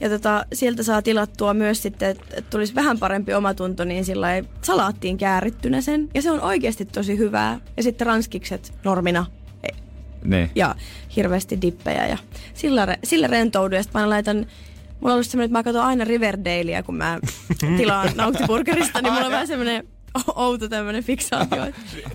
Ja 0.00 0.08
tota, 0.08 0.46
sieltä 0.52 0.82
saa 0.82 1.02
tilattua 1.02 1.54
myös 1.54 1.82
sitten, 1.82 2.10
että 2.10 2.24
et 2.36 2.50
tulisi 2.50 2.74
vähän 2.74 2.98
parempi 2.98 3.34
omatunto, 3.34 3.84
niin 3.84 4.04
sillä 4.04 4.28
salaattiin 4.62 5.18
käärittynä 5.18 5.80
sen. 5.80 6.08
Ja 6.14 6.22
se 6.22 6.30
on 6.30 6.40
oikeasti 6.40 6.84
tosi 6.84 7.18
hyvää. 7.18 7.60
Ja 7.76 7.82
sitten 7.82 8.06
ranskikset 8.06 8.72
normina 8.84 9.26
e- 9.62 9.76
Niin. 10.24 10.50
ja 10.54 10.74
hirveästi 11.16 11.60
dippejä. 11.62 12.06
Ja 12.06 12.18
sillä, 12.54 12.86
re- 12.86 12.98
sillä 13.04 13.26
rentoudun. 13.26 13.76
Ja 13.76 13.82
sitten 13.82 14.02
mä 14.02 14.10
laitan, 14.10 14.46
mulla 15.00 15.12
on 15.12 15.12
ollut 15.12 15.26
semmoinen, 15.26 15.44
että 15.44 15.58
mä 15.58 15.62
katson 15.62 15.84
aina 15.84 16.04
Riverdalea, 16.04 16.82
kun 16.82 16.94
mä 16.94 17.18
tilaan 17.76 18.08
nauttiburgerista, 18.16 19.02
niin 19.02 19.12
mulla 19.12 19.26
on 19.26 19.32
vähän 19.32 19.46
semmoinen 19.46 19.88
outo 20.34 20.68
tämmöinen 20.68 21.04
fiksaatio. 21.04 21.66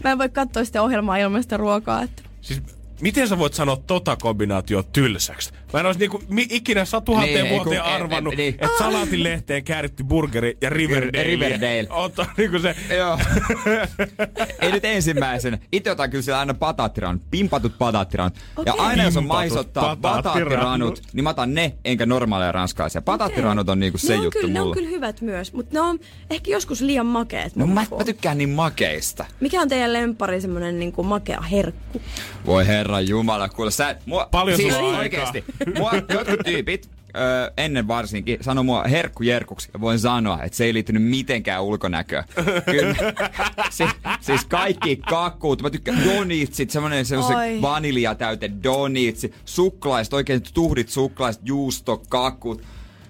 Mä 0.03 0.11
en 0.11 0.17
voi 0.17 0.29
katsoa 0.29 0.65
sitä 0.65 0.81
ohjelmaa 0.81 1.17
ilman 1.17 1.43
sitä 1.43 1.57
ruokaa. 1.57 2.01
Että 2.01 2.23
Siis 2.41 2.61
miten 3.01 3.27
sä 3.27 3.37
voit 3.37 3.53
sanoa 3.53 3.77
tota 3.87 4.15
kombinaatio 4.21 4.83
tylsäksi? 4.83 5.51
Mä 5.73 5.79
en 5.79 5.85
olisi 5.85 5.99
niinku 5.99 6.23
mi- 6.29 6.47
ikinä 6.49 6.85
sa- 6.85 7.01
tuhanteen 7.01 7.43
Niin, 7.43 7.55
vuoteen 7.55 7.81
kun- 7.81 7.91
arvannut, 7.91 8.35
niin. 8.35 8.53
että 8.53 8.77
salaatin 8.79 9.23
lehteen 9.23 9.63
kääritty 9.63 10.03
burgeri 10.03 10.57
ja 10.61 10.69
Riverdale. 10.69 11.23
Riverdale. 11.23 11.87
On 11.89 12.11
to, 12.11 12.25
niinku 12.37 12.59
se, 12.59 12.75
Joo. 12.97 13.19
Ei 14.61 14.71
nyt 14.71 14.85
ensimmäisenä. 14.85 15.57
Itse 15.71 15.91
otan 15.91 16.09
kyllä 16.09 16.21
siellä 16.21 16.39
aina 16.39 16.53
pataattiranut, 16.53 17.21
pimpatut 17.31 17.77
pataattiranut. 17.77 18.33
Ja 18.65 18.73
Okei. 18.73 18.85
aina 18.85 19.03
jos 19.03 19.17
on 19.17 19.27
maisottaa 19.27 19.95
pataattiranut, 19.95 21.01
niin 21.13 21.23
mä 21.23 21.29
otan 21.29 21.53
ne, 21.53 21.73
enkä 21.85 22.05
normaaleja 22.05 22.51
ranskalaisia. 22.51 23.01
Pataattiranut 23.01 23.69
on 23.69 23.79
niinku 23.79 23.97
se 23.97 24.13
ne 24.13 24.17
on, 24.17 24.23
juttu 24.23 24.39
kyllä, 24.39 24.53
ne 24.53 24.59
on 24.61 24.65
mulla. 24.65 24.75
kyllä 24.75 24.89
hyvät 24.89 25.21
myös, 25.21 25.53
mutta 25.53 25.73
ne 25.73 25.81
on 25.81 25.99
ehkä 26.29 26.51
joskus 26.51 26.81
liian 26.81 27.05
makeet. 27.05 27.55
No 27.55 27.67
mä, 27.67 27.85
mä 27.97 28.03
tykkään 28.05 28.37
niin 28.37 28.49
makeista. 28.49 29.25
Mikä 29.39 29.61
on 29.61 29.69
teidän 29.69 29.93
lempari 29.93 30.41
semmonen 30.41 30.79
niin 30.79 30.91
kuin 30.91 31.07
makea 31.07 31.41
herkku? 31.41 32.01
Voi 32.45 32.67
herra 32.67 32.88
jumala, 32.99 33.49
kuule 33.49 33.71
sä... 33.71 33.95
Mua, 34.05 34.27
Paljon 34.31 34.57
siis 34.57 34.73
sulla 34.75 34.97
oikeesti. 34.97 35.43
Mua 35.77 35.91
jotkut 35.93 36.39
tyypit, 36.45 36.89
ö, 37.15 37.51
ennen 37.57 37.87
varsinkin, 37.87 38.37
sanoi 38.41 38.63
mua 38.63 38.83
herkku 38.83 39.23
jerkuksi. 39.23 39.69
Ja 39.73 39.81
voin 39.81 39.99
sanoa, 39.99 40.43
että 40.43 40.57
se 40.57 40.65
ei 40.65 40.73
liittynyt 40.73 41.03
mitenkään 41.03 41.63
ulkonäköön. 41.63 42.23
Kyllä. 42.65 42.95
si, 43.69 43.83
siis 44.19 44.45
kaikki 44.45 44.95
kakkuut. 44.95 45.61
Mä 45.61 45.69
tykkään 45.69 46.05
donitsit, 46.05 46.69
semmonen 46.69 47.05
semmosen 47.05 47.37
Oi. 47.37 47.61
vaniljatäyte 47.61 48.51
donitsi, 48.63 49.33
suklaiset, 49.45 50.13
oikein 50.13 50.41
tuhdit 50.53 50.89
suklaiset, 50.89 51.41
juusto, 51.45 52.01
kakkuut. 52.09 52.61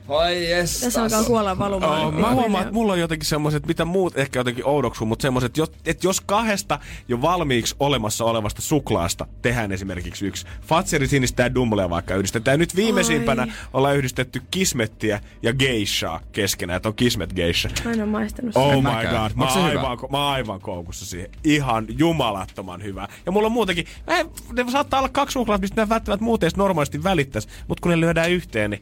Oi 0.10 0.50
jes. 0.50 0.80
Tässä 0.82 1.04
alkaa 1.04 1.24
kuolla 1.24 1.58
valumaan. 1.60 2.06
Oh, 2.06 2.14
mä 2.14 2.32
huomaan, 2.32 2.62
että 2.64 2.74
mulla 2.74 2.94
on 2.94 3.00
jotenkin 3.00 3.26
semmoiset, 3.28 3.68
mitä 3.68 3.86
muut 3.86 4.18
ehkä 4.18 4.40
jotenkin 4.40 4.66
oudoksuu, 4.66 5.08
mutta 5.08 5.22
semmoiset, 5.22 5.54
että 5.86 6.08
jos 6.08 6.22
kahdesta 6.22 6.80
jo 7.08 7.22
valmiiksi 7.22 7.76
olemassa 7.80 8.26
olevasta 8.26 8.62
suklaasta 8.62 9.28
tehdään 9.42 9.72
esimerkiksi 9.72 10.28
yksi. 10.28 10.46
Fatseri 10.62 11.08
sinistä 11.08 11.44
ja 11.44 11.56
dumlea 11.56 11.90
vaikka 11.90 12.16
yhdistetään. 12.16 12.54
Ja 12.54 12.58
nyt 12.58 12.76
viimeisimpänä 12.76 13.42
Ai. 13.42 13.52
ollaan 13.74 13.98
yhdistetty 13.98 14.42
kismettiä 14.52 15.22
ja 15.42 15.54
geishaa 15.54 16.22
keskenään, 16.32 16.78
että 16.78 16.90
on 16.90 16.96
kismet 16.96 17.34
geisha. 17.34 17.70
Mä 17.86 17.92
en 17.92 18.02
ole 18.02 18.10
maistanut 18.10 18.54
sitä. 18.54 18.60
Oh 18.60 18.74
En 18.74 18.84
my 18.84 18.90
god, 18.90 19.32
mä 19.36 19.46
oon, 19.46 19.72
hyvä? 19.72 19.82
aivan, 19.82 19.98
mä 20.12 20.18
oon 20.18 20.34
aivan 20.34 20.62
koukussa 20.62 21.06
siihen. 21.06 21.30
Ihan 21.44 21.86
jumalattoman 21.90 22.84
hyvä. 22.84 23.08
Ja 23.26 23.32
mulla 23.32 23.46
on 23.46 23.52
muutenkin, 23.52 23.86
mä 24.08 24.18
en, 24.20 24.30
ne 24.54 24.72
saattaa 24.72 25.00
olla 25.00 25.10
kaksi 25.10 25.34
suklaata, 25.34 25.62
mistä 25.62 25.82
ne 25.82 25.90
välttämättä 25.90 26.24
muuten 26.24 26.48
edes 26.48 26.58
normaalisti 26.58 27.04
välittäisi, 27.04 27.48
mutta 27.68 27.82
kun 27.82 27.92
ne 27.92 28.00
lyödään 28.00 28.32
yhteen, 28.32 28.70
niin 28.70 28.82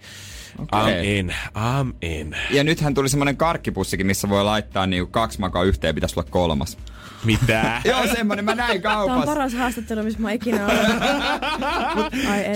I'm 0.59 0.67
Okei. 0.71 1.19
in, 1.19 1.35
I'm 1.55 1.95
in. 2.01 2.35
Ja 2.51 2.63
nythän 2.63 2.93
tuli 2.93 3.09
semmonen 3.09 3.37
karkkipussikin, 3.37 4.07
missä 4.07 4.29
voi 4.29 4.43
laittaa 4.43 4.87
niinku 4.87 5.11
kaksi 5.11 5.39
makaa 5.39 5.63
yhteen, 5.63 5.95
pitäisi 5.95 6.19
olla 6.19 6.29
kolmas. 6.31 6.77
Mitä? 7.23 7.81
Joo, 7.85 8.07
semmonen, 8.07 8.45
mä 8.45 8.55
näin 8.55 8.81
Tämä 8.81 8.99
on 8.99 9.07
kaupassa. 9.07 9.31
paras 9.33 9.53
haastattelu, 9.53 10.03
missä 10.03 10.19
mä 10.19 10.31
ikinä 10.31 10.67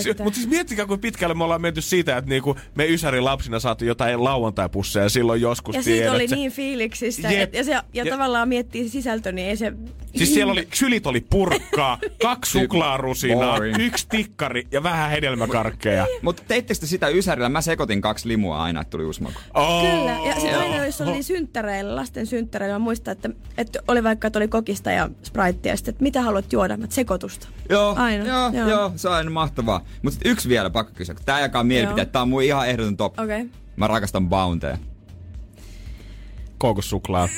että. 0.09 0.23
Mutta 0.23 0.37
siis 0.37 0.49
miettikää, 0.49 0.85
kuinka 0.85 1.01
pitkälle 1.01 1.35
me 1.35 1.43
ollaan 1.43 1.61
menty 1.61 1.81
siitä, 1.81 2.17
että 2.17 2.29
niinku 2.29 2.55
me 2.75 2.85
Ysärin 2.85 3.25
lapsina 3.25 3.59
saatu 3.59 3.85
jotain 3.85 4.23
lauantaipusseja 4.23 5.09
silloin 5.09 5.41
joskus. 5.41 5.75
ja 5.75 5.83
siitä 5.83 5.97
tiedät 5.97 6.15
oli 6.15 6.27
sä. 6.27 6.35
niin 6.35 6.51
fiiliksistä. 6.51 7.31
Jep. 7.31 7.41
Et, 7.41 7.53
ja, 7.53 7.63
se, 7.63 7.71
ja, 7.71 7.83
Ja- 7.93 8.05
tavallaan 8.05 8.47
miettii 8.47 8.83
se 8.83 8.89
sisältö, 8.89 9.31
niin 9.31 9.47
ei 9.49 9.57
se... 9.57 9.73
Siis 10.15 10.33
siellä 10.33 10.51
oli, 10.53 10.67
sylit 10.73 11.07
oli 11.07 11.25
purkkaa, 11.29 11.99
kaksi 12.23 12.51
suklaarusinaa, 12.51 13.57
yksi 13.79 14.07
tikkari 14.09 14.67
ja 14.71 14.83
vähän 14.83 15.09
hedelmäkarkkeja. 15.09 16.07
Mutta 16.21 16.43
teittekö 16.47 16.79
te 16.79 16.85
sitä 16.85 17.07
Ysärillä? 17.07 17.49
Mä 17.49 17.61
sekoitin 17.61 18.01
kaksi 18.01 18.27
limua 18.27 18.63
aina, 18.63 18.81
että 18.81 18.91
tuli 18.91 19.05
uusi 19.05 19.21
maku. 19.23 19.39
Oh. 19.53 19.81
Kyllä, 19.81 20.17
ja 20.29 20.33
sitten 20.33 20.59
aina 20.59 20.85
jos 20.85 21.01
oli 21.01 21.23
synttäreillä, 21.23 21.95
lasten 21.95 22.25
synttäreillä, 22.25 22.75
mä 22.75 22.79
muistan, 22.79 23.11
että, 23.11 23.29
että 23.57 23.79
oli 23.87 24.03
vaikka, 24.03 24.27
että 24.27 24.39
oli 24.39 24.47
kokista 24.51 24.91
ja 24.91 25.09
spraittia, 25.23 25.75
sitten, 25.75 25.91
että 25.91 26.03
mitä 26.03 26.21
haluat 26.21 26.53
juoda, 26.53 26.77
mä 26.77 26.85
sekoitusta. 26.89 27.47
Joo, 27.69 27.95
Aina, 27.97 28.25
joo, 28.25 28.49
joo. 28.53 28.69
joo. 28.69 28.91
se 28.95 29.09
on 29.09 29.15
aina 29.15 29.31
mahtavaa. 29.31 29.85
Mutta 30.01 30.19
yksi 30.25 30.49
vielä 30.49 30.69
pakko 30.69 30.93
kysyä. 30.95 31.15
Tää 31.25 31.39
jakaa 31.39 31.63
mielipiteet. 31.63 32.11
Tää 32.11 32.21
on 32.21 32.29
mun 32.29 32.43
ihan 32.43 32.69
ehdoton 32.69 32.97
top. 32.97 33.19
Okei. 33.19 33.41
Okay. 33.41 33.49
Mä 33.75 33.87
rakastan 33.87 34.29
Bounteja. 34.29 34.77
Kookossuklaa. 36.57 37.29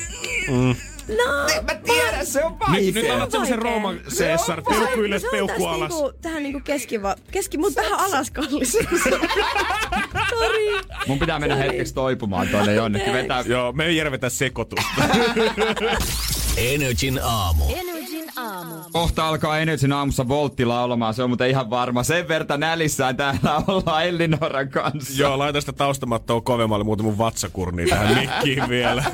No, 1.08 1.62
Mä 1.66 1.74
tiedän, 1.74 2.26
se 2.26 2.44
on 2.44 2.56
Nyt, 2.68 2.94
nyt 2.94 3.10
annat 3.10 3.30
semmosen 3.30 3.56
Vaikea. 3.56 3.70
Rooman 3.70 4.00
Cesar, 4.08 4.62
peukku 4.62 5.00
ylös, 5.00 5.22
se 5.22 5.28
peukku 5.30 5.66
alas. 5.66 5.92
Niinku, 5.92 6.12
tähän 6.22 6.42
niinku 6.42 6.60
keskiva, 6.64 7.16
keski, 7.30 7.58
mut 7.58 7.76
vähän 7.76 8.00
alas 8.00 8.30
kallis. 8.30 8.72
Sori. 10.30 10.80
Mun 11.06 11.18
pitää 11.18 11.38
mennä 11.38 11.56
hetkeksi 11.56 11.94
toipumaan 11.94 12.48
tonne 12.48 12.74
jonnekin. 12.74 13.12
Vetää... 13.12 13.44
Joo, 13.46 13.72
me 13.72 13.86
ei 13.86 13.96
järvetä 13.96 14.28
sekoitusta. 14.28 14.90
Energin 16.56 17.20
aamu. 17.22 17.64
Energin 17.68 18.24
aamu. 18.36 18.74
Kohta 18.92 19.28
alkaa 19.28 19.58
Energyn 19.58 19.92
aamussa 19.92 20.28
Voltti 20.28 20.64
laulamaan, 20.64 21.14
se 21.14 21.22
on 21.22 21.30
muuten 21.30 21.50
ihan 21.50 21.70
varma. 21.70 22.02
Sen 22.02 22.28
verta 22.28 22.56
nälissään 22.56 23.16
täällä 23.16 23.62
ollaan 23.68 24.06
Ellinoran 24.06 24.68
kanssa. 24.68 25.22
Joo, 25.22 25.38
laita 25.38 25.60
sitä 25.60 25.72
taustamattoa 25.72 26.40
kovemmalle, 26.40 26.84
muuten 26.84 27.04
mun 27.06 27.18
vatsakurni 27.18 27.86
tähän 27.86 28.16
mikkiin 28.20 28.68
vielä. 28.68 29.04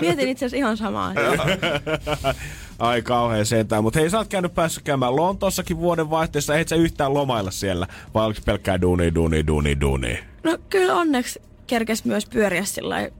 Mietin 0.00 0.28
itse 0.28 0.46
asiassa 0.46 0.56
ihan 0.56 0.76
samaa. 0.76 1.12
Ai 2.78 3.02
kauhean 3.02 3.46
sentään. 3.46 3.82
Mutta 3.82 4.00
hei, 4.00 4.10
sä 4.10 4.18
oot 4.18 4.28
käynyt 4.28 4.54
päässyt 4.54 4.84
käymään 4.84 5.16
Lontoossakin 5.16 5.78
vuoden 5.78 6.10
vaihteessa. 6.10 6.54
Ehet 6.54 6.68
sä 6.68 6.76
yhtään 6.76 7.14
lomailla 7.14 7.50
siellä? 7.50 7.86
Vai 8.14 8.26
oliko 8.26 8.40
pelkkää 8.44 8.80
duuni, 8.80 9.14
duuni, 9.14 9.46
duuni, 9.46 9.80
duuni? 9.80 10.18
No 10.44 10.58
kyllä 10.70 10.94
onneksi 10.94 11.42
kerkes 11.66 12.04
myös 12.04 12.26
pyöriä 12.26 12.64
sillä 12.64 12.88
lailla 12.88 13.14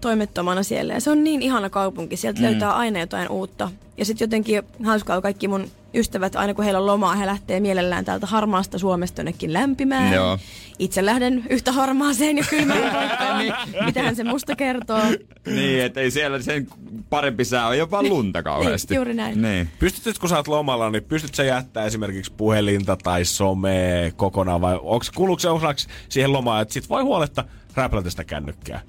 toimettomana 0.00 0.62
siellä. 0.62 0.94
Ja 0.94 1.00
se 1.00 1.10
on 1.10 1.24
niin 1.24 1.42
ihana 1.42 1.70
kaupunki. 1.70 2.16
Sieltä 2.16 2.40
mm. 2.40 2.44
löytää 2.44 2.76
aina 2.76 3.00
jotain 3.00 3.28
uutta. 3.28 3.70
Ja 3.96 4.04
sitten 4.04 4.24
jotenkin 4.24 4.62
hauskaa 4.84 5.20
kaikki 5.20 5.48
mun 5.48 5.70
ystävät, 5.94 6.36
aina 6.36 6.54
kun 6.54 6.64
heillä 6.64 6.80
on 6.80 6.86
lomaa, 6.86 7.14
he 7.14 7.26
lähtee 7.26 7.60
mielellään 7.60 8.04
täältä 8.04 8.26
harmaasta 8.26 8.78
Suomesta 8.78 9.20
jonnekin 9.20 9.52
lämpimään. 9.52 10.12
Joo. 10.12 10.38
Itse 10.78 11.04
lähden 11.04 11.44
yhtä 11.50 11.72
harmaaseen 11.72 12.38
ja 12.38 12.44
kylmään 12.50 12.92
paikkaan. 12.94 13.38
Niin. 13.38 13.54
Mitähän 13.84 14.16
se 14.16 14.24
musta 14.24 14.56
kertoo? 14.56 15.02
Niin, 15.46 15.82
että 15.82 16.00
ei 16.00 16.10
siellä 16.10 16.42
sen 16.42 16.66
parempi 17.10 17.44
sää 17.44 17.66
ole 17.66 17.76
jopa 17.76 18.02
lunta 18.02 18.42
kauheasti. 18.42 18.94
Niin, 18.94 18.96
juuri 18.96 19.14
näin. 19.14 19.42
Niin. 19.42 19.68
Pystyt, 19.78 20.18
kun 20.18 20.28
sä 20.28 20.36
oot 20.36 20.48
lomalla, 20.48 20.90
niin 20.90 21.04
pystyt 21.04 21.34
sä 21.34 21.44
jättää 21.44 21.84
esimerkiksi 21.84 22.32
puhelinta 22.36 22.96
tai 22.96 23.24
somea 23.24 24.10
kokonaan 24.16 24.60
vai 24.60 24.74
onko, 24.74 25.04
kuuluuko 25.14 25.40
se 25.40 25.48
osaksi 25.48 25.88
siihen 26.08 26.32
lomaan, 26.32 26.62
että 26.62 26.74
sit 26.74 26.88
voi 26.88 27.02
huoletta 27.02 27.44
räplätä 27.74 28.10
sitä 28.10 28.24
kännykkää? 28.24 28.80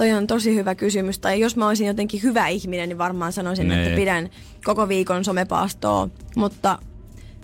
Toi 0.00 0.12
on 0.12 0.26
tosi 0.26 0.54
hyvä 0.54 0.74
kysymys. 0.74 1.18
Tai 1.18 1.40
jos 1.40 1.56
mä 1.56 1.68
olisin 1.68 1.86
jotenkin 1.86 2.22
hyvä 2.22 2.48
ihminen, 2.48 2.88
niin 2.88 2.98
varmaan 2.98 3.32
sanoisin, 3.32 3.68
Nee. 3.68 3.82
että 3.84 3.96
pidän 3.96 4.30
koko 4.64 4.88
viikon 4.88 5.24
somepaastoa. 5.24 6.08
Mutta 6.36 6.78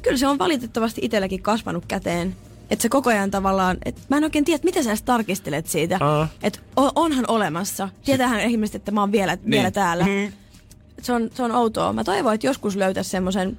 kyllä 0.02 0.16
se 0.16 0.26
on 0.26 0.38
valitettavasti 0.38 1.00
itselläkin 1.04 1.42
kasvanut 1.42 1.84
käteen. 1.88 2.36
Että 2.70 2.82
se 2.82 2.88
koko 2.88 3.10
ajan 3.10 3.30
tavallaan, 3.30 3.76
että 3.84 4.02
mä 4.08 4.16
en 4.16 4.24
oikein 4.24 4.44
tiedä, 4.44 4.60
mitä 4.64 4.82
sä 4.82 4.90
edes 4.90 5.02
tarkistelet 5.02 5.66
siitä. 5.66 5.98
Aa. 6.00 6.28
Että 6.42 6.58
on, 6.76 6.90
onhan 6.94 7.24
olemassa. 7.28 7.88
Tietäähän 8.04 8.40
ihmiset, 8.40 8.74
että 8.74 8.92
mä 8.92 9.00
oon 9.00 9.12
vielä, 9.12 9.34
niin. 9.34 9.50
vielä 9.50 9.70
täällä. 9.70 10.04
Mm. 10.04 10.32
Se 11.02 11.12
on, 11.12 11.30
se 11.34 11.42
on 11.42 11.52
outoa. 11.52 11.92
Mä 11.92 12.04
toivon, 12.04 12.34
että 12.34 12.46
joskus 12.46 12.76
löytäisi 12.76 13.10
semmoisen... 13.10 13.58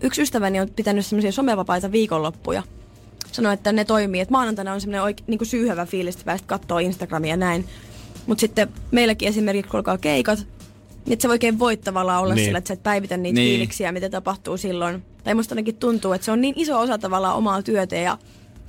Yksi 0.00 0.22
ystäväni 0.22 0.60
on 0.60 0.68
pitänyt 0.76 1.06
semmoisia 1.06 1.32
somevapaita 1.32 1.92
viikonloppuja. 1.92 2.62
Sanoi, 3.32 3.54
että 3.54 3.72
ne 3.72 3.84
toimii. 3.84 4.20
Että 4.20 4.32
maanantaina 4.32 4.72
on 4.72 4.80
semmoinen 4.80 5.02
oike, 5.02 5.24
niin 5.26 5.46
syyhävä 5.46 5.86
fiilis, 5.86 6.14
että 6.14 6.24
pääset 6.24 6.46
kattoo 6.46 6.78
Instagramia 6.78 7.30
ja 7.30 7.36
näin. 7.36 7.64
Mutta 8.28 8.40
sitten 8.40 8.68
meilläkin 8.90 9.28
esimerkiksi, 9.28 9.70
kun 9.70 9.78
alkaa 9.78 9.98
keikat, 9.98 10.38
niin 10.38 11.12
että 11.12 11.22
se 11.22 11.28
voi 11.28 11.34
oikein 11.34 11.58
voit 11.58 11.80
tavallaan 11.80 12.22
olla 12.22 12.34
Niin. 12.34 12.44
sillä, 12.44 12.58
että 12.58 12.68
sä 12.68 12.74
et 12.74 12.82
päivitä 12.82 13.16
niitä 13.16 13.34
Niin. 13.34 13.44
niin. 13.44 13.50
fiiliksiä, 13.56 13.92
mitä 13.92 14.08
tapahtuu 14.10 14.56
silloin. 14.56 15.02
Tai 15.24 15.34
musta 15.34 15.52
ainakin 15.52 15.76
tuntuu, 15.76 16.12
että 16.12 16.24
se 16.24 16.32
on 16.32 16.40
niin 16.40 16.54
iso 16.56 16.80
osa 16.80 16.98
tavallaan 16.98 17.36
omaa 17.36 17.62
työtä 17.62 17.96
ja 17.96 18.18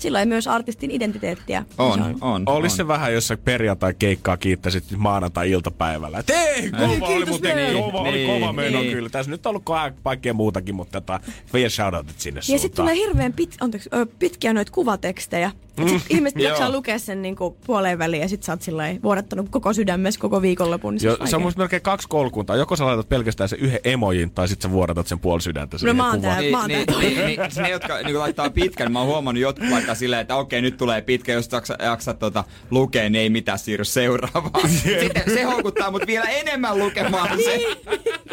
sillä 0.02 0.26
myös 0.26 0.48
artistin 0.48 0.92
identiteettiä. 0.92 1.66
On, 1.78 2.00
Se 2.00 2.16
on. 2.22 2.44
Olisi 2.46 2.74
on. 2.74 2.78
se 2.78 2.88
vähän, 2.88 3.14
jos 3.14 3.28
sä 3.28 3.38
perjantai-keikkaa 3.38 4.38
kiittäisit 4.38 4.84
maanantai-iltapäivällä. 4.98 6.20
Et 6.20 6.30
ei, 6.30 6.72
kova 6.72 6.86
oli 6.88 7.00
kiitos 7.08 7.30
muuten, 7.30 7.56
niin. 7.58 7.84
kova, 7.84 8.00
oli 8.02 8.12
Niin, 8.12 8.40
kova 8.40 8.54
meno 8.54 8.80
niin. 8.82 8.94
kyllä. 8.94 9.10
Tässä 9.10 9.32
nyt 9.32 9.46
on 9.46 9.50
ollut 9.50 9.64
ka- 9.66 9.92
kaikkea 10.04 10.34
muutakin, 10.34 10.76
mutta 10.76 11.02
tota, 11.02 11.20
vielä 11.54 11.70
shoutoutit 11.70 12.20
sinne 12.20 12.42
Ja 12.50 12.60
sitten 12.60 12.76
tulee 12.84 12.96
hirveän 12.96 13.34
pit, 13.34 13.58
anteeksi, 13.62 13.90
ö, 13.94 14.06
pitkiä 14.20 14.54
noita 14.54 14.72
kuvatekstejä. 14.72 15.52
Mm. 15.78 15.88
Sitten 15.88 16.18
ihmiset 16.18 16.40
jaksaa 16.50 16.72
lukea 16.72 17.00
sen 17.00 17.22
niinku 17.22 17.58
puoleen 17.66 18.00
väliin 18.00 18.22
ja 18.22 18.30
sit 18.30 18.44
sä 18.44 18.52
oot 18.52 18.62
vuodattanut 19.04 19.50
koko 19.50 19.74
sydämessä 19.74 20.20
koko 20.20 20.42
viikonlopun. 20.42 20.96
Niin 20.96 21.04
Jo, 21.06 21.18
on 21.20 21.28
se 21.28 21.36
on 21.36 21.42
musta 21.42 21.60
melkein 21.60 21.82
kaksi 21.82 22.08
kolkuntaa. 22.08 22.56
Joko 22.56 22.76
sä 22.76 22.86
laitat 22.86 23.10
pelkästään 23.10 23.50
sen 23.50 23.60
yhden 23.60 23.80
emojin, 23.84 24.32
tai 24.32 24.48
sitten 24.48 24.70
sä 24.70 24.74
vuodatat 24.74 25.08
sen 25.08 25.20
puoli 25.20 25.42
sydäntä 25.42 25.78
siihen 25.78 25.96
mä 25.96 26.10
oon 26.10 26.22
tää. 26.22 26.40
Niin, 26.40 26.52
Mä 26.52 26.60
oon 26.60 26.68
niin, 26.68 26.86
tää. 26.86 27.00
niin, 27.00 27.26
niin, 27.26 27.40
ne, 27.62 27.70
jotka 27.70 28.02
niin 28.02 28.20
laittaa 28.20 28.50
pitkän, 28.50 28.86
niin 28.86 28.94
mä 28.94 29.00
oon 29.00 29.08
huomannut, 29.08 29.42
jotkut 29.42 29.70
laittaa 29.90 30.00
silleen, 30.00 30.22
että 30.22 30.36
okei, 30.36 30.62
nyt 30.62 30.78
tulee 30.78 31.02
pitkä, 31.02 31.34
jos 31.34 31.50
jaksa, 31.52 31.76
jaksa 31.84 32.14
tota, 32.14 32.44
lukea, 32.72 33.10
niin 33.10 33.16
ei 33.22 33.30
mitään 33.30 33.60
siirry 33.60 33.86
seuraavaan. 33.86 34.70
Sitten 35.00 35.24
se 35.34 35.44
houkuttaa 35.44 35.92
mut 35.92 36.08
vielä 36.08 36.26
enemmän 36.30 36.80
lukemaan 36.80 37.38
se. 37.44 37.60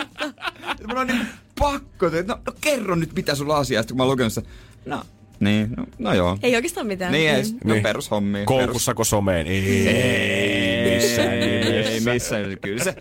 Mun 0.88 0.98
on 0.98 1.06
niin 1.06 1.26
pakko, 1.58 2.06
että 2.06 2.32
no, 2.34 2.40
no, 2.46 2.52
kerro 2.60 2.94
nyt, 2.94 3.14
mitä 3.14 3.34
sulla 3.34 3.54
on 3.54 3.60
asiaa, 3.60 3.84
kun 3.84 3.96
mä 3.96 4.02
oon 4.02 4.12
lukenut 4.12 4.32
sen. 4.32 4.44
No, 4.86 5.02
niin, 5.40 5.70
no, 5.76 5.86
no 5.98 6.14
joo. 6.14 6.38
Ei 6.42 6.56
oikeastaan 6.56 6.86
mitään. 6.86 7.12
Niin, 7.12 7.30
ei, 7.30 7.42
Mm. 7.42 7.58
no 7.64 7.72
Niin. 7.72 7.82
perushommia. 7.82 8.44
Koukussako 8.44 9.04
someen? 9.04 9.46
Ei, 9.46 9.88
Ei, 9.88 10.96
missään 10.96 11.32
ei, 11.32 12.00
missään. 12.00 12.56
Kyllä 12.62 12.84
se, 12.84 12.94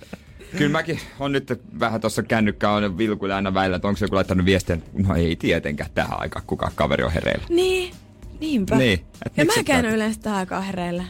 Kyllä 0.58 0.72
mäkin 0.72 0.99
on 1.20 1.32
nyt 1.32 1.62
vähän 1.80 2.01
tuossa 2.01 2.24
kännykkää 2.24 2.72
on 2.72 2.97
vilkuilla 2.97 3.36
aina 3.36 3.53
välillä, 3.53 3.76
että 3.76 3.88
onko 3.88 3.97
se 3.97 4.06
joku 4.06 4.16
laittanut 4.16 4.45
viestiä, 4.45 4.78
no 4.93 5.16
ei 5.16 5.36
tietenkään 5.36 5.89
tähän 5.93 6.22
aikaan, 6.22 6.45
kuka 6.47 6.72
kaveri 6.76 7.03
on 7.03 7.12
hereillä. 7.12 7.45
Niin, 7.49 7.93
niinpä. 8.40 8.76
Niin, 8.76 9.06
et 9.26 9.38
Ja 9.38 9.46
mä 9.46 9.64
käyn 9.66 9.86
yleensä 9.86 10.20
tähän 10.22 10.40
aikaan 10.40 10.64
hereillä. 10.64 11.04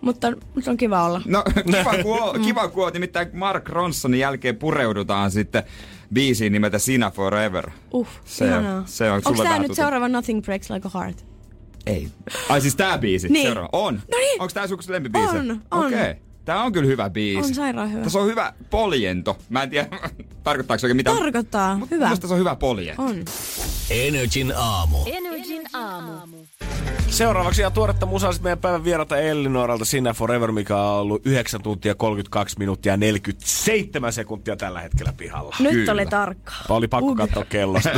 Mutta, 0.00 0.32
mutta 0.54 0.70
on 0.70 0.76
kiva 0.76 1.04
olla. 1.04 1.22
No 1.26 1.44
kiva 1.66 2.02
kun, 2.02 2.20
oot, 2.20 2.38
kiva 2.38 2.68
kun 2.68 2.84
oot, 2.84 2.94
nimittäin 2.94 3.28
Mark 3.32 3.68
Ronsonin 3.68 4.20
jälkeen 4.20 4.56
pureudutaan 4.56 5.30
sitten 5.30 5.62
biisiin 6.14 6.52
nimeltä 6.52 6.78
Sina 6.78 7.10
Forever. 7.10 7.70
Uh, 7.92 8.08
Se 8.24 8.44
on- 8.44 8.50
ihanaa. 8.50 8.82
se 8.86 9.10
on 9.10 9.16
Onko 9.16 9.32
tää 9.34 9.44
vähän 9.44 9.62
nyt 9.62 9.74
seuraava 9.74 10.08
Nothing 10.08 10.42
Breaks 10.42 10.70
Like 10.70 10.88
a 10.94 10.98
Heart? 10.98 11.26
Ei. 11.86 12.08
Ai 12.48 12.60
siis 12.60 12.76
tää 12.76 12.98
biisi? 12.98 13.28
Niin. 13.28 13.46
Seuraava. 13.46 13.68
On. 13.72 13.94
No 13.94 14.18
niin. 14.18 14.42
Onko 14.42 14.52
tää 14.54 14.66
sun 14.66 14.78
lempibiisi? 14.88 15.36
On, 15.36 15.50
on. 15.70 15.86
Okei. 15.86 16.00
Okay. 16.00 16.14
Tää 16.46 16.62
on 16.62 16.72
kyllä 16.72 16.86
hyvä 16.86 17.10
biisi. 17.10 17.48
On 17.48 17.54
sairaan 17.54 17.92
hyvä. 17.92 18.02
Tässä 18.02 18.18
on 18.18 18.26
hyvä 18.26 18.52
poljento. 18.70 19.38
Mä 19.48 19.62
en 19.62 19.70
tiedä, 19.70 19.88
tarkoittaako 20.44 20.78
se 20.78 20.86
oikein 20.86 20.96
mitään. 20.96 21.18
Tarkoittaa. 21.18 21.78
Mut 21.78 21.90
Hyvä. 21.90 22.08
Musta 22.08 22.28
se 22.28 22.34
on 22.34 22.40
hyvä 22.40 22.56
poljento. 22.56 23.02
On. 23.02 23.24
Energin 23.90 24.52
aamu. 24.56 24.98
Energin 25.06 25.62
aamu. 25.72 26.36
Seuraavaksi 27.08 27.62
ja 27.62 27.70
tuoretta 27.70 28.06
musaa 28.06 28.32
sit 28.32 28.42
meidän 28.42 28.58
päivän 28.58 28.84
vierata 28.84 29.16
Ellinoralta 29.16 29.84
Sinä 29.84 30.14
Forever, 30.14 30.52
mikä 30.52 30.76
on 30.76 31.00
ollut 31.00 31.26
9 31.26 31.62
tuntia 31.62 31.94
32 31.94 32.58
minuuttia 32.58 32.92
ja 32.92 32.96
47 32.96 34.12
sekuntia 34.12 34.56
tällä 34.56 34.80
hetkellä 34.80 35.12
pihalla. 35.16 35.56
Nyt 35.60 35.72
Kyllä. 35.72 35.92
oli 35.92 36.06
tarkkaa. 36.06 36.64
Oli 36.68 36.88
pakko 36.88 37.10
Ug. 37.10 37.18
katsoa 37.18 37.44
kellosta. 37.44 37.90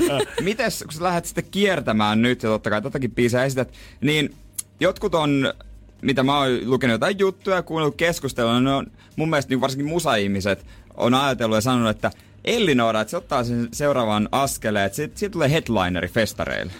Mites, 0.40 0.82
kun 0.82 0.92
sä 0.92 1.02
lähdet 1.02 1.24
sitten 1.24 1.44
kiertämään 1.50 2.22
nyt, 2.22 2.42
ja 2.42 2.48
totta 2.48 2.70
kai 2.70 2.82
tätäkin 2.82 3.10
biisiä 3.10 3.44
esität, 3.44 3.72
niin 4.00 4.34
jotkut 4.80 5.14
on, 5.14 5.54
mitä 6.02 6.22
mä 6.22 6.38
oon 6.38 6.48
lukenut 6.64 6.94
jotain 6.94 7.18
juttuja 7.18 7.56
ja 7.56 7.62
kuunnellut 7.62 7.96
keskustelua, 7.96 8.60
ne 8.60 8.74
on 8.74 8.86
mun 9.16 9.30
mielestä 9.30 9.50
niin 9.50 9.60
varsinkin 9.60 9.86
musa-ihmiset 9.86 10.66
on 10.96 11.14
ajatellut 11.14 11.56
ja 11.56 11.60
sanonut, 11.60 11.90
että 11.90 12.10
Ellinora, 12.44 13.00
että 13.00 13.10
se 13.10 13.16
ottaa 13.16 13.44
sen 13.44 13.68
seuraavan 13.72 14.28
askeleen, 14.32 14.84
että 14.86 14.96
siitä, 14.96 15.18
siitä 15.18 15.32
tulee 15.32 15.50
headlineri 15.50 16.08
festareille. 16.08 16.72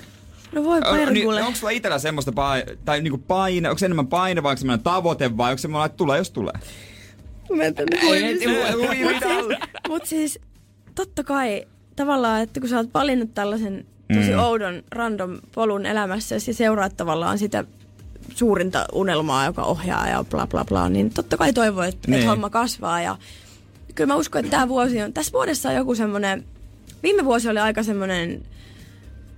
No 0.53 0.65
voi 0.65 0.81
On- 0.85 1.13
Niin, 1.13 1.29
onko 1.29 1.55
sulla 1.55 1.71
itsellä 1.71 1.99
semmoista 1.99 2.33
paine, 2.33 2.67
tai 2.85 3.01
niinku 3.01 3.19
paine, 3.19 3.69
onko 3.69 3.79
se 3.79 3.87
enemmän 3.87 4.07
paine 4.07 4.43
vai 4.43 4.51
onko 4.51 4.59
semmoinen 4.61 4.85
tavoite 4.85 5.37
vai 5.37 5.51
onko 5.51 5.59
semmoinen, 5.59 5.87
että 5.87 5.97
tulee 5.97 6.19
jos 6.19 6.31
tulee? 6.31 6.53
Mä 7.57 7.65
en 7.65 7.75
tänne 7.75 7.97
Ei, 8.03 8.09
huimista. 8.09 8.51
ei, 8.51 8.77
Mut 8.77 8.91
ei, 8.93 9.03
ei, 9.03 9.21
siis- 9.21 9.59
Mut 9.89 10.07
siis 10.07 10.39
totta 10.95 11.25
kai 11.25 11.67
tavallaan, 11.97 12.43
että 12.43 12.61
kun 12.61 12.69
sä 12.69 12.77
oot 12.77 12.95
valinnut 12.95 13.35
tällaisen 13.35 13.87
tosi 14.15 14.31
Mm. 14.33 14.39
oudon 14.39 14.83
random 14.91 15.39
polun 15.55 15.87
elämässä 15.87 16.35
ja 16.35 16.55
seuraat 16.55 16.97
tavallaan 16.97 17.39
sitä 17.39 17.65
suurinta 18.35 18.85
unelmaa, 18.93 19.45
joka 19.47 19.63
ohjaa 19.65 20.09
ja 20.09 20.25
bla 20.31 20.47
bla 20.47 20.65
bla, 20.65 20.89
niin 20.89 21.11
totta 21.11 21.37
kai 21.37 21.53
toivoo, 21.53 21.83
että 21.83 22.11
Niin. 22.11 22.21
et 22.21 22.27
homma 22.29 22.51
kasvaa 22.51 23.03
ja 23.03 23.17
kyllä 23.95 24.13
mä 24.15 24.17
uskon, 24.19 24.41
että 24.45 24.51
tämä 24.51 24.69
vuosi 24.69 25.03
on, 25.03 25.13
tässä 25.13 25.33
vuodessa 25.33 25.69
on 25.69 25.75
joku 25.75 25.95
semmoinen, 25.95 26.45
viime 27.03 27.25
vuosi 27.25 27.49
oli 27.49 27.59
aika 27.59 27.83
semmoinen 27.83 28.43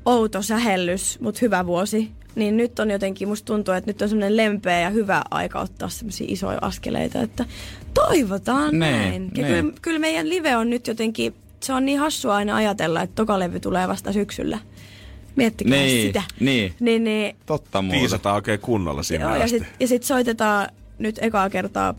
outo 0.05 0.43
sähellys, 0.43 1.20
mutta 1.20 1.39
hyvä 1.43 1.66
vuosi. 1.66 2.11
Niin 2.35 2.57
nyt 2.57 2.78
on 2.78 2.91
jotenkin, 2.91 3.28
musta 3.28 3.47
tuntuu, 3.47 3.74
että 3.74 3.91
nyt 3.91 4.03
on 4.03 4.09
semmoinen 4.09 4.37
lempeä 4.37 4.80
ja 4.80 4.91
hyvä 4.91 5.22
aika 5.30 5.61
ottaa 5.61 5.89
semmoisia 5.89 6.26
isoja 6.30 6.59
askeleita, 6.61 7.20
että 7.20 7.45
toivotaan 7.95 8.70
Niin, 8.70 8.78
näin. 8.80 9.30
Niin. 9.35 9.47
kyllä, 9.47 9.72
kyllä 9.82 9.99
meidän 9.99 10.28
live 10.28 10.57
on 10.57 10.70
nyt 10.70 10.87
jotenkin, 10.87 11.35
se 11.61 11.72
on 11.72 11.85
niin 11.85 11.99
hassua 11.99 12.35
aina 12.37 12.57
ajatella, 12.57 13.03
että 13.03 13.14
toka 13.14 13.39
levy 13.39 13.61
tulee 13.61 13.89
vasta 13.89 14.12
syksyllä. 14.12 14.59
Miettikää 15.37 15.78
Niin, 15.78 16.07
sitä. 16.07 16.22
niin. 16.41 16.74
Niin, 16.80 17.05
niin 17.05 17.37
Totta 17.47 17.82
muuta. 17.82 18.01
Viisataan 18.01 18.35
oikein 18.35 18.61
kunnolla 18.61 19.03
siinä 19.03 19.24
joo, 19.24 19.37
ja 19.37 19.49
sitten 19.49 19.68
ja 19.80 19.89
sit 19.89 20.03
soitetaan 20.03 20.68
nyt 20.99 21.18
ekaa 21.22 21.51
kertaa 21.51 21.95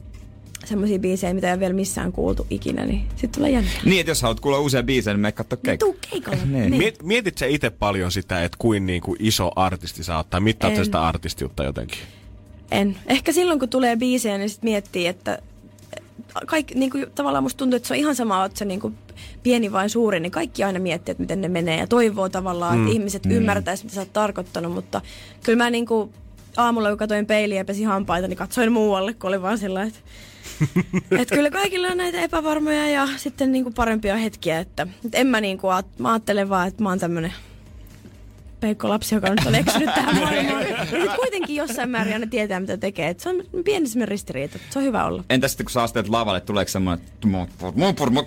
semmoisia 0.66 1.00
biisejä, 1.00 1.34
mitä 1.34 1.48
ei 1.48 1.54
ole 1.54 1.60
vielä 1.60 1.74
missään 1.74 2.12
kuultu 2.12 2.48
ikinä, 2.50 2.86
niin 2.86 3.02
sitten 3.10 3.32
tulee 3.32 3.50
jännä. 3.52 3.70
Niin, 3.86 4.00
että 4.00 4.12
jos 4.12 4.22
haluat 4.22 4.40
kuulla 4.40 4.60
uusia 4.60 4.84
biisejä, 4.84 5.14
niin 5.14 5.22
mene 5.22 5.32
katsoa 5.32 5.60
keikkaa. 5.64 5.88
Tuu 5.90 5.98
keikalle. 6.12 6.38
Niin. 6.46 6.52
Niin. 6.72 6.78
Miet, 6.78 7.04
mietit 7.04 7.38
sä 7.38 7.46
itse 7.46 7.70
paljon 7.70 8.12
sitä, 8.12 8.44
että 8.44 8.58
kuin 8.60 8.86
niinku 8.86 9.16
iso 9.20 9.52
artisti 9.56 10.04
sä 10.04 10.18
oot, 10.18 10.30
tai 10.30 10.42
mittaat 10.42 10.76
sitä 10.84 11.02
artistiutta 11.08 11.64
jotenkin? 11.64 12.00
En. 12.72 12.98
Ehkä 13.08 13.32
silloin, 13.32 13.60
kun 13.60 13.70
tulee 13.70 13.96
biisejä, 13.96 14.38
niin 14.38 14.50
sit 14.50 14.64
miettii, 14.64 15.08
että 15.08 15.40
kaikki, 16.46 16.76
niin 16.76 16.92
kuin, 16.92 17.06
tavallaan 17.16 17.44
musta 17.44 17.58
tuntuu, 17.58 17.78
että 17.78 17.88
se 17.88 17.94
on 17.94 18.00
ihan 18.00 18.16
sama, 18.16 18.46
että 18.46 18.60
se 18.60 18.66
niin 18.66 18.80
kuin 18.80 18.98
pieni 19.44 19.72
vai 19.72 19.90
suuri, 19.90 20.20
niin 20.20 20.32
kaikki 20.32 20.64
aina 20.64 20.80
miettii, 20.80 21.12
että 21.12 21.24
miten 21.24 21.42
ne 21.42 21.48
menee 21.48 21.80
ja 21.80 21.88
toivoo 21.88 22.30
tavallaan, 22.30 22.80
että 22.80 22.92
ihmiset 22.92 23.26
mm. 23.26 23.32
ymmärtäis, 23.32 23.84
mitä 23.84 23.96
sä 23.96 24.02
oot 24.02 24.14
tarkoittanut, 24.14 24.74
mutta 24.74 25.02
kyllä 25.44 25.64
mä 25.64 25.70
niin 25.70 25.86
kuin 25.86 26.14
aamulla, 26.58 26.90
kun 26.90 26.98
katsoin 26.98 27.26
peiliä 27.26 27.58
ja 27.58 27.66
pesin 27.66 27.88
hampaita, 27.88 28.28
niin 28.28 28.38
katsoin 28.38 28.72
muualle, 28.72 29.14
kun 29.14 29.28
oli 29.28 29.42
vaan 29.42 29.58
sillä, 29.58 29.84
että 29.84 30.00
että 31.20 31.36
kyllä 31.36 31.52
kaikilla 31.52 31.88
on 31.88 31.98
näitä 31.98 32.22
epävarmoja 32.22 32.90
ja 32.90 33.08
sitten 33.18 33.52
niinku 33.52 33.72
parempia 33.72 34.18
hetkiä, 34.18 34.60
että, 34.60 34.88
että 35.06 35.18
en 35.18 35.28
mä 35.28 35.42
niinku, 35.42 35.68
aat- 35.68 36.00
mä 36.00 36.12
ajattelen 36.12 36.50
vaan, 36.50 36.68
että 36.68 36.84
mä 36.84 36.90
oon 36.90 37.00
tämmönen 37.00 37.34
peikko 38.66 38.90
lapsi, 38.90 39.16
joka 39.16 39.30
nyt 39.30 39.46
on 39.46 39.56
eksynyt 39.56 39.94
tähän 39.96 40.16
maailmaan. 40.22 40.70
Ja 40.70 40.86
sit 40.86 41.16
kuitenkin 41.16 41.56
jossain 41.56 41.90
määrin 41.90 42.14
aina 42.14 42.28
tietää, 42.28 42.60
mitä 42.60 42.78
tekee. 42.78 43.10
Et 43.10 43.20
se 43.20 43.30
on 43.30 43.44
pieni 43.66 43.88
semmoinen 43.88 44.08
ristiriita. 44.08 44.60
Se 44.70 44.80
on 44.80 44.86
hyvä 44.86 45.06
olla. 45.06 45.24
Entä 45.30 45.48
sitten 45.48 45.66
kun 45.66 45.72
sä 45.72 45.84
asteet 45.84 46.10
lavalle, 46.10 46.42
tuleeko 46.42 46.72
semmoinen, 46.72 47.06
että 47.08 47.28
mun, 47.28 47.48
mun, 47.62 47.96
mun, 48.12 48.26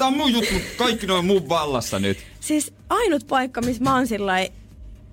on 0.00 0.16
mun 0.16 0.32
juttu, 0.32 0.54
kaikki 0.76 1.06
noin 1.06 1.24
mun 1.24 1.48
vallassa 1.48 1.98
nyt. 1.98 2.18
Siis 2.40 2.74
ainut 2.88 3.26
paikka, 3.26 3.60
missä 3.60 3.82
mä 3.82 3.94
oon 3.94 4.06
sillä 4.06 4.46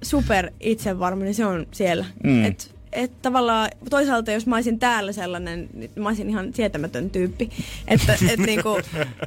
super 0.02 0.52
itsevarma, 0.60 1.24
niin 1.24 1.36
se 1.36 1.45
on 1.45 1.68
siellä. 1.72 2.06
Mm. 2.24 2.45
Et, 2.45 2.76
et 2.92 3.22
tavallaan 3.22 3.70
toisaalta 3.90 4.32
jos 4.32 4.48
mä 4.48 4.56
olisin 4.56 4.80
täällä 4.80 5.12
sellainen, 5.12 5.70
niin 5.74 5.92
mä 5.96 6.08
olisin 6.10 6.30
ihan 6.30 6.54
sietämätön 6.54 7.10
tyyppi. 7.10 7.50
Että 7.88 8.14
et 8.30 8.40
niinku, 8.40 8.70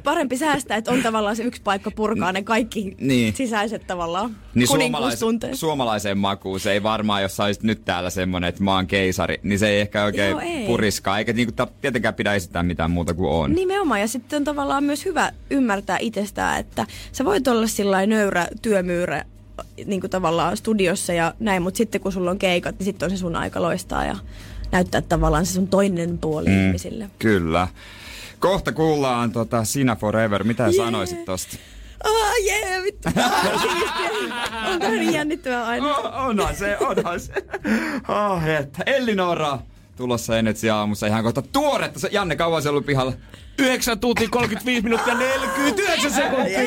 parempi 0.03 0.37
säästää, 0.37 0.77
että 0.77 0.91
on 0.91 1.01
tavallaan 1.03 1.35
se 1.35 1.43
yksi 1.43 1.61
paikka 1.61 1.91
purkaa 1.91 2.31
ne 2.31 2.41
kaikki 2.43 2.95
Niin. 2.99 3.33
sisäiset 3.35 3.87
tavallaan 3.87 4.35
Niin 4.55 4.67
suomalais, 4.67 5.19
suomalaiseen 5.53 6.17
makuun 6.17 6.59
se 6.59 6.71
ei 6.71 6.83
varmaan, 6.83 7.21
jos 7.21 7.35
sä 7.35 7.43
olisit 7.43 7.63
nyt 7.63 7.85
täällä 7.85 8.09
semmonen, 8.09 8.47
että 8.49 8.63
mä 8.63 8.75
oon 8.75 8.87
keisari, 8.87 9.39
niin 9.43 9.59
se 9.59 9.67
ei 9.69 9.79
ehkä 9.81 10.03
oikein 10.03 10.31
Joo, 10.31 10.39
ei. 10.39 10.65
puriskaa, 10.65 11.19
eikä 11.19 11.33
niinku 11.33 11.51
ta- 11.55 11.67
tietenkään 11.81 12.13
pidä 12.13 12.33
esittää 12.33 12.63
mitään 12.63 12.91
muuta 12.91 13.13
kuin 13.13 13.29
on. 13.29 13.51
Nimenomaan, 13.53 14.01
ja 14.01 14.07
sitten 14.07 14.37
on 14.37 14.43
tavallaan 14.43 14.83
myös 14.83 15.05
hyvä 15.05 15.31
ymmärtää 15.49 15.97
itsestään, 15.99 16.59
että 16.59 16.87
sä 17.11 17.25
voit 17.25 17.47
olla 17.47 17.67
sillä 17.67 18.05
nöyrä 18.05 18.47
työmyyrä 18.61 19.25
niin 19.85 20.01
kuin 20.01 20.11
tavallaan 20.11 20.57
studiossa 20.57 21.13
ja 21.13 21.33
näin, 21.39 21.61
mutta 21.61 21.77
sitten 21.77 22.01
kun 22.01 22.11
sulla 22.11 22.31
on 22.31 22.39
keikat, 22.39 22.79
niin 22.79 22.85
sitten 22.85 23.05
on 23.05 23.11
se 23.11 23.17
sun 23.17 23.35
aika 23.35 23.61
loistaa 23.61 24.05
ja 24.05 24.15
näyttää 24.71 25.01
tavallaan 25.01 25.45
se 25.45 25.53
sun 25.53 25.67
toinen 25.67 26.17
puoli 26.17 26.49
mm. 26.49 26.65
ihmisille. 26.67 27.09
Kyllä. 27.19 27.67
Kohta 28.39 28.71
kuullaan 28.71 29.31
tota 29.31 29.63
Sina 29.63 29.95
Forever. 29.95 30.43
Mitä 30.43 30.63
yeah. 30.63 30.75
sanoisit 30.75 31.25
tosta? 31.25 31.57
Ah, 32.03 32.45
jee, 32.45 32.69
yeah, 32.69 32.83
vittu. 32.83 33.09
Onko 34.71 34.89
niin 34.89 35.13
jännittävää 35.13 35.65
aina? 35.65 35.97
Oh, 35.97 36.27
onhan 36.27 36.55
se, 36.55 36.77
onhan 36.79 37.19
se. 37.19 37.33
Oh, 38.07 38.47
että 38.47 38.83
Ellinora 38.85 39.59
tulossa 39.95 40.37
Energy 40.37 40.69
aamussa 40.69 41.07
ihan 41.07 41.23
kohta 41.23 41.41
tuoretta. 41.41 41.99
Se, 41.99 42.09
Janne, 42.11 42.35
kauan 42.35 42.61
se 42.61 42.69
ollut 42.69 42.85
pihalla? 42.85 43.13
9 43.57 43.99
tuntia 43.99 44.29
35 44.29 44.83
minuuttia 44.83 45.13
49 45.13 46.11
sekuntia. 46.11 46.59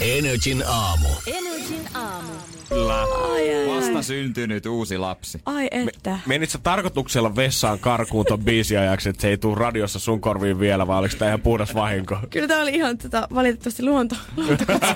Energin 0.00 0.64
aamu. 0.66 1.08
Energin 1.26 1.88
aamu. 1.94 2.32
Kyllä. 2.72 3.02
Ai, 3.02 3.54
ai, 3.54 3.76
Vasta 3.76 3.96
ai. 3.96 4.02
syntynyt 4.04 4.66
uusi 4.66 4.98
lapsi. 4.98 5.40
Ai 5.46 5.68
että. 5.70 6.18
Menit 6.26 6.50
sä 6.50 6.58
tarkoituksella 6.62 7.36
vessaan 7.36 7.78
karkuun 7.78 8.26
ton 8.26 8.44
biisin 8.44 8.78
ajaksi, 8.78 9.08
että 9.08 9.22
se 9.22 9.28
ei 9.28 9.38
tuu 9.38 9.54
radiossa 9.54 9.98
sun 9.98 10.20
korviin 10.20 10.58
vielä, 10.60 10.86
vai 10.86 10.98
oliko 10.98 11.14
tää 11.18 11.28
ihan 11.28 11.40
puhdas 11.40 11.74
vahinko? 11.74 12.16
Kyllä 12.30 12.48
tää 12.48 12.60
oli 12.62 12.70
ihan 12.74 12.98
tota, 12.98 13.28
valitettavasti 13.34 13.82
luonto, 13.84 14.16
luonto 14.36 14.64
kutsui. 14.66 14.94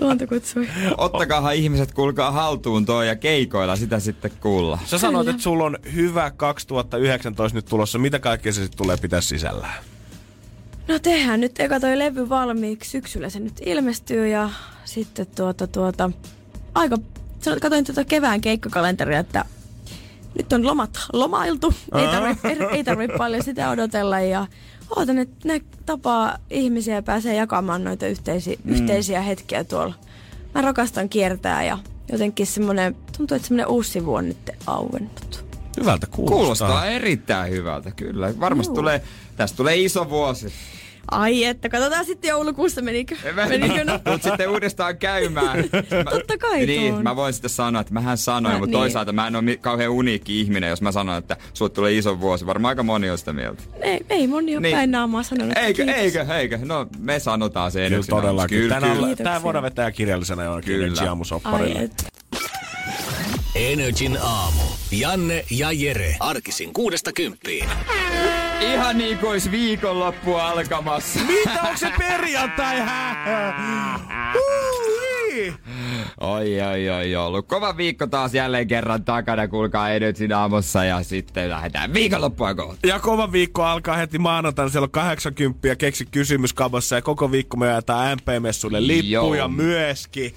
luonto 0.00 0.26
kutsui. 0.26 0.68
Ottakaahan 0.98 1.54
ihmiset, 1.54 1.92
kuulkaa 1.94 2.30
haltuun 2.30 2.86
toi 2.86 3.06
ja 3.08 3.16
keikoilla 3.16 3.76
sitä 3.76 4.00
sitten 4.00 4.30
kuulla. 4.40 4.78
Sä 4.84 4.98
sanoit, 4.98 5.28
että 5.28 5.42
sulla 5.42 5.64
on 5.64 5.78
hyvä 5.94 6.30
2019 6.30 7.58
nyt 7.58 7.64
tulossa. 7.66 7.98
Mitä 7.98 8.18
kaikkea 8.18 8.52
se 8.52 8.62
sitten 8.62 8.78
tulee 8.78 8.96
pitää 8.96 9.20
sisällään? 9.20 9.74
No 10.88 10.98
tehdään 10.98 11.40
nyt 11.40 11.60
eka 11.60 11.80
toi 11.80 11.98
levy 11.98 12.28
valmiiksi. 12.28 12.90
Syksyllä 12.90 13.30
se 13.30 13.40
nyt 13.40 13.60
ilmestyy 13.66 14.28
ja 14.28 14.50
sitten 14.84 15.26
tuota 15.26 15.66
tuota... 15.66 16.10
Aika... 16.74 16.98
Katoin 17.60 17.84
tuota 17.84 18.04
kevään 18.04 18.40
keikkakalenteria, 18.40 19.18
että 19.18 19.44
nyt 20.34 20.52
on 20.52 20.66
lomat 20.66 20.90
lomailtu. 21.12 21.74
Ei 21.94 22.06
tarvitse 22.06 22.48
ei, 22.48 22.56
ei 22.72 22.84
tarvi 22.84 23.08
paljon 23.18 23.42
sitä 23.42 23.70
odotella 23.70 24.20
ja 24.20 24.46
ootan, 24.96 25.18
että 25.18 25.48
ne 25.48 25.60
tapaa 25.86 26.38
ihmisiä 26.50 26.94
ja 26.94 27.02
pääsee 27.02 27.34
jakamaan 27.34 27.84
noita 27.84 28.06
yhteisi, 28.06 28.58
mm. 28.64 28.74
yhteisiä 28.74 29.20
hetkiä 29.20 29.64
tuolla. 29.64 29.94
Mä 30.54 30.62
rakastan 30.62 31.08
kiertää 31.08 31.64
ja 31.64 31.78
jotenkin 32.12 32.46
semmonen, 32.46 32.96
tuntuu, 33.16 33.34
että 33.34 33.48
semmonen 33.48 33.68
uusi 33.68 33.90
sivu 33.90 34.14
on 34.14 34.28
nyt 34.28 34.50
auennut. 34.66 35.44
Hyvältä 35.80 36.06
kuulostaa. 36.06 36.38
Kuulostaa 36.38 36.86
erittäin 36.86 37.52
hyvältä, 37.52 37.90
kyllä. 37.90 38.40
Varmasti 38.40 38.74
tulee, 38.74 39.02
tästä 39.36 39.56
tulee 39.56 39.76
iso 39.76 40.10
vuosi. 40.10 40.52
Ai 41.10 41.44
että, 41.44 41.68
katsotaan 41.68 42.04
sitten 42.04 42.28
joulukuussa 42.28 42.82
menikö, 42.82 43.16
menikö 43.48 43.84
no. 43.84 44.00
Mut 44.12 44.22
sitten 44.22 44.50
uudestaan 44.50 44.98
käymään. 44.98 45.58
Mä- 46.04 46.10
Totta 46.10 46.38
kai 46.38 46.66
Niin, 46.66 46.92
tuon. 46.92 47.02
mä 47.02 47.16
voin 47.16 47.32
sitten 47.32 47.50
sanoa, 47.50 47.80
että 47.80 47.94
mähän 47.94 48.18
sanoin, 48.18 48.54
Mä- 48.54 48.58
mutta 48.58 48.76
niin. 48.76 48.80
toisaalta 48.82 49.12
mä 49.12 49.26
en 49.26 49.36
ole 49.36 49.56
kauhean 49.56 49.90
uniikki 49.90 50.40
ihminen, 50.40 50.70
jos 50.70 50.82
mä 50.82 50.92
sanon, 50.92 51.18
että 51.18 51.36
sulle 51.54 51.70
tulee 51.70 51.92
iso 51.92 52.20
vuosi. 52.20 52.46
Varmaan 52.46 52.72
aika 52.72 52.82
moni 52.82 53.10
on 53.10 53.18
sitä 53.18 53.32
mieltä. 53.32 53.62
Ei, 53.80 54.00
ei 54.10 54.26
moni 54.26 54.56
ole 54.56 54.60
Niin. 54.62 54.76
päin 54.76 54.90
naamaa 54.90 55.22
sanonut. 55.22 55.56
Eikö, 55.58 55.84
Kiitos. 55.84 56.00
eikö, 56.02 56.26
eikö? 56.34 56.58
No, 56.64 56.86
me 56.98 57.18
sanotaan 57.18 57.70
se 57.72 57.78
Kyllä 57.78 57.86
ennen 57.86 58.10
todellakin. 58.10 58.58
Kyllä, 58.58 58.74
Tänään 58.74 58.96
kyllä. 58.96 59.08
on- 59.08 59.16
Tää 59.16 59.42
voidaan 59.42 59.62
vetää 59.64 59.90
kirjallisena 59.90 60.44
jonnekin 60.44 60.74
Kyllä. 60.76 61.08
Aamusopparille. 61.08 61.90
Energin 63.56 64.18
aamu. 64.22 64.62
Janne 64.90 65.44
ja 65.50 65.72
Jere. 65.72 66.16
Arkisin 66.20 66.72
kuudesta 66.72 67.12
kymppiin. 67.12 67.68
Ihan 68.60 68.98
niin 68.98 69.18
kuin 69.18 69.30
olisi 69.30 69.50
viikonloppu 69.50 70.34
alkamassa. 70.34 71.20
Mitä 71.20 71.62
onko 71.62 71.76
se 71.76 71.92
perjantai? 71.98 72.76
hä? 72.80 73.16
Oi, 76.20 76.60
oi, 76.60 76.90
oi, 76.90 77.16
ollut 77.16 77.46
kova 77.46 77.76
viikko 77.76 78.06
taas 78.06 78.34
jälleen 78.34 78.66
kerran 78.66 79.04
takana, 79.04 79.48
kuulkaa 79.48 79.90
Energyn 79.90 80.32
aamussa 80.32 80.84
ja 80.84 81.02
sitten 81.02 81.50
lähdetään 81.50 81.94
viikonloppua 81.94 82.54
kohti. 82.54 82.88
Ja 82.88 83.00
kova 83.00 83.32
viikko 83.32 83.62
alkaa 83.64 83.96
heti 83.96 84.18
maanantaina. 84.18 84.68
Siellä 84.68 84.84
on 84.84 84.90
80 84.90 85.76
keksi 85.76 86.06
kysymyskabassa 86.10 86.96
ja 86.96 87.02
koko 87.02 87.32
viikko 87.32 87.56
me 87.56 87.66
jaetaan 87.66 88.18
MP-messuille 88.18 88.86
lippuja 88.86 89.38
Joo. 89.38 89.48
myöskin. 89.48 90.34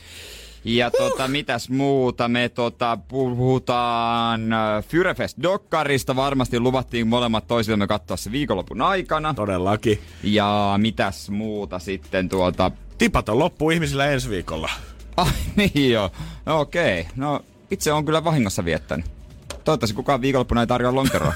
Ja 0.64 0.91
tota, 0.91 1.28
mitäs 1.28 1.70
muuta? 1.70 2.28
Me 2.28 2.49
tota, 2.49 2.97
puhutaan 3.07 4.53
äh, 4.53 4.84
Fyrefest-dokkarista. 4.84 6.16
Varmasti 6.16 6.60
luvattiin 6.60 7.07
molemmat 7.07 7.47
toisillemme 7.47 7.88
katsoa 7.88 8.18
se 8.18 8.32
viikonlopun 8.32 8.82
aikana. 8.82 9.34
Todellakin. 9.34 9.99
Ja 10.24 10.74
mitäs 10.78 11.30
muuta 11.30 11.80
sitten 11.80 12.30
tuota... 12.30 12.72
Tipaton 12.97 13.39
loppu 13.39 13.70
ihmisillä 13.70 14.05
ensi 14.05 14.30
viikolla. 14.30 14.70
Ai 15.18 15.32
niin 15.55 15.91
joo. 15.91 16.12
No, 16.45 16.60
okei. 16.60 17.05
No 17.16 17.41
itse 17.72 17.93
on 17.93 18.05
kyllä 18.05 18.24
vahingossa 18.24 18.66
viettänyt. 18.66 19.18
Toivottavasti 19.70 19.95
kukaan 19.95 20.22
viikonloppuna 20.22 20.61
ei 20.61 20.67
tarjoa 20.67 20.95
lonkeroa. 20.95 21.34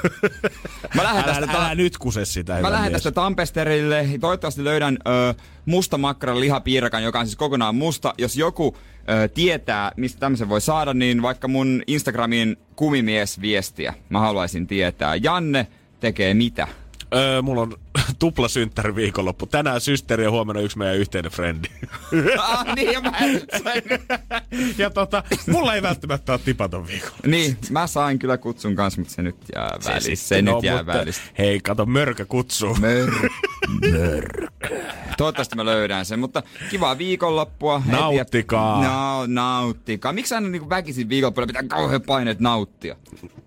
Mä 0.96 1.04
lähden 1.04 1.24
Älä, 1.24 1.34
tästä 1.34 1.58
älä, 1.58 1.70
ta- 1.70 1.76
nyt 1.76 1.98
kuse 1.98 2.26
sitä, 2.26 2.62
Mä 2.62 2.72
lähden 2.72 2.92
tästä 2.92 3.12
Tampesterille. 3.12 4.10
Toivottavasti 4.22 4.64
löydän 4.64 4.98
ö, 5.08 5.34
musta 5.66 5.98
makkaran 5.98 6.40
lihapiirakan, 6.40 7.04
joka 7.04 7.20
on 7.20 7.26
siis 7.26 7.36
kokonaan 7.36 7.76
musta. 7.76 8.14
Jos 8.18 8.36
joku 8.38 8.78
ö, 9.10 9.28
tietää, 9.28 9.92
mistä 9.98 10.20
tämmöisen 10.20 10.50
voi 10.50 10.62
saada, 10.62 10.94
niin 10.94 11.22
vaikka 11.22 11.48
mun 11.48 11.84
Instagramin 11.88 12.58
kumimies 12.76 13.42
viestiä. 13.42 13.94
Mä 14.10 14.20
haluaisin 14.20 14.68
tietää. 14.68 15.16
Janne 15.16 15.68
tekee 16.00 16.34
mitä? 16.34 16.68
Öö, 17.16 17.42
mulla 17.42 17.62
on 17.62 17.74
tupla 18.20 18.48
synttäri 18.48 18.96
viikonloppu. 18.96 19.46
Tänään 19.46 19.82
systeri 19.82 20.24
ja 20.24 20.32
huomenna 20.32 20.62
yksi 20.62 20.78
meidän 20.78 20.98
yhteinen 20.98 21.32
frendi. 21.32 21.68
ah, 22.40 22.76
niin, 22.76 22.92
ja 22.92 23.02
mä 23.02 23.12
ja 24.78 24.90
tota, 24.90 25.24
mulla 25.48 25.76
ei 25.76 25.82
välttämättä 25.82 26.32
ole 26.32 26.42
tipaton 26.46 26.88
viikolla. 26.88 27.16
Niin, 27.26 27.58
mä 27.70 27.88
sain 27.88 28.20
kyllä 28.20 28.38
kutsun 28.38 28.76
kanssa, 28.76 29.02
mutta 29.02 29.14
se 29.14 29.22
nyt 29.22 29.36
jää 29.56 29.78
välistä. 29.86 30.16
Se, 30.16 30.16
se 30.16 30.42
nyt 30.42 30.64
jää 30.64 30.78
mutta 30.78 30.94
välistä. 30.94 31.24
Hei, 31.38 31.60
kato, 31.60 31.86
mörkö 31.86 32.26
kutsuu. 32.26 32.78
Mör, 32.80 33.12
Toivottavasti 35.18 35.56
mä 35.56 35.66
löydän 35.66 36.06
sen, 36.06 36.20
mutta 36.20 36.44
kivaa 36.70 36.98
viikonloppua. 36.98 37.82
Nauttikaa. 37.86 38.84
No, 38.84 39.26
nauttikaa. 39.28 40.14
Miksi 40.14 40.36
aina 40.36 40.50
niin 40.50 40.70
väkisin 40.70 41.10
viikonloppuna 41.10 41.48
pitää 41.48 41.64
kauhean 41.64 42.02
paineet 42.02 42.40
nauttia? 42.40 42.96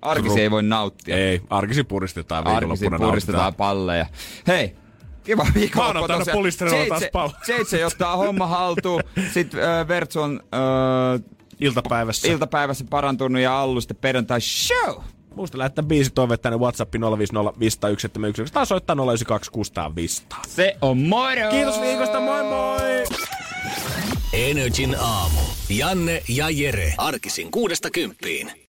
Arkisi 0.03 0.29
True. 0.29 0.43
ei 0.43 0.51
voi 0.51 0.63
nauttia. 0.63 1.17
Ei, 1.17 1.43
arkisi 1.51 1.85
puristetaan 1.85 2.47
Arkisi 2.47 2.61
viikonloppuna 2.61 3.11
puristetaan 3.11 3.43
nautitaan. 3.43 3.55
palleja. 3.69 4.07
Hei, 4.47 4.77
kiva 5.25 5.47
viikonloppu. 5.55 5.93
Maanantaina 5.93 6.19
tosiaan. 6.19 6.37
pulistereilla 6.39 6.89
taas 6.89 7.01
Seitse- 7.03 7.11
pallo. 7.13 7.33
Seitse 7.47 7.87
ottaa 7.87 8.17
homma 8.17 8.47
haltuun. 8.47 9.03
Sitten 9.33 9.61
äh, 9.63 9.89
Vertsu 9.89 10.21
on 10.21 10.41
äh, 10.55 11.23
Iltapäivässä. 11.61 12.29
iltapäivässä 12.29 12.85
parantunut 12.91 13.43
ja 13.43 13.61
Allu 13.61 13.81
sitten 13.81 13.97
perjantai 14.01 14.41
show. 14.41 15.03
Muista 15.35 15.59
lähettää 15.59 15.85
biisi 15.85 16.11
toiveet 16.11 16.43
tänne 16.43 16.59
WhatsAppiin 16.59 17.03
050 17.19 18.51
tai 18.53 18.67
soittaa 18.67 18.97
092 18.97 19.51
600 19.51 19.93
Se 20.49 20.77
on 20.83 20.99
moro! 20.99 21.51
Kiitos 21.51 21.81
viikosta, 21.81 22.21
moi 22.21 22.43
moi! 22.45 23.05
Energin 24.33 24.97
aamu. 25.01 25.41
Janne 25.69 26.23
ja 26.29 26.51
Jere. 26.51 26.95
Arkisin 26.99 27.51
kuudesta 27.51 27.91
kymppiin. 27.91 28.51